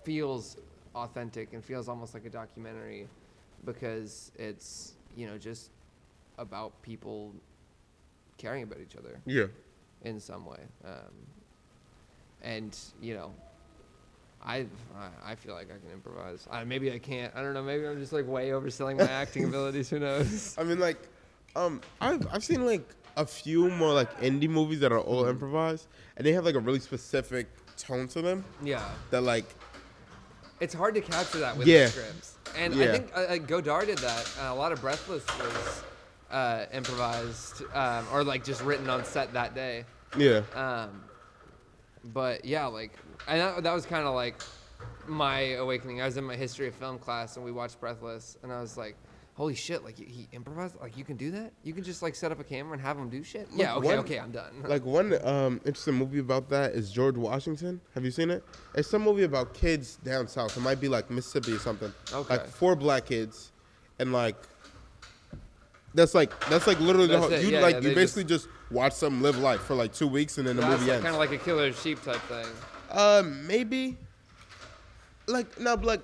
feels 0.04 0.56
authentic 0.94 1.52
and 1.52 1.64
feels 1.64 1.88
almost 1.88 2.14
like 2.14 2.24
a 2.24 2.30
documentary 2.30 3.08
because 3.64 4.30
it's 4.36 4.92
you 5.16 5.26
know 5.26 5.38
just 5.38 5.70
about 6.38 6.80
people 6.82 7.32
caring 8.38 8.62
about 8.62 8.78
each 8.80 8.96
other 8.96 9.20
Yeah. 9.26 9.46
in 10.02 10.20
some 10.20 10.44
way 10.46 10.60
um, 10.84 11.12
and 12.42 12.76
you 13.00 13.14
know 13.14 13.32
I, 14.46 14.66
I 15.24 15.36
feel 15.36 15.54
like 15.54 15.68
I 15.70 15.78
can 15.78 15.90
improvise. 15.90 16.46
I, 16.50 16.64
maybe 16.64 16.92
I 16.92 16.98
can't. 16.98 17.34
I 17.34 17.40
don't 17.40 17.54
know. 17.54 17.62
Maybe 17.62 17.86
I'm 17.86 17.98
just 17.98 18.12
like 18.12 18.28
way 18.28 18.50
overselling 18.50 18.98
my 18.98 19.04
acting 19.10 19.44
abilities. 19.48 19.88
Who 19.88 19.98
knows? 19.98 20.54
I 20.58 20.64
mean, 20.64 20.78
like, 20.78 20.98
um, 21.56 21.80
I've 21.98 22.26
I've 22.30 22.44
seen 22.44 22.66
like 22.66 22.86
a 23.16 23.24
few 23.24 23.70
more 23.70 23.94
like 23.94 24.20
indie 24.20 24.50
movies 24.50 24.80
that 24.80 24.92
are 24.92 25.00
all 25.00 25.24
improvised, 25.24 25.86
and 26.18 26.26
they 26.26 26.32
have 26.32 26.44
like 26.44 26.56
a 26.56 26.60
really 26.60 26.80
specific 26.80 27.46
tone 27.78 28.06
to 28.08 28.20
them 28.20 28.44
Yeah, 28.62 28.84
that 29.10 29.22
like 29.22 29.46
it's 30.64 30.72
hard 30.74 30.94
to 30.94 31.00
capture 31.02 31.38
that 31.40 31.56
with 31.58 31.66
Yeah. 31.66 31.84
the 31.84 31.90
scripts. 31.90 32.38
And 32.56 32.74
I 32.74 32.86
think 32.92 33.10
uh, 33.14 33.20
uh, 33.20 33.36
Godard 33.38 33.86
did 33.86 33.98
that. 33.98 34.30
Uh, 34.40 34.44
a 34.52 34.54
lot 34.54 34.72
of 34.72 34.80
Breathless 34.80 35.24
was 35.38 35.82
uh, 36.30 36.64
improvised 36.72 37.62
um, 37.74 38.06
or 38.12 38.24
like 38.24 38.42
just 38.44 38.62
written 38.62 38.88
on 38.88 39.04
set 39.04 39.32
that 39.34 39.54
day. 39.54 39.84
yeah. 40.16 40.40
Um, 40.54 41.04
but 42.02 42.44
yeah, 42.46 42.64
like, 42.66 42.92
and 43.28 43.40
that, 43.40 43.62
that 43.62 43.72
was 43.74 43.84
kind 43.86 44.06
of 44.06 44.14
like 44.14 44.36
my 45.06 45.52
awakening. 45.56 46.00
I 46.00 46.06
was 46.06 46.16
in 46.16 46.24
my 46.24 46.36
history 46.36 46.66
of 46.68 46.74
film 46.74 46.98
class 46.98 47.36
and 47.36 47.44
we 47.44 47.52
watched 47.52 47.78
Breathless, 47.80 48.38
and 48.42 48.50
I 48.52 48.60
was 48.60 48.76
like, 48.78 48.96
"Holy 49.34 49.54
shit! 49.54 49.84
Like 49.84 49.98
he- 49.98 50.28
improvised. 50.32 50.76
Like 50.80 50.96
you 50.96 51.04
can 51.04 51.16
do 51.16 51.30
that. 51.32 51.52
You 51.62 51.72
can 51.74 51.82
just 51.84 52.02
like 52.02 52.14
set 52.14 52.32
up 52.32 52.40
a 52.40 52.44
camera 52.44 52.72
and 52.74 52.80
have 52.82 52.96
him 52.98 53.08
do 53.08 53.22
shit. 53.22 53.48
yeah. 53.54 53.74
Okay. 53.74 53.86
one- 53.86 53.98
okay. 53.98 54.18
I'm 54.18 54.30
done. 54.30 54.52
Like 54.68 54.84
one 54.84 55.14
um 55.26 55.60
interesting 55.64 55.94
movie 55.94 56.18
about 56.20 56.48
that 56.50 56.72
is 56.72 56.90
George 56.90 57.16
Washington. 57.16 57.80
Have 57.94 58.04
you 58.04 58.10
seen 58.10 58.30
it? 58.30 58.42
It's 58.74 58.88
some 58.88 59.02
movie 59.02 59.24
about 59.24 59.54
kids 59.54 59.96
down 60.04 60.28
south. 60.28 60.56
It 60.56 60.60
might 60.60 60.80
be 60.80 60.88
like 60.88 61.10
Mississippi 61.10 61.52
or 61.52 61.58
something. 61.58 61.92
Okay. 62.12 62.36
Like 62.36 62.46
four 62.48 62.76
black 62.76 63.06
kids, 63.06 63.52
and 63.98 64.12
like 64.12 64.36
that's 65.94 66.14
like 66.14 66.32
that's 66.48 66.66
like 66.66 66.80
literally 66.80 67.06
the 67.08 67.20
whole, 67.20 67.30
you 67.32 67.50
Yeah, 67.50 67.60
like 67.60 67.76
yeah, 67.82 67.88
you 67.90 67.94
basically 67.94 68.24
just, 68.24 68.48
watch 68.70 68.98
them 68.98 69.22
live 69.22 69.38
life 69.38 69.60
for 69.60 69.74
like 69.74 69.92
two 69.92 70.08
weeks 70.08 70.38
and 70.38 70.46
then 70.48 70.56
the 70.56 70.62
That's 70.62 70.80
movie 70.80 70.90
ends. 70.90 71.04
kind 71.04 71.14
of 71.14 71.20
like 71.20 71.30
a 71.30 71.38
killer 71.38 71.72
sheep 71.72 72.02
type 72.02 72.20
thing. 72.22 72.46
Uh, 72.90 73.22
maybe. 73.46 73.96
Like 75.28 75.60
no, 75.60 75.76
but 75.76 75.86
like, 75.86 76.02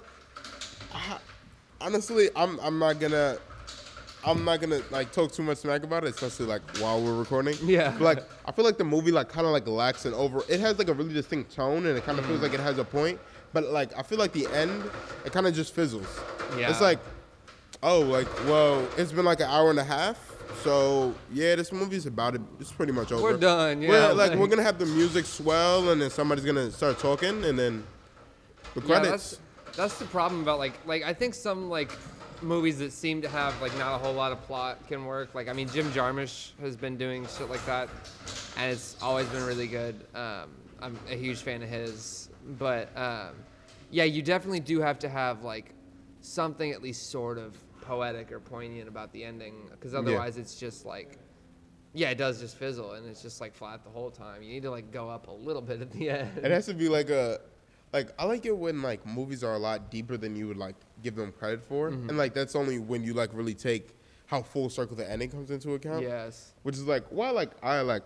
honestly, 1.80 2.28
I'm 2.36 2.58
I'm 2.60 2.78
not 2.78 2.98
gonna, 3.00 3.38
I'm 4.24 4.44
not 4.44 4.60
gonna 4.60 4.80
like 4.90 5.12
talk 5.12 5.32
too 5.32 5.42
much 5.42 5.58
smack 5.58 5.82
about 5.82 6.04
it, 6.04 6.14
especially 6.14 6.46
like 6.46 6.62
while 6.78 7.00
we're 7.02 7.18
recording. 7.18 7.56
Yeah. 7.64 7.90
But 7.92 8.00
like, 8.02 8.24
I 8.46 8.52
feel 8.52 8.64
like 8.64 8.78
the 8.78 8.84
movie 8.84 9.10
like 9.10 9.28
kind 9.28 9.46
of 9.46 9.52
like 9.52 9.66
lacks 9.66 10.04
an 10.04 10.14
over. 10.14 10.42
It 10.48 10.60
has 10.60 10.78
like 10.78 10.88
a 10.88 10.94
really 10.94 11.12
distinct 11.14 11.54
tone, 11.54 11.86
and 11.86 11.96
it 11.96 12.04
kind 12.04 12.18
of 12.18 12.26
feels 12.26 12.40
like 12.40 12.54
it 12.54 12.60
has 12.60 12.78
a 12.78 12.84
point. 12.84 13.18
But 13.52 13.64
like, 13.64 13.96
I 13.98 14.02
feel 14.02 14.18
like 14.18 14.32
the 14.32 14.46
end, 14.48 14.84
it 15.24 15.32
kind 15.32 15.46
of 15.46 15.54
just 15.54 15.74
fizzles. 15.74 16.06
Yeah. 16.56 16.70
It's 16.70 16.80
like, 16.80 16.98
oh, 17.82 18.00
like 18.00 18.28
well, 18.46 18.86
it's 18.96 19.12
been 19.12 19.24
like 19.24 19.40
an 19.40 19.48
hour 19.50 19.70
and 19.70 19.78
a 19.78 19.84
half. 19.84 20.18
So 20.64 21.14
yeah, 21.32 21.54
this 21.54 21.72
movie's 21.72 22.06
about 22.06 22.34
it. 22.34 22.40
It's 22.58 22.72
pretty 22.72 22.92
much 22.92 23.12
over. 23.12 23.22
We're 23.22 23.36
done, 23.38 23.80
Yeah. 23.82 23.88
We're, 23.88 24.00
yeah, 24.00 24.06
like, 24.08 24.30
like- 24.30 24.38
we're 24.38 24.46
gonna 24.52 24.62
have 24.62 24.78
the 24.78 24.86
music 24.86 25.24
swell, 25.24 25.90
and 25.90 26.00
then 26.02 26.10
somebody's 26.10 26.44
gonna 26.44 26.70
start 26.70 26.98
talking, 26.98 27.44
and 27.44 27.58
then 27.58 27.84
the 28.74 28.80
credits. 28.82 29.10
that's 29.10 29.40
that's 29.76 29.98
the 29.98 30.04
problem 30.06 30.42
about 30.42 30.58
like 30.58 30.74
like 30.86 31.02
I 31.02 31.12
think 31.12 31.34
some 31.34 31.68
like 31.68 31.90
movies 32.42 32.78
that 32.78 32.92
seem 32.92 33.20
to 33.22 33.28
have 33.28 33.60
like 33.60 33.76
not 33.78 33.94
a 33.94 33.98
whole 33.98 34.14
lot 34.14 34.32
of 34.32 34.42
plot 34.42 34.86
can 34.88 35.04
work. 35.04 35.34
Like 35.34 35.48
I 35.48 35.52
mean 35.52 35.68
Jim 35.68 35.90
Jarmusch 35.92 36.52
has 36.60 36.76
been 36.76 36.96
doing 36.96 37.26
shit 37.26 37.50
like 37.50 37.64
that, 37.66 37.88
and 38.56 38.72
it's 38.72 38.96
always 39.02 39.26
been 39.28 39.44
really 39.44 39.66
good. 39.66 39.94
Um, 40.14 40.50
I'm 40.80 40.98
a 41.10 41.14
huge 41.16 41.38
fan 41.38 41.62
of 41.62 41.68
his, 41.68 42.30
but 42.58 42.96
um, 42.96 43.34
yeah, 43.90 44.04
you 44.04 44.22
definitely 44.22 44.60
do 44.60 44.80
have 44.80 44.98
to 45.00 45.08
have 45.08 45.42
like 45.42 45.74
something 46.20 46.70
at 46.70 46.82
least 46.82 47.10
sort 47.10 47.38
of 47.38 47.56
poetic 47.82 48.32
or 48.32 48.40
poignant 48.40 48.88
about 48.88 49.12
the 49.12 49.24
ending, 49.24 49.68
because 49.70 49.94
otherwise 49.94 50.36
it's 50.36 50.54
just 50.54 50.84
like. 50.84 51.18
Yeah, 51.92 52.10
it 52.10 52.18
does 52.18 52.38
just 52.38 52.56
fizzle, 52.56 52.92
and 52.92 53.04
it's 53.08 53.20
just 53.20 53.40
like 53.40 53.52
flat 53.52 53.82
the 53.82 53.90
whole 53.90 54.12
time. 54.12 54.44
You 54.44 54.52
need 54.52 54.62
to 54.62 54.70
like 54.70 54.92
go 54.92 55.10
up 55.10 55.26
a 55.26 55.32
little 55.32 55.60
bit 55.60 55.80
at 55.80 55.90
the 55.90 56.08
end. 56.10 56.38
It 56.38 56.48
has 56.52 56.66
to 56.66 56.74
be 56.74 56.88
like 56.88 57.10
a, 57.10 57.40
like 57.92 58.10
I 58.18 58.24
like 58.24 58.46
it 58.46 58.56
when 58.56 58.82
like 58.82 59.04
movies 59.06 59.42
are 59.44 59.54
a 59.54 59.58
lot 59.58 59.90
deeper 59.90 60.16
than 60.16 60.36
you 60.36 60.48
would 60.48 60.56
like 60.56 60.76
give 61.02 61.16
them 61.16 61.32
credit 61.32 61.62
for, 61.62 61.90
Mm-hmm. 61.90 62.08
and 62.08 62.18
like 62.18 62.34
that's 62.34 62.54
only 62.54 62.78
when 62.78 63.02
you 63.02 63.14
like 63.14 63.30
really 63.32 63.54
take 63.54 63.96
how 64.26 64.42
full 64.42 64.70
circle 64.70 64.94
the 64.96 65.10
ending 65.10 65.28
comes 65.30 65.50
into 65.50 65.74
account. 65.74 66.02
yes. 66.02 66.52
Which 66.62 66.76
is 66.76 66.84
like 66.86 67.04
why 67.10 67.30
like 67.30 67.50
I 67.62 67.80
like 67.80 68.04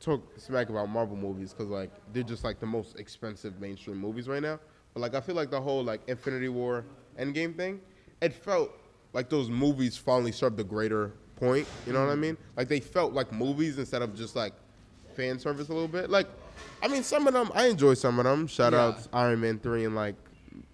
talk 0.00 0.22
smack 0.38 0.68
about 0.70 0.88
Marvel 0.88 1.16
movies 1.16 1.52
because 1.52 1.68
like 1.70 1.90
they're 2.12 2.22
just 2.22 2.44
like 2.44 2.58
the 2.60 2.66
most 2.66 2.98
expensive 2.98 3.60
mainstream 3.60 3.98
movies 3.98 4.28
right 4.28 4.42
now. 4.42 4.58
But 4.94 5.00
like 5.00 5.14
I 5.14 5.20
feel 5.20 5.34
like 5.34 5.50
the 5.50 5.60
whole 5.60 5.82
like 5.84 6.00
Infinity 6.08 6.48
War 6.48 6.84
Endgame 7.18 7.54
thing, 7.56 7.80
it 8.22 8.32
felt 8.32 8.70
like 9.12 9.28
those 9.28 9.50
movies 9.50 9.96
finally 9.96 10.32
served 10.32 10.58
a 10.60 10.64
greater 10.64 11.12
point. 11.36 11.66
You 11.86 11.92
know 11.92 12.00
what 12.00 12.08
I 12.08 12.12
Mm-hmm. 12.12 12.20
mean? 12.22 12.36
Like 12.56 12.68
they 12.68 12.80
felt 12.80 13.12
like 13.12 13.30
movies 13.32 13.78
instead 13.78 14.00
of 14.02 14.14
just 14.16 14.34
like 14.36 14.54
fan 15.14 15.38
service 15.38 15.68
a 15.68 15.72
little 15.72 15.88
bit. 15.88 16.08
Like 16.08 16.28
I 16.82 16.88
mean 16.88 17.02
some 17.02 17.26
of 17.26 17.34
them 17.34 17.50
I 17.54 17.66
enjoy 17.68 17.94
some 17.94 18.18
of 18.18 18.24
them. 18.24 18.46
Shout 18.46 18.72
Yeah. 18.72 18.86
outs 18.88 19.08
Iron 19.12 19.40
Man 19.40 19.58
three 19.58 19.84
and 19.84 19.94
like 19.94 20.14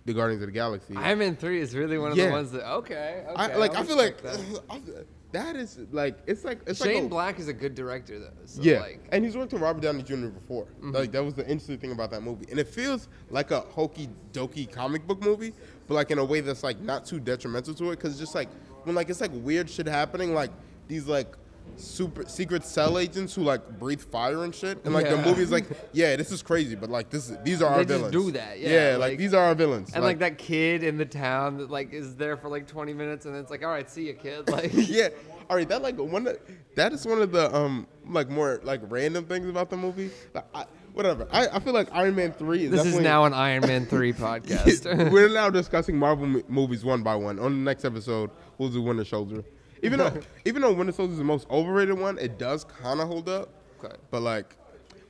the 0.06 0.12
Guardians 0.12 0.42
of 0.42 0.48
the 0.48 0.52
Galaxy. 0.52 0.94
Iron 0.96 1.18
Man 1.18 1.36
three 1.36 1.60
is 1.60 1.74
really 1.74 1.98
one 1.98 2.12
of 2.12 2.16
Yeah. 2.18 2.26
the 2.26 2.32
ones 2.32 2.52
that 2.52 2.66
okay. 2.78 3.24
okay 3.28 3.34
I 3.36 3.56
like 3.56 3.74
I 3.74 3.78
I'll 3.78 3.84
feel 3.84 3.96
like 3.96 4.20
that. 4.22 4.40
That 5.32 5.56
is 5.56 5.80
like 5.90 6.16
it's 6.28 6.44
like 6.44 6.60
it's 6.64 6.80
Shane 6.80 6.94
like 6.94 7.04
a, 7.04 7.08
Black 7.08 7.38
is 7.40 7.48
a 7.48 7.52
good 7.52 7.74
director 7.74 8.20
though. 8.20 8.28
So 8.44 8.62
yeah, 8.62 8.78
Like, 8.78 8.98
Mm-hmm. 9.00 9.08
and 9.10 9.24
he's 9.24 9.36
worked 9.36 9.52
with 9.52 9.62
Robert 9.62 9.82
Downey 9.82 10.04
Jr. 10.04 10.28
before. 10.28 10.68
Like 10.80 11.10
that 11.10 11.24
was 11.24 11.34
the 11.34 11.42
interesting 11.42 11.78
thing 11.78 11.90
about 11.90 12.12
that 12.12 12.22
movie, 12.22 12.46
and 12.50 12.60
it 12.60 12.68
feels 12.68 13.08
like 13.30 13.50
a 13.50 13.60
hokey 13.62 14.08
dokey 14.32 14.70
comic 14.70 15.08
book 15.08 15.20
movie, 15.20 15.52
but 15.88 15.94
like 15.94 16.12
in 16.12 16.18
a 16.18 16.24
way 16.24 16.40
that's 16.40 16.62
like 16.62 16.78
not 16.80 17.04
too 17.04 17.18
detrimental 17.18 17.74
to 17.74 17.86
it, 17.90 17.96
because 17.96 18.12
it's 18.12 18.20
just 18.20 18.36
like 18.36 18.48
when 18.84 18.94
like 18.94 19.10
it's 19.10 19.20
like 19.20 19.32
weird 19.34 19.68
shit 19.68 19.88
happening, 19.88 20.34
like 20.34 20.50
these 20.86 21.08
like 21.08 21.34
super 21.76 22.24
secret 22.28 22.64
cell 22.64 22.98
agents 22.98 23.34
who 23.34 23.42
like 23.42 23.78
breathe 23.80 24.00
fire 24.00 24.44
and 24.44 24.54
shit, 24.54 24.78
and 24.84 24.94
like 24.94 25.08
the 25.08 25.16
Yeah. 25.16 25.24
movie's 25.24 25.50
like, 25.50 25.66
yeah, 25.92 26.14
this 26.16 26.30
is 26.30 26.42
crazy, 26.42 26.76
but 26.76 26.88
like 26.88 27.10
this 27.10 27.28
is, 27.30 27.36
these 27.44 27.60
are 27.62 27.70
They 27.70 27.78
our 27.78 27.84
villains. 27.84 28.12
do 28.12 28.30
that, 28.32 28.60
yeah, 28.60 28.90
like, 28.92 29.10
like- 29.10 29.18
these 29.18 29.34
are 29.34 29.42
our 29.44 29.54
villains, 29.54 29.92
and 29.92 30.04
like, 30.04 30.20
that 30.20 30.38
kid 30.38 30.84
in 30.84 30.98
the 30.98 31.04
town 31.04 31.58
that 31.58 31.70
like 31.70 31.92
is 31.92 32.14
there 32.16 32.36
for 32.36 32.48
like 32.48 32.66
20 32.68 32.94
minutes 32.94 33.26
and 33.26 33.34
it's 33.36 33.50
like, 33.50 33.62
all 33.64 33.70
right, 33.70 33.90
see 33.90 34.06
you, 34.06 34.14
kid. 34.14 34.48
Like, 34.54 34.70
yeah. 34.74 35.08
All 35.50 35.56
right, 35.56 35.68
that 35.68 35.82
like 35.82 35.98
one 35.98 36.26
of, 36.26 36.38
that 36.76 36.92
is 36.92 37.04
one 37.06 37.20
of 37.20 37.32
the 37.32 37.54
um 37.54 37.86
like 38.08 38.30
more 38.30 38.60
like 38.62 38.80
random 38.88 39.24
things 39.26 39.46
about 39.48 39.68
the 39.68 39.76
movie. 39.76 40.10
Like, 40.32 40.44
I, 40.54 40.64
whatever. 40.94 41.26
I, 41.32 41.48
I 41.48 41.58
feel 41.58 41.74
like 41.74 41.88
Iron 41.92 42.14
Man 42.14 42.32
three 42.32 42.64
is 42.66 42.70
this 42.70 42.86
is 42.86 42.98
now 43.00 43.24
an 43.24 43.34
Iron 43.34 43.62
Man 43.66 43.84
3 43.84 44.12
podcast. 44.14 45.10
We're 45.10 45.28
now 45.28 45.50
discussing 45.50 45.96
Marvel 45.98 46.26
mo- 46.26 46.42
movies 46.48 46.84
one 46.84 47.02
by 47.02 47.16
one. 47.16 47.38
On 47.40 47.50
the 47.52 47.58
next 47.70 47.84
episode, 47.84 48.30
we'll 48.58 48.70
do 48.70 48.80
Winter 48.80 49.04
Soldier. 49.04 49.44
Even 49.84 49.98
though 49.98 50.20
even 50.44 50.62
though 50.62 50.72
Winter 50.72 50.92
Soldier 50.92 51.12
is 51.12 51.18
the 51.18 51.24
most 51.24 51.48
overrated 51.50 51.98
one, 51.98 52.18
it 52.18 52.38
does 52.38 52.64
kind 52.64 53.00
of 53.00 53.08
hold 53.08 53.28
up. 53.28 53.48
Okay. 53.82 53.94
But 54.10 54.22
like, 54.22 54.56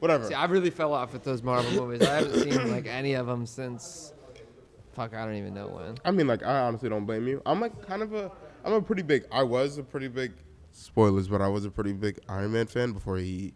whatever. 0.00 0.26
See, 0.28 0.34
I 0.34 0.44
really 0.46 0.70
fell 0.70 0.92
off 0.92 1.12
with 1.12 1.24
those 1.24 1.42
Marvel 1.42 1.70
movies. 1.86 2.06
I 2.06 2.16
haven't 2.16 2.40
seen 2.42 2.70
like 2.70 2.86
any 2.86 3.14
of 3.14 3.26
them 3.26 3.46
since. 3.46 4.12
Fuck, 4.94 5.12
I 5.14 5.24
don't 5.24 5.34
even 5.36 5.54
know 5.54 5.66
when. 5.68 5.96
I 6.04 6.10
mean, 6.12 6.26
like, 6.28 6.44
I 6.44 6.60
honestly 6.60 6.88
don't 6.88 7.04
blame 7.04 7.26
you. 7.26 7.42
I'm 7.46 7.60
like 7.60 7.84
kind 7.86 8.00
of 8.02 8.12
a, 8.14 8.30
I'm 8.64 8.74
a 8.74 8.80
pretty 8.82 9.02
big. 9.02 9.24
I 9.32 9.42
was 9.42 9.78
a 9.78 9.82
pretty 9.82 10.08
big. 10.08 10.32
Spoilers, 10.76 11.28
but 11.28 11.40
I 11.40 11.46
was 11.48 11.64
a 11.64 11.70
pretty 11.70 11.92
big 11.92 12.18
Iron 12.28 12.50
Man 12.52 12.66
fan 12.66 12.92
before 12.92 13.16
he, 13.16 13.54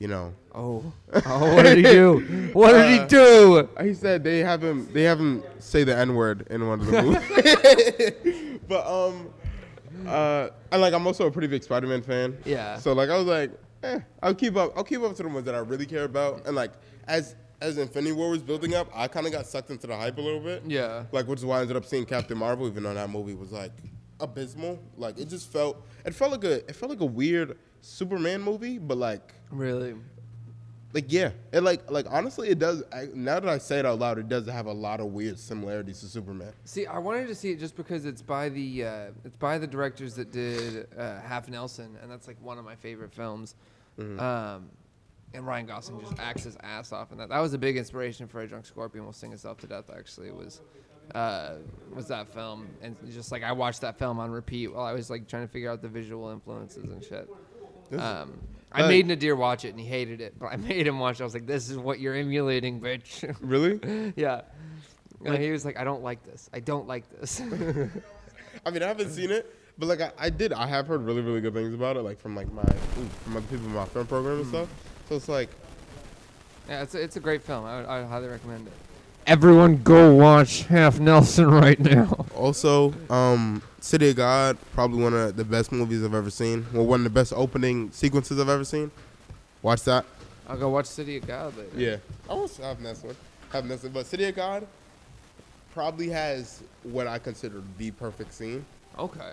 you 0.00 0.08
know, 0.08 0.32
Oh, 0.52 0.92
oh, 1.26 1.54
what 1.54 1.62
did 1.62 1.76
he 1.76 1.82
do? 1.84 2.50
What 2.52 2.72
did 2.72 2.90
he 2.92 2.98
Uh, 2.98 3.06
do? 3.06 3.68
He 3.80 3.94
said 3.94 4.24
they 4.24 4.38
have 4.40 4.62
him. 4.62 4.92
They 4.92 5.02
have 5.04 5.20
him 5.20 5.44
say 5.60 5.84
the 5.84 5.96
N 5.96 6.14
word 6.16 6.46
in 6.50 6.66
one 6.66 6.80
of 6.80 6.86
the 6.86 7.02
movies. 8.42 8.60
but 8.68 8.84
um, 8.86 9.28
uh, 10.06 10.50
and 10.72 10.80
like 10.80 10.94
I'm 10.94 11.06
also 11.06 11.26
a 11.26 11.30
pretty 11.30 11.48
big 11.48 11.62
Spider-Man 11.62 12.02
fan. 12.02 12.38
Yeah. 12.44 12.78
So 12.78 12.92
like 12.92 13.10
I 13.10 13.16
was 13.16 13.26
like, 13.26 13.52
eh, 13.82 14.00
I'll 14.22 14.34
keep 14.34 14.56
up. 14.56 14.72
I'll 14.76 14.84
keep 14.84 15.00
up 15.02 15.14
to 15.16 15.22
the 15.22 15.28
ones 15.28 15.44
that 15.46 15.54
I 15.54 15.58
really 15.58 15.86
care 15.86 16.04
about. 16.04 16.46
And 16.46 16.56
like 16.56 16.72
as 17.06 17.36
as 17.60 17.78
Infinity 17.78 18.12
War 18.12 18.30
was 18.30 18.42
building 18.42 18.74
up, 18.74 18.88
I 18.94 19.08
kind 19.08 19.26
of 19.26 19.32
got 19.32 19.46
sucked 19.46 19.70
into 19.70 19.86
the 19.86 19.96
hype 19.96 20.18
a 20.18 20.20
little 20.20 20.40
bit. 20.40 20.62
Yeah. 20.66 21.04
Like 21.12 21.26
which 21.26 21.40
is 21.40 21.44
why 21.44 21.58
I 21.58 21.62
ended 21.62 21.76
up 21.76 21.84
seeing 21.84 22.04
Captain 22.04 22.36
Marvel, 22.36 22.66
even 22.66 22.82
though 22.82 22.94
that 22.94 23.10
movie 23.10 23.34
was 23.34 23.52
like 23.52 23.72
abysmal. 24.20 24.78
Like 24.96 25.18
it 25.18 25.28
just 25.28 25.50
felt. 25.52 25.84
It 26.04 26.14
felt 26.14 26.32
like 26.32 26.44
a. 26.44 26.56
It 26.68 26.76
felt 26.76 26.90
like 26.90 27.00
a 27.00 27.06
weird 27.06 27.56
Superman 27.80 28.42
movie, 28.42 28.78
but 28.78 28.98
like 28.98 29.34
Really? 29.50 29.94
Like 30.94 31.12
yeah, 31.12 31.32
it 31.52 31.62
like 31.62 31.90
like 31.90 32.06
honestly, 32.08 32.48
it 32.48 32.60
does. 32.60 32.84
I, 32.92 33.08
now 33.12 33.40
that 33.40 33.48
I 33.48 33.58
say 33.58 33.80
it 33.80 33.84
out 33.84 33.98
loud, 33.98 34.18
it 34.18 34.28
does 34.28 34.46
have 34.46 34.66
a 34.66 34.72
lot 34.72 35.00
of 35.00 35.06
weird 35.06 35.38
similarities 35.40 36.00
to 36.00 36.06
Superman. 36.06 36.52
See, 36.64 36.86
I 36.86 36.98
wanted 36.98 37.26
to 37.26 37.34
see 37.34 37.50
it 37.50 37.58
just 37.58 37.76
because 37.76 38.06
it's 38.06 38.22
by 38.22 38.48
the 38.48 38.84
uh, 38.84 39.06
it's 39.24 39.36
by 39.36 39.58
the 39.58 39.66
directors 39.66 40.14
that 40.14 40.30
did 40.30 40.86
uh, 40.96 41.20
Half 41.20 41.48
Nelson, 41.48 41.98
and 42.00 42.10
that's 42.10 42.28
like 42.28 42.36
one 42.40 42.58
of 42.58 42.64
my 42.64 42.76
favorite 42.76 43.12
films. 43.12 43.56
Um, 43.98 44.70
and 45.34 45.46
Ryan 45.46 45.66
Gosling 45.66 46.00
just 46.00 46.18
acts 46.18 46.44
his 46.44 46.56
ass 46.62 46.92
off 46.92 47.10
in 47.10 47.18
that. 47.18 47.28
That 47.28 47.40
was 47.40 47.54
a 47.54 47.58
big 47.58 47.76
inspiration 47.76 48.28
for 48.28 48.40
a 48.40 48.46
drunk 48.46 48.64
scorpion 48.64 49.04
will 49.04 49.12
sing 49.12 49.30
himself 49.30 49.58
to 49.58 49.66
death. 49.66 49.90
Actually, 49.96 50.30
was 50.30 50.60
uh, 51.12 51.54
was 51.92 52.06
that 52.06 52.32
film, 52.32 52.68
and 52.82 52.96
just 53.10 53.32
like 53.32 53.42
I 53.42 53.50
watched 53.50 53.80
that 53.80 53.98
film 53.98 54.20
on 54.20 54.30
repeat 54.30 54.68
while 54.68 54.84
I 54.84 54.92
was 54.92 55.10
like 55.10 55.26
trying 55.26 55.44
to 55.44 55.52
figure 55.52 55.70
out 55.70 55.82
the 55.82 55.88
visual 55.88 56.30
influences 56.30 56.84
and 56.84 57.04
shit. 57.04 57.28
Um, 57.98 58.40
I 58.74 58.88
made 58.88 59.06
Nadir 59.06 59.36
watch 59.36 59.64
it, 59.64 59.70
and 59.70 59.80
he 59.80 59.86
hated 59.86 60.20
it, 60.20 60.38
but 60.38 60.46
I 60.46 60.56
made 60.70 60.86
him 60.86 60.98
watch. 60.98 61.20
it. 61.20 61.22
I 61.22 61.24
was 61.24 61.34
like, 61.34 61.46
"This 61.46 61.70
is 61.70 61.78
what 61.78 62.00
you're 62.00 62.14
emulating, 62.14 62.80
bitch." 62.80 63.22
Really? 63.40 64.12
yeah. 64.16 64.42
And 65.24 65.42
he 65.42 65.50
was 65.50 65.64
like, 65.64 65.78
I 65.78 65.84
don't 65.84 66.02
like 66.02 66.22
this. 66.24 66.50
I 66.52 66.60
don't 66.60 66.86
like 66.86 67.08
this. 67.08 67.40
I 68.66 68.70
mean, 68.70 68.82
I 68.82 68.88
haven't 68.88 69.10
seen 69.10 69.30
it, 69.30 69.54
but 69.78 69.86
like 69.86 70.00
I, 70.00 70.12
I 70.18 70.28
did. 70.28 70.52
I 70.52 70.66
have 70.66 70.86
heard 70.86 71.02
really 71.02 71.22
really 71.22 71.40
good 71.40 71.54
things 71.54 71.72
about 71.72 71.96
it, 71.96 72.02
like 72.02 72.20
from 72.20 72.36
like 72.36 72.52
my 72.52 72.62
ooh, 72.62 73.08
from 73.22 73.36
other 73.36 73.46
people 73.46 73.66
in 73.66 73.72
my 73.72 73.86
film 73.86 74.06
program 74.06 74.36
and 74.36 74.44
hmm. 74.44 74.50
stuff. 74.50 74.68
So 75.08 75.16
it's 75.16 75.28
like 75.28 75.50
yeah, 76.68 76.82
it's 76.82 76.94
a, 76.94 77.02
it's 77.02 77.16
a 77.16 77.20
great 77.20 77.42
film. 77.42 77.64
I 77.64 77.76
would, 77.76 77.86
I 77.86 78.00
would 78.00 78.08
highly 78.08 78.28
recommend 78.28 78.66
it. 78.66 78.72
Everyone 79.26 79.82
go 79.82 80.12
watch 80.14 80.64
Half 80.64 81.00
Nelson 81.00 81.50
right 81.50 81.78
now. 81.80 82.26
also 82.34 82.92
um, 83.08 83.62
City 83.80 84.10
of 84.10 84.16
God, 84.16 84.58
probably 84.74 85.02
one 85.02 85.14
of 85.14 85.36
the 85.36 85.44
best 85.44 85.72
movies 85.72 86.04
I've 86.04 86.14
ever 86.14 86.30
seen. 86.30 86.66
Well, 86.72 86.84
one 86.84 87.00
of 87.00 87.04
the 87.04 87.10
best 87.10 87.32
opening 87.34 87.90
sequences 87.92 88.38
I've 88.38 88.48
ever 88.48 88.64
seen. 88.64 88.90
Watch 89.62 89.82
that. 89.84 90.04
I'll 90.46 90.58
go 90.58 90.68
watch 90.68 90.86
City 90.86 91.16
of 91.16 91.26
God 91.26 91.56
later. 91.56 91.70
Yeah, 91.74 91.96
I 92.28 92.34
was 92.34 92.58
have 92.58 92.82
this 92.82 93.02
one, 93.02 93.16
have 93.50 93.66
this 93.66 93.82
one, 93.82 93.92
but 93.92 94.04
City 94.06 94.24
of 94.26 94.36
God 94.36 94.66
probably 95.72 96.08
has 96.10 96.62
what 96.82 97.06
I 97.06 97.18
consider 97.18 97.62
the 97.78 97.90
perfect 97.92 98.32
scene, 98.34 98.64
Okay. 98.98 99.32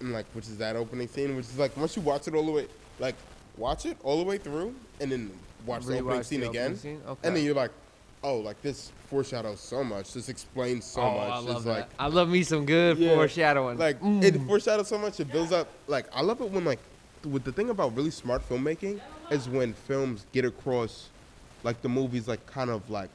and 0.00 0.12
like 0.12 0.24
which 0.32 0.46
is 0.46 0.56
that 0.56 0.74
opening 0.74 1.06
scene, 1.06 1.36
which 1.36 1.44
is 1.46 1.58
like 1.58 1.76
once 1.76 1.96
you 1.96 2.02
watch 2.02 2.26
it 2.28 2.34
all 2.34 2.46
the 2.46 2.52
way, 2.52 2.66
like 2.98 3.14
watch 3.58 3.84
it 3.84 3.98
all 4.02 4.16
the 4.18 4.24
way 4.24 4.38
through, 4.38 4.74
and 5.00 5.12
then 5.12 5.30
watch 5.66 5.84
the 5.84 5.98
opening 5.98 6.20
Rewatch 6.20 6.24
scene 6.24 6.40
the 6.40 6.48
again, 6.48 6.76
scene? 6.76 7.02
Okay. 7.06 7.28
and 7.28 7.36
then 7.36 7.44
you're 7.44 7.54
like, 7.54 7.70
oh, 8.22 8.38
like 8.38 8.60
this 8.62 8.92
foreshadows 9.08 9.60
so 9.60 9.82
much, 9.84 10.12
this 10.12 10.28
explains 10.28 10.84
so 10.84 11.00
oh, 11.02 11.14
much, 11.16 11.30
I 11.32 11.38
it's 11.38 11.46
love 11.48 11.66
like. 11.66 11.88
I 11.98 12.06
love 12.08 12.28
me 12.28 12.42
some 12.42 12.66
good 12.66 12.98
Yeah. 12.98 13.14
foreshadowing. 13.14 13.78
Like 13.78 14.00
Mm. 14.00 14.22
it 14.22 14.40
foreshadows 14.46 14.88
so 14.88 14.98
much. 14.98 15.20
It 15.20 15.30
builds 15.30 15.52
up. 15.52 15.68
Like 15.86 16.06
I 16.12 16.22
love 16.22 16.40
it 16.40 16.50
when 16.50 16.64
like 16.64 16.80
with 17.24 17.44
the 17.44 17.52
thing 17.52 17.70
about 17.70 17.96
really 17.96 18.10
smart 18.10 18.48
filmmaking 18.48 19.00
is 19.30 19.48
when 19.48 19.72
films 19.72 20.24
get 20.32 20.44
across 20.44 21.08
like 21.64 21.80
the 21.82 21.88
movies 21.88 22.28
like 22.28 22.44
kind 22.46 22.70
of 22.70 22.88
like 22.90 23.10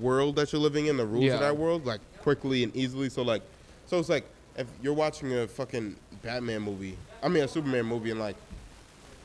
world 0.00 0.36
that 0.36 0.52
you're 0.52 0.60
living 0.60 0.86
in, 0.86 0.96
the 0.96 1.06
rules 1.06 1.24
Yeah. 1.24 1.34
of 1.34 1.40
that 1.40 1.56
world, 1.56 1.86
like 1.86 2.00
quickly 2.22 2.62
and 2.62 2.74
easily. 2.76 3.08
So 3.08 3.22
like, 3.22 3.42
so 3.86 3.98
it's 3.98 4.08
like 4.08 4.26
if 4.56 4.66
you're 4.82 4.94
watching 4.94 5.32
a 5.34 5.46
fucking 5.46 5.96
Batman 6.22 6.62
movie, 6.62 6.96
I 7.22 7.28
mean 7.28 7.44
a 7.44 7.48
Superman 7.48 7.86
movie, 7.86 8.10
and 8.10 8.18
like, 8.20 8.36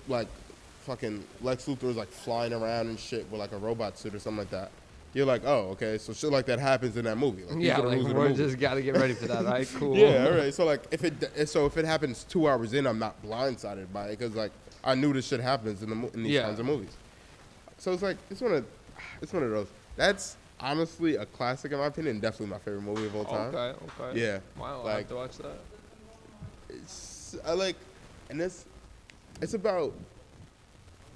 like, 0.08 0.28
fucking 0.82 1.24
Lex 1.42 1.66
Luthor 1.66 1.90
is 1.90 1.96
like 1.98 2.10
flying 2.10 2.54
around 2.54 2.88
and 2.88 3.00
shit 3.00 3.30
with 3.32 3.40
like 3.40 3.52
a 3.52 3.58
robot 3.58 3.98
suit 3.98 4.14
or 4.14 4.20
something 4.20 4.40
like 4.40 4.52
that. 4.52 4.70
You're 5.14 5.26
like, 5.28 5.44
oh, 5.46 5.70
okay, 5.72 5.98
so 6.00 6.12
shit 6.14 6.32
like 6.32 6.48
that 6.48 6.58
happens 6.60 6.98
in 6.98 7.06
that 7.06 7.18
movie. 7.18 7.44
Like, 7.44 7.64
yeah, 7.64 7.78
like 7.78 7.98
rules 8.00 8.10
of 8.10 8.18
we 8.18 8.24
movie. 8.30 8.36
just 8.36 8.60
got 8.60 8.74
to 8.76 8.82
get 8.82 8.96
ready 8.98 9.14
for 9.14 9.28
that. 9.28 9.46
Right? 9.46 9.68
Cool. 9.76 9.96
Yeah, 9.96 10.26
all 10.26 10.32
right. 10.34 10.54
So 10.54 10.66
like, 10.66 10.84
if 10.92 11.04
it 11.04 11.48
so 11.48 11.66
if 11.68 11.78
it 11.78 11.86
happens 11.86 12.24
two 12.24 12.48
hours 12.50 12.74
in, 12.74 12.88
I'm 12.88 12.98
not 13.00 13.22
blindsided 13.24 13.94
by 13.94 14.08
it 14.08 14.18
because 14.20 14.36
like 14.36 14.52
I 14.84 14.96
knew 14.96 15.14
this 15.14 15.28
shit 15.28 15.40
happens 15.40 15.84
in 15.84 15.90
the 15.90 16.14
in 16.14 16.24
these 16.24 16.32
Yeah. 16.34 16.44
kinds 16.44 16.60
of 16.60 16.66
movies. 16.66 16.90
So 17.78 17.92
it's 17.94 18.02
like 18.02 18.18
it's 18.32 18.42
one 18.42 18.54
of 18.54 18.66
it's 19.22 19.32
one 19.32 19.44
of 19.44 19.52
those. 19.52 19.68
That's 19.98 20.36
honestly 20.60 21.16
a 21.18 21.26
classic 21.28 21.72
in 21.74 21.78
my 21.78 21.86
opinion. 21.86 22.20
Definitely 22.20 22.48
my 22.48 22.58
favorite 22.60 22.82
movie 22.82 23.06
of 23.06 23.16
all 23.16 23.26
time. 23.26 23.54
Okay. 23.54 23.80
Okay. 24.02 24.20
Yeah, 24.20 24.40
Wow. 24.58 24.82
Like- 24.84 24.98
have 25.00 25.10
to 25.10 25.16
watch 25.16 25.38
that. 25.38 25.60
It's 26.70 27.36
I 27.46 27.54
like, 27.54 27.76
and 28.32 28.42
it's 28.42 28.66
it's 29.42 29.54
about 29.54 29.94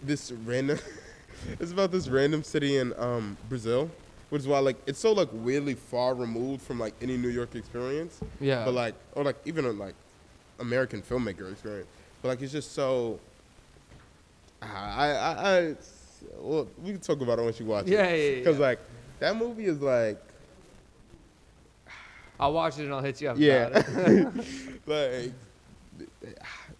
this 0.03 0.31
random. 0.31 0.77
it's 1.59 1.71
about 1.71 1.91
this 1.91 2.07
random 2.07 2.43
city 2.43 2.77
in 2.77 2.93
um, 2.97 3.37
Brazil, 3.49 3.89
which 4.29 4.41
is 4.41 4.47
why 4.47 4.59
like 4.59 4.77
it's 4.85 4.99
so 4.99 5.11
like 5.13 5.29
weirdly 5.31 5.73
far 5.75 6.13
removed 6.15 6.61
from 6.61 6.79
like 6.79 6.93
any 7.01 7.17
New 7.17 7.29
York 7.29 7.55
experience. 7.55 8.19
Yeah. 8.39 8.65
But 8.65 8.73
like, 8.73 8.95
or 9.13 9.23
like 9.23 9.37
even 9.45 9.65
a 9.65 9.71
like 9.71 9.95
American 10.59 11.01
filmmaker 11.01 11.51
experience. 11.51 11.87
But 12.21 12.29
like, 12.29 12.41
it's 12.41 12.51
just 12.51 12.73
so. 12.73 13.19
I 14.61 14.67
I, 14.67 15.57
I 15.59 15.75
well, 16.39 16.67
we 16.83 16.91
can 16.91 16.99
talk 16.99 17.21
about 17.21 17.37
it 17.39 17.43
once 17.43 17.59
you 17.59 17.65
watch 17.67 17.85
Yeah, 17.87 18.03
it. 18.05 18.17
yeah, 18.17 18.29
yeah, 18.31 18.35
Because 18.39 18.55
yeah. 18.59 18.65
like 18.65 18.79
that 19.19 19.35
movie 19.35 19.65
is 19.65 19.79
like 19.81 20.17
I'll 22.39 22.53
watch 22.53 22.77
it 22.79 22.85
and 22.85 22.93
I'll 22.93 23.01
hit 23.01 23.21
you 23.21 23.29
up. 23.29 23.37
yeah, 23.39 23.81
like 24.85 25.31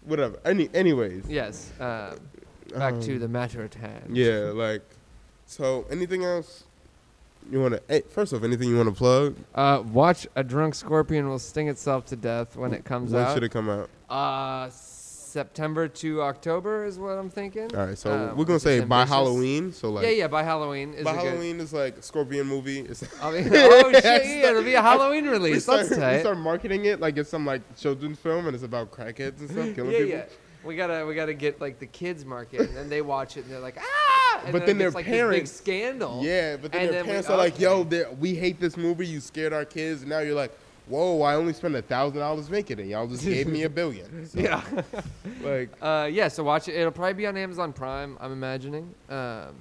whatever. 0.04 0.38
Any 0.44 0.68
anyways. 0.74 1.28
yes. 1.28 1.70
Um, 1.80 2.18
back 2.76 3.00
to 3.00 3.14
Um, 3.14 3.18
the 3.20 3.28
matter 3.28 3.62
at 3.64 3.74
hand. 3.74 4.16
Yeah, 4.16 4.50
like 4.54 4.82
so. 5.46 5.86
Anything 5.90 6.24
else 6.24 6.64
you 7.50 7.60
want 7.60 7.74
to? 7.74 7.82
Hey, 7.88 8.02
first 8.10 8.32
off, 8.32 8.42
anything 8.44 8.68
you 8.68 8.76
want 8.76 8.88
to 8.88 8.94
plug? 8.94 9.36
Uh, 9.54 9.82
watch 9.92 10.26
a 10.36 10.44
drunk 10.44 10.74
scorpion 10.74 11.28
will 11.28 11.38
sting 11.38 11.68
itself 11.68 12.06
to 12.06 12.16
death 12.16 12.56
when 12.56 12.72
it 12.74 12.84
comes 12.84 13.14
out. 13.14 13.26
when 13.28 13.34
should 13.36 13.44
it 13.44 13.50
come 13.50 13.68
out? 13.70 13.88
Uh, 14.10 14.68
September 14.70 15.86
to 15.88 16.22
October 16.22 16.86
is 16.86 16.98
what 16.98 17.10
I'm 17.18 17.28
thinking. 17.28 17.74
All 17.76 17.86
right, 17.86 17.98
so 17.98 18.10
Uh, 18.10 18.34
we're 18.34 18.46
gonna 18.46 18.58
say 18.58 18.80
by. 18.80 19.04
Halloween. 19.04 19.72
So 19.72 19.90
like, 19.90 20.04
yeah, 20.04 20.10
yeah, 20.10 20.26
by 20.26 20.42
Halloween 20.42 20.94
is 20.94 21.04
by 21.04 21.12
a 21.12 21.14
good. 21.16 21.24
Halloween 21.26 21.60
is 21.60 21.72
like 21.72 22.02
Scorpion 22.02 22.46
movie. 22.46 22.80
It's 22.88 23.04
I 23.22 23.30
mean, 23.32 23.48
oh 23.52 23.92
shit, 23.92 24.04
yeah, 24.04 24.50
it'll 24.50 24.62
be 24.62 24.72
a 24.74 24.80
Halloween 24.82 25.26
release. 25.28 25.54
we 25.54 25.60
start, 25.60 25.88
That's 25.90 26.14
we 26.16 26.20
start 26.20 26.38
marketing 26.38 26.86
it 26.86 26.98
like 27.00 27.16
it's 27.18 27.28
some 27.28 27.44
like 27.44 27.60
children's 27.76 28.18
film 28.18 28.46
and 28.46 28.54
it's 28.54 28.64
about 28.64 28.90
crackheads 28.90 29.40
and 29.40 29.50
stuff 29.50 29.74
killing 29.74 29.92
yeah, 29.92 29.98
people. 29.98 30.08
yeah. 30.08 30.24
We 30.64 30.76
gotta 30.76 31.06
we 31.06 31.14
gotta 31.14 31.34
get 31.34 31.60
like 31.60 31.78
the 31.78 31.86
kids 31.86 32.24
market, 32.24 32.60
and 32.60 32.76
then 32.76 32.88
they 32.88 33.00
watch 33.02 33.36
it 33.36 33.44
and 33.44 33.52
they're 33.52 33.60
like 33.60 33.78
ah. 33.78 34.42
And 34.44 34.52
But 34.52 34.66
then, 34.66 34.78
then 34.78 34.86
it's 34.88 34.94
their 34.94 35.02
like 35.02 35.04
this 35.06 35.12
big 35.12 35.20
parents- 35.20 35.52
scandal. 35.52 36.20
Yeah, 36.22 36.56
but 36.56 36.72
then 36.72 36.82
their 36.84 36.92
then 36.92 37.02
we- 37.04 37.08
parents 37.08 37.28
are 37.30 37.36
like, 37.36 37.58
"Yo, 37.58 37.80
okay. 37.80 38.04
we 38.18 38.34
hate 38.34 38.60
this 38.60 38.76
movie. 38.76 39.06
You 39.06 39.20
scared 39.20 39.52
our 39.52 39.64
kids." 39.64 40.02
And 40.02 40.10
now 40.10 40.20
you're 40.20 40.34
like, 40.34 40.52
whoa, 40.86 41.20
I 41.22 41.34
only 41.34 41.52
spent 41.52 41.74
a 41.74 41.82
thousand 41.82 42.18
dollars 42.20 42.48
making 42.48 42.78
it. 42.78 42.86
Y'all 42.86 43.06
just 43.06 43.24
gave 43.24 43.46
me 43.46 43.64
a 43.64 43.68
billion. 43.70 44.26
So, 44.28 44.38
Yeah. 44.40 44.62
Like, 45.42 45.70
uh, 45.82 46.08
yeah. 46.10 46.28
So 46.28 46.42
watch 46.44 46.68
it. 46.68 46.74
It'll 46.76 46.90
probably 46.92 47.14
be 47.14 47.26
on 47.26 47.36
Amazon 47.36 47.72
Prime. 47.72 48.16
I'm 48.20 48.32
imagining. 48.32 48.92
Um, 49.08 49.54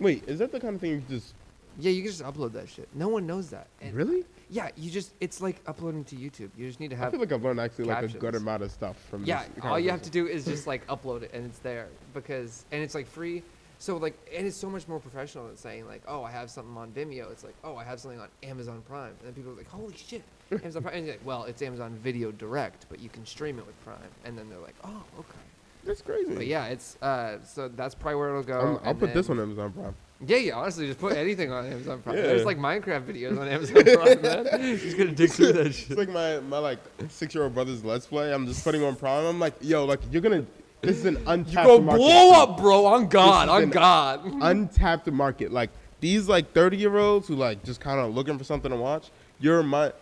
wait, 0.00 0.24
is 0.28 0.38
that 0.40 0.52
the 0.52 0.60
kind 0.60 0.74
of 0.74 0.80
thing 0.80 0.90
you 0.92 1.02
just 1.08 1.34
yeah, 1.78 1.90
you 1.92 2.02
can 2.02 2.10
just 2.10 2.22
upload 2.24 2.52
that 2.52 2.68
shit. 2.68 2.88
No 2.94 3.08
one 3.08 3.26
knows 3.26 3.50
that. 3.50 3.68
And 3.80 3.94
really? 3.94 4.24
Yeah, 4.50 4.70
you 4.76 4.90
just 4.90 5.12
it's 5.20 5.40
like 5.40 5.60
uploading 5.66 6.04
to 6.04 6.16
YouTube. 6.16 6.50
You 6.56 6.66
just 6.68 6.80
need 6.80 6.90
to 6.90 6.96
have. 6.96 7.08
I 7.08 7.10
feel 7.12 7.20
like 7.20 7.32
I've 7.32 7.42
learned 7.44 7.60
actually 7.60 7.84
like 7.84 8.04
a 8.04 8.08
good 8.08 8.34
amount 8.34 8.62
of 8.62 8.70
stuff 8.70 8.96
from. 9.10 9.24
Yeah, 9.24 9.44
all 9.62 9.78
you 9.78 9.90
have 9.90 10.02
to 10.02 10.10
do 10.10 10.26
is 10.26 10.44
just 10.44 10.66
like 10.66 10.86
upload 10.86 11.22
it 11.22 11.32
and 11.34 11.44
it's 11.44 11.58
there 11.58 11.88
because 12.14 12.64
and 12.72 12.82
it's 12.82 12.94
like 12.94 13.06
free. 13.06 13.42
So 13.80 13.96
like 13.96 14.16
and 14.34 14.46
it's 14.46 14.56
so 14.56 14.68
much 14.70 14.88
more 14.88 14.98
professional 14.98 15.46
than 15.46 15.56
saying 15.56 15.86
like, 15.86 16.02
oh, 16.08 16.24
I 16.24 16.30
have 16.30 16.50
something 16.50 16.76
on 16.76 16.90
Vimeo. 16.92 17.30
It's 17.30 17.44
like, 17.44 17.54
oh, 17.62 17.76
I 17.76 17.84
have 17.84 18.00
something 18.00 18.18
on 18.20 18.28
Amazon 18.42 18.82
Prime. 18.88 19.10
And 19.18 19.26
then 19.26 19.34
people 19.34 19.52
are 19.52 19.56
like, 19.56 19.68
holy 19.68 19.94
shit, 19.96 20.22
Amazon 20.50 20.82
Prime. 20.82 20.94
And 20.96 21.06
you're 21.06 21.14
like, 21.16 21.26
well, 21.26 21.44
it's 21.44 21.60
Amazon 21.62 21.94
Video 22.02 22.32
Direct, 22.32 22.86
but 22.88 23.00
you 23.00 23.08
can 23.08 23.24
stream 23.26 23.58
it 23.58 23.66
with 23.66 23.78
Prime. 23.84 23.98
And 24.24 24.36
then 24.36 24.48
they're 24.48 24.58
like, 24.58 24.74
oh, 24.82 25.02
okay. 25.18 25.38
That's 25.84 26.02
crazy. 26.02 26.34
But 26.34 26.46
yeah, 26.46 26.66
it's 26.66 26.96
uh, 27.02 27.38
so 27.44 27.68
that's 27.68 27.94
probably 27.94 28.16
where 28.16 28.30
it'll 28.30 28.42
go. 28.42 28.58
I'm- 28.60 28.80
I'll 28.84 28.94
put 28.94 29.14
this 29.14 29.28
on 29.30 29.38
Amazon 29.38 29.72
Prime. 29.72 29.94
Yeah, 30.26 30.38
yeah. 30.38 30.54
Honestly, 30.54 30.86
just 30.88 30.98
put 30.98 31.16
anything 31.16 31.52
on 31.52 31.66
Amazon 31.66 32.02
Prime. 32.02 32.16
Yeah. 32.16 32.22
There's 32.22 32.44
like 32.44 32.58
Minecraft 32.58 33.04
videos 33.04 33.38
on 33.40 33.46
Amazon 33.46 33.84
Prime, 33.84 34.22
man. 34.22 34.76
Just 34.78 34.98
gonna 34.98 35.12
dig 35.12 35.30
through 35.30 35.52
that 35.52 35.72
shit. 35.72 35.90
It's 35.90 35.98
like 35.98 36.08
my 36.08 36.40
my 36.40 36.58
like 36.58 36.80
six 37.08 37.34
year 37.34 37.44
old 37.44 37.54
brother's 37.54 37.84
let's 37.84 38.06
play. 38.06 38.32
I'm 38.32 38.46
just 38.46 38.64
putting 38.64 38.82
on 38.82 38.96
Prime. 38.96 39.24
I'm 39.24 39.38
like, 39.38 39.54
yo, 39.60 39.84
like 39.84 40.00
you're 40.10 40.22
gonna. 40.22 40.44
This 40.80 40.98
is 40.98 41.04
an 41.06 41.16
untapped 41.26 41.54
market. 41.54 41.72
you 41.72 41.78
Go 41.78 41.80
market. 41.80 41.98
blow 41.98 42.32
up, 42.32 42.56
bro. 42.58 42.86
On 42.86 43.08
God, 43.08 43.48
on 43.48 43.70
God. 43.70 44.24
untapped 44.42 45.08
market. 45.10 45.52
Like 45.52 45.70
these 46.00 46.28
like 46.28 46.52
30 46.52 46.76
year 46.76 46.96
olds 46.98 47.28
who 47.28 47.34
like 47.36 47.64
just 47.64 47.80
kind 47.80 48.00
of 48.00 48.14
looking 48.14 48.38
for 48.38 48.44
something 48.44 48.70
to 48.70 48.76
watch. 48.76 49.10
You're 49.40 49.62
my 49.62 49.92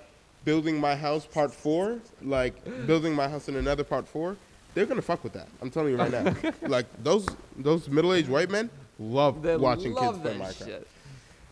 building 0.45 0.81
my 0.81 0.95
house 0.95 1.27
part 1.27 1.53
four, 1.53 1.99
like 2.23 2.55
building 2.87 3.15
my 3.15 3.29
house 3.29 3.49
in 3.49 3.57
another 3.57 3.85
part 3.85 4.07
four. 4.09 4.37
They're 4.75 4.87
gonna 4.87 5.03
fuck 5.03 5.25
with 5.25 5.33
that. 5.35 5.49
I'm 5.61 5.71
telling 5.71 5.93
you 5.93 5.99
right 5.99 6.11
now. 6.11 6.35
like 6.69 6.87
those 7.03 7.27
those 7.59 7.89
middle 7.89 8.13
aged 8.15 8.29
white 8.29 8.51
men 8.51 8.71
love 8.99 9.43
They 9.43 9.57
watching 9.57 9.93
love 9.95 10.23
kids 10.23 10.23
play 10.23 10.35
Minecraft. 10.47 10.67
shit. 10.67 10.87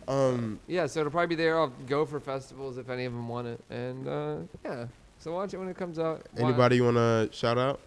Um, 0.06 0.60
Yeah, 0.66 0.86
so 0.86 1.00
it'll 1.00 1.10
probably 1.12 1.28
be 1.28 1.42
there. 1.42 1.58
I'll 1.58 1.72
go 1.86 2.04
for 2.04 2.20
festivals 2.20 2.76
if 2.78 2.90
any 2.90 3.04
of 3.06 3.12
them 3.12 3.28
want 3.28 3.46
it, 3.46 3.60
and 3.70 4.06
uh, 4.08 4.36
yeah. 4.64 4.86
So 5.18 5.32
watch 5.32 5.54
it 5.54 5.58
when 5.58 5.68
it 5.68 5.76
comes 5.76 5.98
out. 5.98 6.26
Anybody 6.36 6.76
you 6.76 6.84
wanna 6.84 7.28
shout 7.32 7.56
out? 7.56 7.80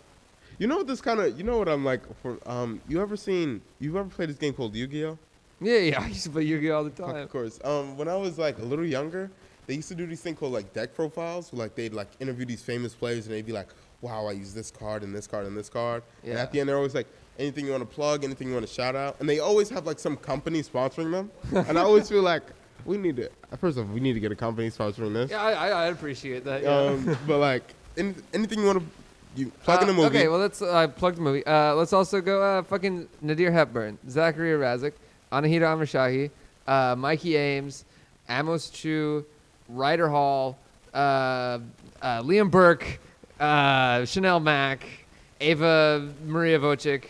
You 0.57 0.65
know 0.65 0.77
what 0.77 0.87
this 0.87 1.01
kind 1.01 1.19
of 1.19 1.37
you 1.37 1.43
know 1.43 1.59
what 1.59 1.69
I'm 1.69 1.85
like 1.85 2.01
for 2.21 2.39
um 2.49 2.81
you 2.87 2.99
ever 2.99 3.15
seen 3.15 3.61
you've 3.79 3.95
ever 3.95 4.09
played 4.09 4.29
this 4.29 4.37
game 4.37 4.53
called 4.53 4.75
Yu-Gi-Oh? 4.75 5.17
Yeah, 5.61 5.77
yeah. 5.77 6.01
I 6.03 6.07
used 6.07 6.23
to 6.23 6.31
play 6.31 6.43
Yu-Gi-Oh 6.43 6.75
all 6.75 6.83
the 6.83 6.89
time. 6.89 7.15
Of 7.17 7.29
course. 7.31 7.59
Um, 7.63 7.95
when 7.97 8.07
I 8.07 8.15
was 8.15 8.39
like 8.39 8.57
a 8.57 8.63
little 8.63 8.85
younger, 8.85 9.29
they 9.67 9.75
used 9.75 9.89
to 9.89 9.95
do 9.95 10.07
these 10.07 10.21
thing 10.21 10.35
called 10.35 10.53
like 10.53 10.73
deck 10.73 10.95
profiles. 10.95 11.51
Where, 11.51 11.59
like 11.59 11.75
they'd 11.75 11.93
like 11.93 12.07
interview 12.19 12.45
these 12.45 12.63
famous 12.63 12.93
players, 12.95 13.25
and 13.27 13.35
they'd 13.35 13.45
be 13.45 13.51
like, 13.51 13.67
"Wow, 14.01 14.25
I 14.27 14.31
use 14.31 14.53
this 14.53 14.71
card 14.71 15.03
and 15.03 15.13
this 15.13 15.27
card 15.27 15.45
and 15.45 15.55
this 15.55 15.69
card." 15.69 16.03
And 16.23 16.33
at 16.33 16.51
the 16.51 16.59
end, 16.59 16.69
they're 16.69 16.77
always 16.77 16.95
like, 16.95 17.07
"Anything 17.37 17.65
you 17.65 17.71
want 17.71 17.87
to 17.87 17.93
plug? 17.95 18.23
Anything 18.23 18.47
you 18.47 18.53
want 18.55 18.65
to 18.67 18.73
shout 18.73 18.95
out?" 18.95 19.17
And 19.19 19.29
they 19.29 19.39
always 19.39 19.69
have 19.69 19.85
like 19.85 19.99
some 19.99 20.17
company 20.17 20.63
sponsoring 20.63 21.11
them. 21.11 21.31
and 21.67 21.77
I 21.77 21.81
always 21.83 22.09
feel 22.09 22.23
like 22.23 22.43
we 22.85 22.97
need 22.97 23.17
to. 23.17 23.29
First 23.59 23.77
of 23.77 23.87
all, 23.87 23.93
we 23.93 23.99
need 23.99 24.13
to 24.13 24.19
get 24.21 24.31
a 24.31 24.35
company 24.35 24.69
sponsoring 24.71 25.13
this. 25.13 25.31
Yeah, 25.31 25.41
I, 25.43 25.51
I, 25.51 25.69
I 25.69 25.85
appreciate 25.87 26.43
that. 26.45 26.63
Yeah. 26.63 26.69
Um, 26.75 27.17
but 27.27 27.39
like 27.39 27.73
any, 27.97 28.15
anything 28.33 28.59
you 28.59 28.65
want 28.67 28.79
to, 28.79 28.85
you 29.41 29.51
plug 29.63 29.81
in 29.83 29.89
Uh, 29.89 29.91
a 29.91 29.95
movie. 29.95 30.07
Okay, 30.07 30.27
well 30.29 30.39
let's 30.39 30.61
uh, 30.61 30.87
plug 30.87 31.15
the 31.15 31.21
movie. 31.21 31.45
Uh, 31.45 31.73
let's 31.75 31.91
also 31.91 32.21
go 32.21 32.41
uh, 32.41 32.63
fucking 32.63 33.09
Nadir 33.21 33.51
Hepburn, 33.51 33.97
Zachary 34.09 34.51
Razik, 34.51 34.93
Anahita 35.31 35.63
Amashahi, 35.75 36.31
uh, 36.67 36.95
Mikey 36.95 37.35
Ames, 37.35 37.83
Amos 38.29 38.69
Chu, 38.69 39.25
Ryder 39.69 40.09
Hall, 40.09 40.57
uh, 40.93 40.97
uh, 40.97 41.59
Liam 42.21 42.49
Burke, 42.51 42.99
uh, 43.39 44.05
Chanel 44.05 44.39
Mack, 44.39 44.85
Ava 45.41 46.09
Maria 46.25 46.59
Vocic, 46.59 47.03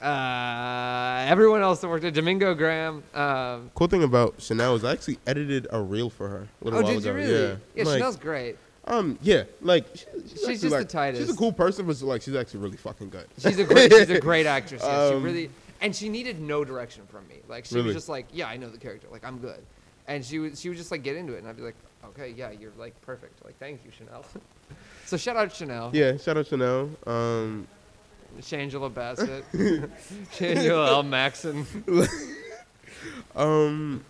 uh, 0.00 1.24
everyone 1.28 1.62
else 1.62 1.80
that 1.80 1.88
worked 1.88 2.04
at 2.04 2.14
Domingo 2.14 2.54
Graham. 2.54 3.02
Um, 3.14 3.70
Cool 3.74 3.86
thing 3.88 4.02
about 4.02 4.40
Chanel 4.40 4.74
is 4.74 4.84
I 4.84 4.92
actually 4.92 5.18
edited 5.26 5.66
a 5.70 5.80
reel 5.80 6.10
for 6.10 6.28
her. 6.28 6.48
A 6.60 6.64
little 6.64 6.80
oh, 6.80 6.82
while 6.82 6.94
did 6.94 7.04
you 7.04 7.10
ago. 7.10 7.18
really? 7.18 7.32
Yeah. 7.42 7.54
Yeah, 7.74 7.84
Like, 7.84 7.94
Chanel's 7.98 8.16
great. 8.16 8.56
Um, 8.84 9.16
yeah, 9.22 9.44
like 9.60 9.86
she- 9.94 10.04
she's, 10.28 10.44
She's 10.46 10.62
just 10.62 10.76
the 10.76 10.84
tightest. 10.84 11.22
She's 11.22 11.32
a 11.32 11.38
cool 11.38 11.52
person, 11.52 11.86
but 11.86 12.00
like 12.02 12.20
she's 12.22 12.34
actually 12.34 12.60
really 12.60 12.76
fucking 12.76 13.10
good. 13.10 13.26
She's 13.38 13.56
a 13.60 13.64
great, 13.64 13.92
she's 13.92 14.10
a 14.10 14.18
great 14.28 14.44
actress. 14.46 14.82
Yeah, 14.84 15.08
she 15.10 15.14
Um, 15.14 15.22
really, 15.22 15.50
and 15.80 15.94
she 15.94 16.08
needed 16.08 16.40
no 16.40 16.64
direction 16.64 17.04
from 17.08 17.26
me. 17.28 17.36
Like 17.48 17.64
she 17.64 17.76
Really? 17.76 17.86
was 17.88 17.94
just 17.96 18.08
like, 18.08 18.26
yeah, 18.32 18.48
I 18.48 18.56
know 18.56 18.68
the 18.68 18.78
character. 18.78 19.06
Like 19.08 19.24
I'm 19.24 19.38
good, 19.38 19.62
and 20.08 20.24
she 20.24 20.40
would 20.40 20.58
she 20.58 20.68
would 20.68 20.76
just 20.78 20.90
like 20.90 21.04
get 21.04 21.14
into 21.14 21.34
it, 21.34 21.38
and 21.38 21.46
I'd 21.48 21.56
be 21.56 21.62
like, 21.62 21.76
okay, 22.08 22.30
yeah, 22.36 22.50
you're 22.50 22.72
like 22.78 23.00
perfect. 23.02 23.44
Like 23.44 23.58
thank 23.58 23.80
you, 23.84 23.90
Chanel. 23.96 24.24
so 25.06 25.16
shout 25.16 25.36
out 25.36 25.52
Chanel, 25.54 25.90
Yeah, 25.92 26.16
shout 26.16 26.36
out 26.36 26.46
Chanel. 26.46 26.88
Um, 27.06 27.66
Shangela 28.40 28.92
Bassett, 28.92 29.44
Shangela 29.52 30.88
L. 30.88 31.02
Maxon. 31.02 31.66
um, 33.36 34.04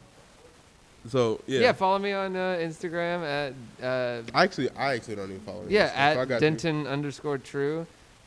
so 1.08 1.40
Yeah. 1.46 1.60
yeah, 1.60 1.72
follow 1.72 1.98
me 1.98 2.12
on 2.12 2.36
uh, 2.36 2.56
Instagram 2.60 3.22
at 3.24 3.84
uh, 3.84 4.22
I 4.34 4.44
actually, 4.44 4.70
I 4.70 4.94
actually 4.94 5.16
don't 5.16 5.30
even 5.30 5.40
follow. 5.40 5.64
yeah 5.68 5.84
this 5.84 5.90
stuff, 5.92 5.96
so 6.14 6.18
I 6.18 6.22
at 6.22 6.28
got 6.28 6.34
you. 6.34 6.40
Denton 6.40 6.86
underscore 6.86 7.38
True, 7.38 7.86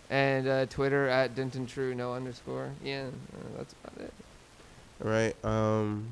and 0.10 0.48
uh, 0.48 0.66
Twitter 0.68 1.08
at 1.08 1.36
Denton 1.36 1.66
True 1.66 1.96
no 1.96 2.14
underscore. 2.14 2.72
Yeah, 2.84 3.06
uh, 3.06 3.58
that's 3.58 3.74
about 3.84 4.06
it. 4.06 4.14
All 5.04 5.10
right. 5.12 5.46
Um, 5.46 6.08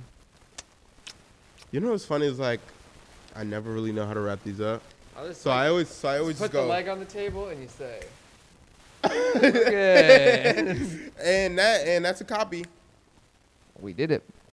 you 1.71 1.79
know 1.79 1.91
what's 1.91 2.05
funny 2.05 2.27
is 2.27 2.37
like, 2.39 2.59
I 3.35 3.43
never 3.43 3.71
really 3.71 3.91
know 3.91 4.05
how 4.05 4.13
to 4.13 4.19
wrap 4.19 4.43
these 4.43 4.61
up. 4.61 4.81
So 5.33 5.49
like, 5.49 5.59
I 5.59 5.67
always, 5.67 5.89
so 5.89 6.09
I 6.09 6.19
always 6.19 6.37
put 6.37 6.51
just 6.51 6.53
the 6.53 6.61
leg 6.63 6.87
on 6.87 6.99
the 6.99 7.05
table 7.05 7.49
and 7.49 7.61
you 7.61 7.67
say. 7.67 8.03
okay. 9.05 10.75
and 11.21 11.57
that, 11.57 11.87
and 11.87 12.05
that's 12.05 12.21
a 12.21 12.25
copy. 12.25 12.65
we 13.79 13.93
did 13.93 14.11
it. 14.11 14.23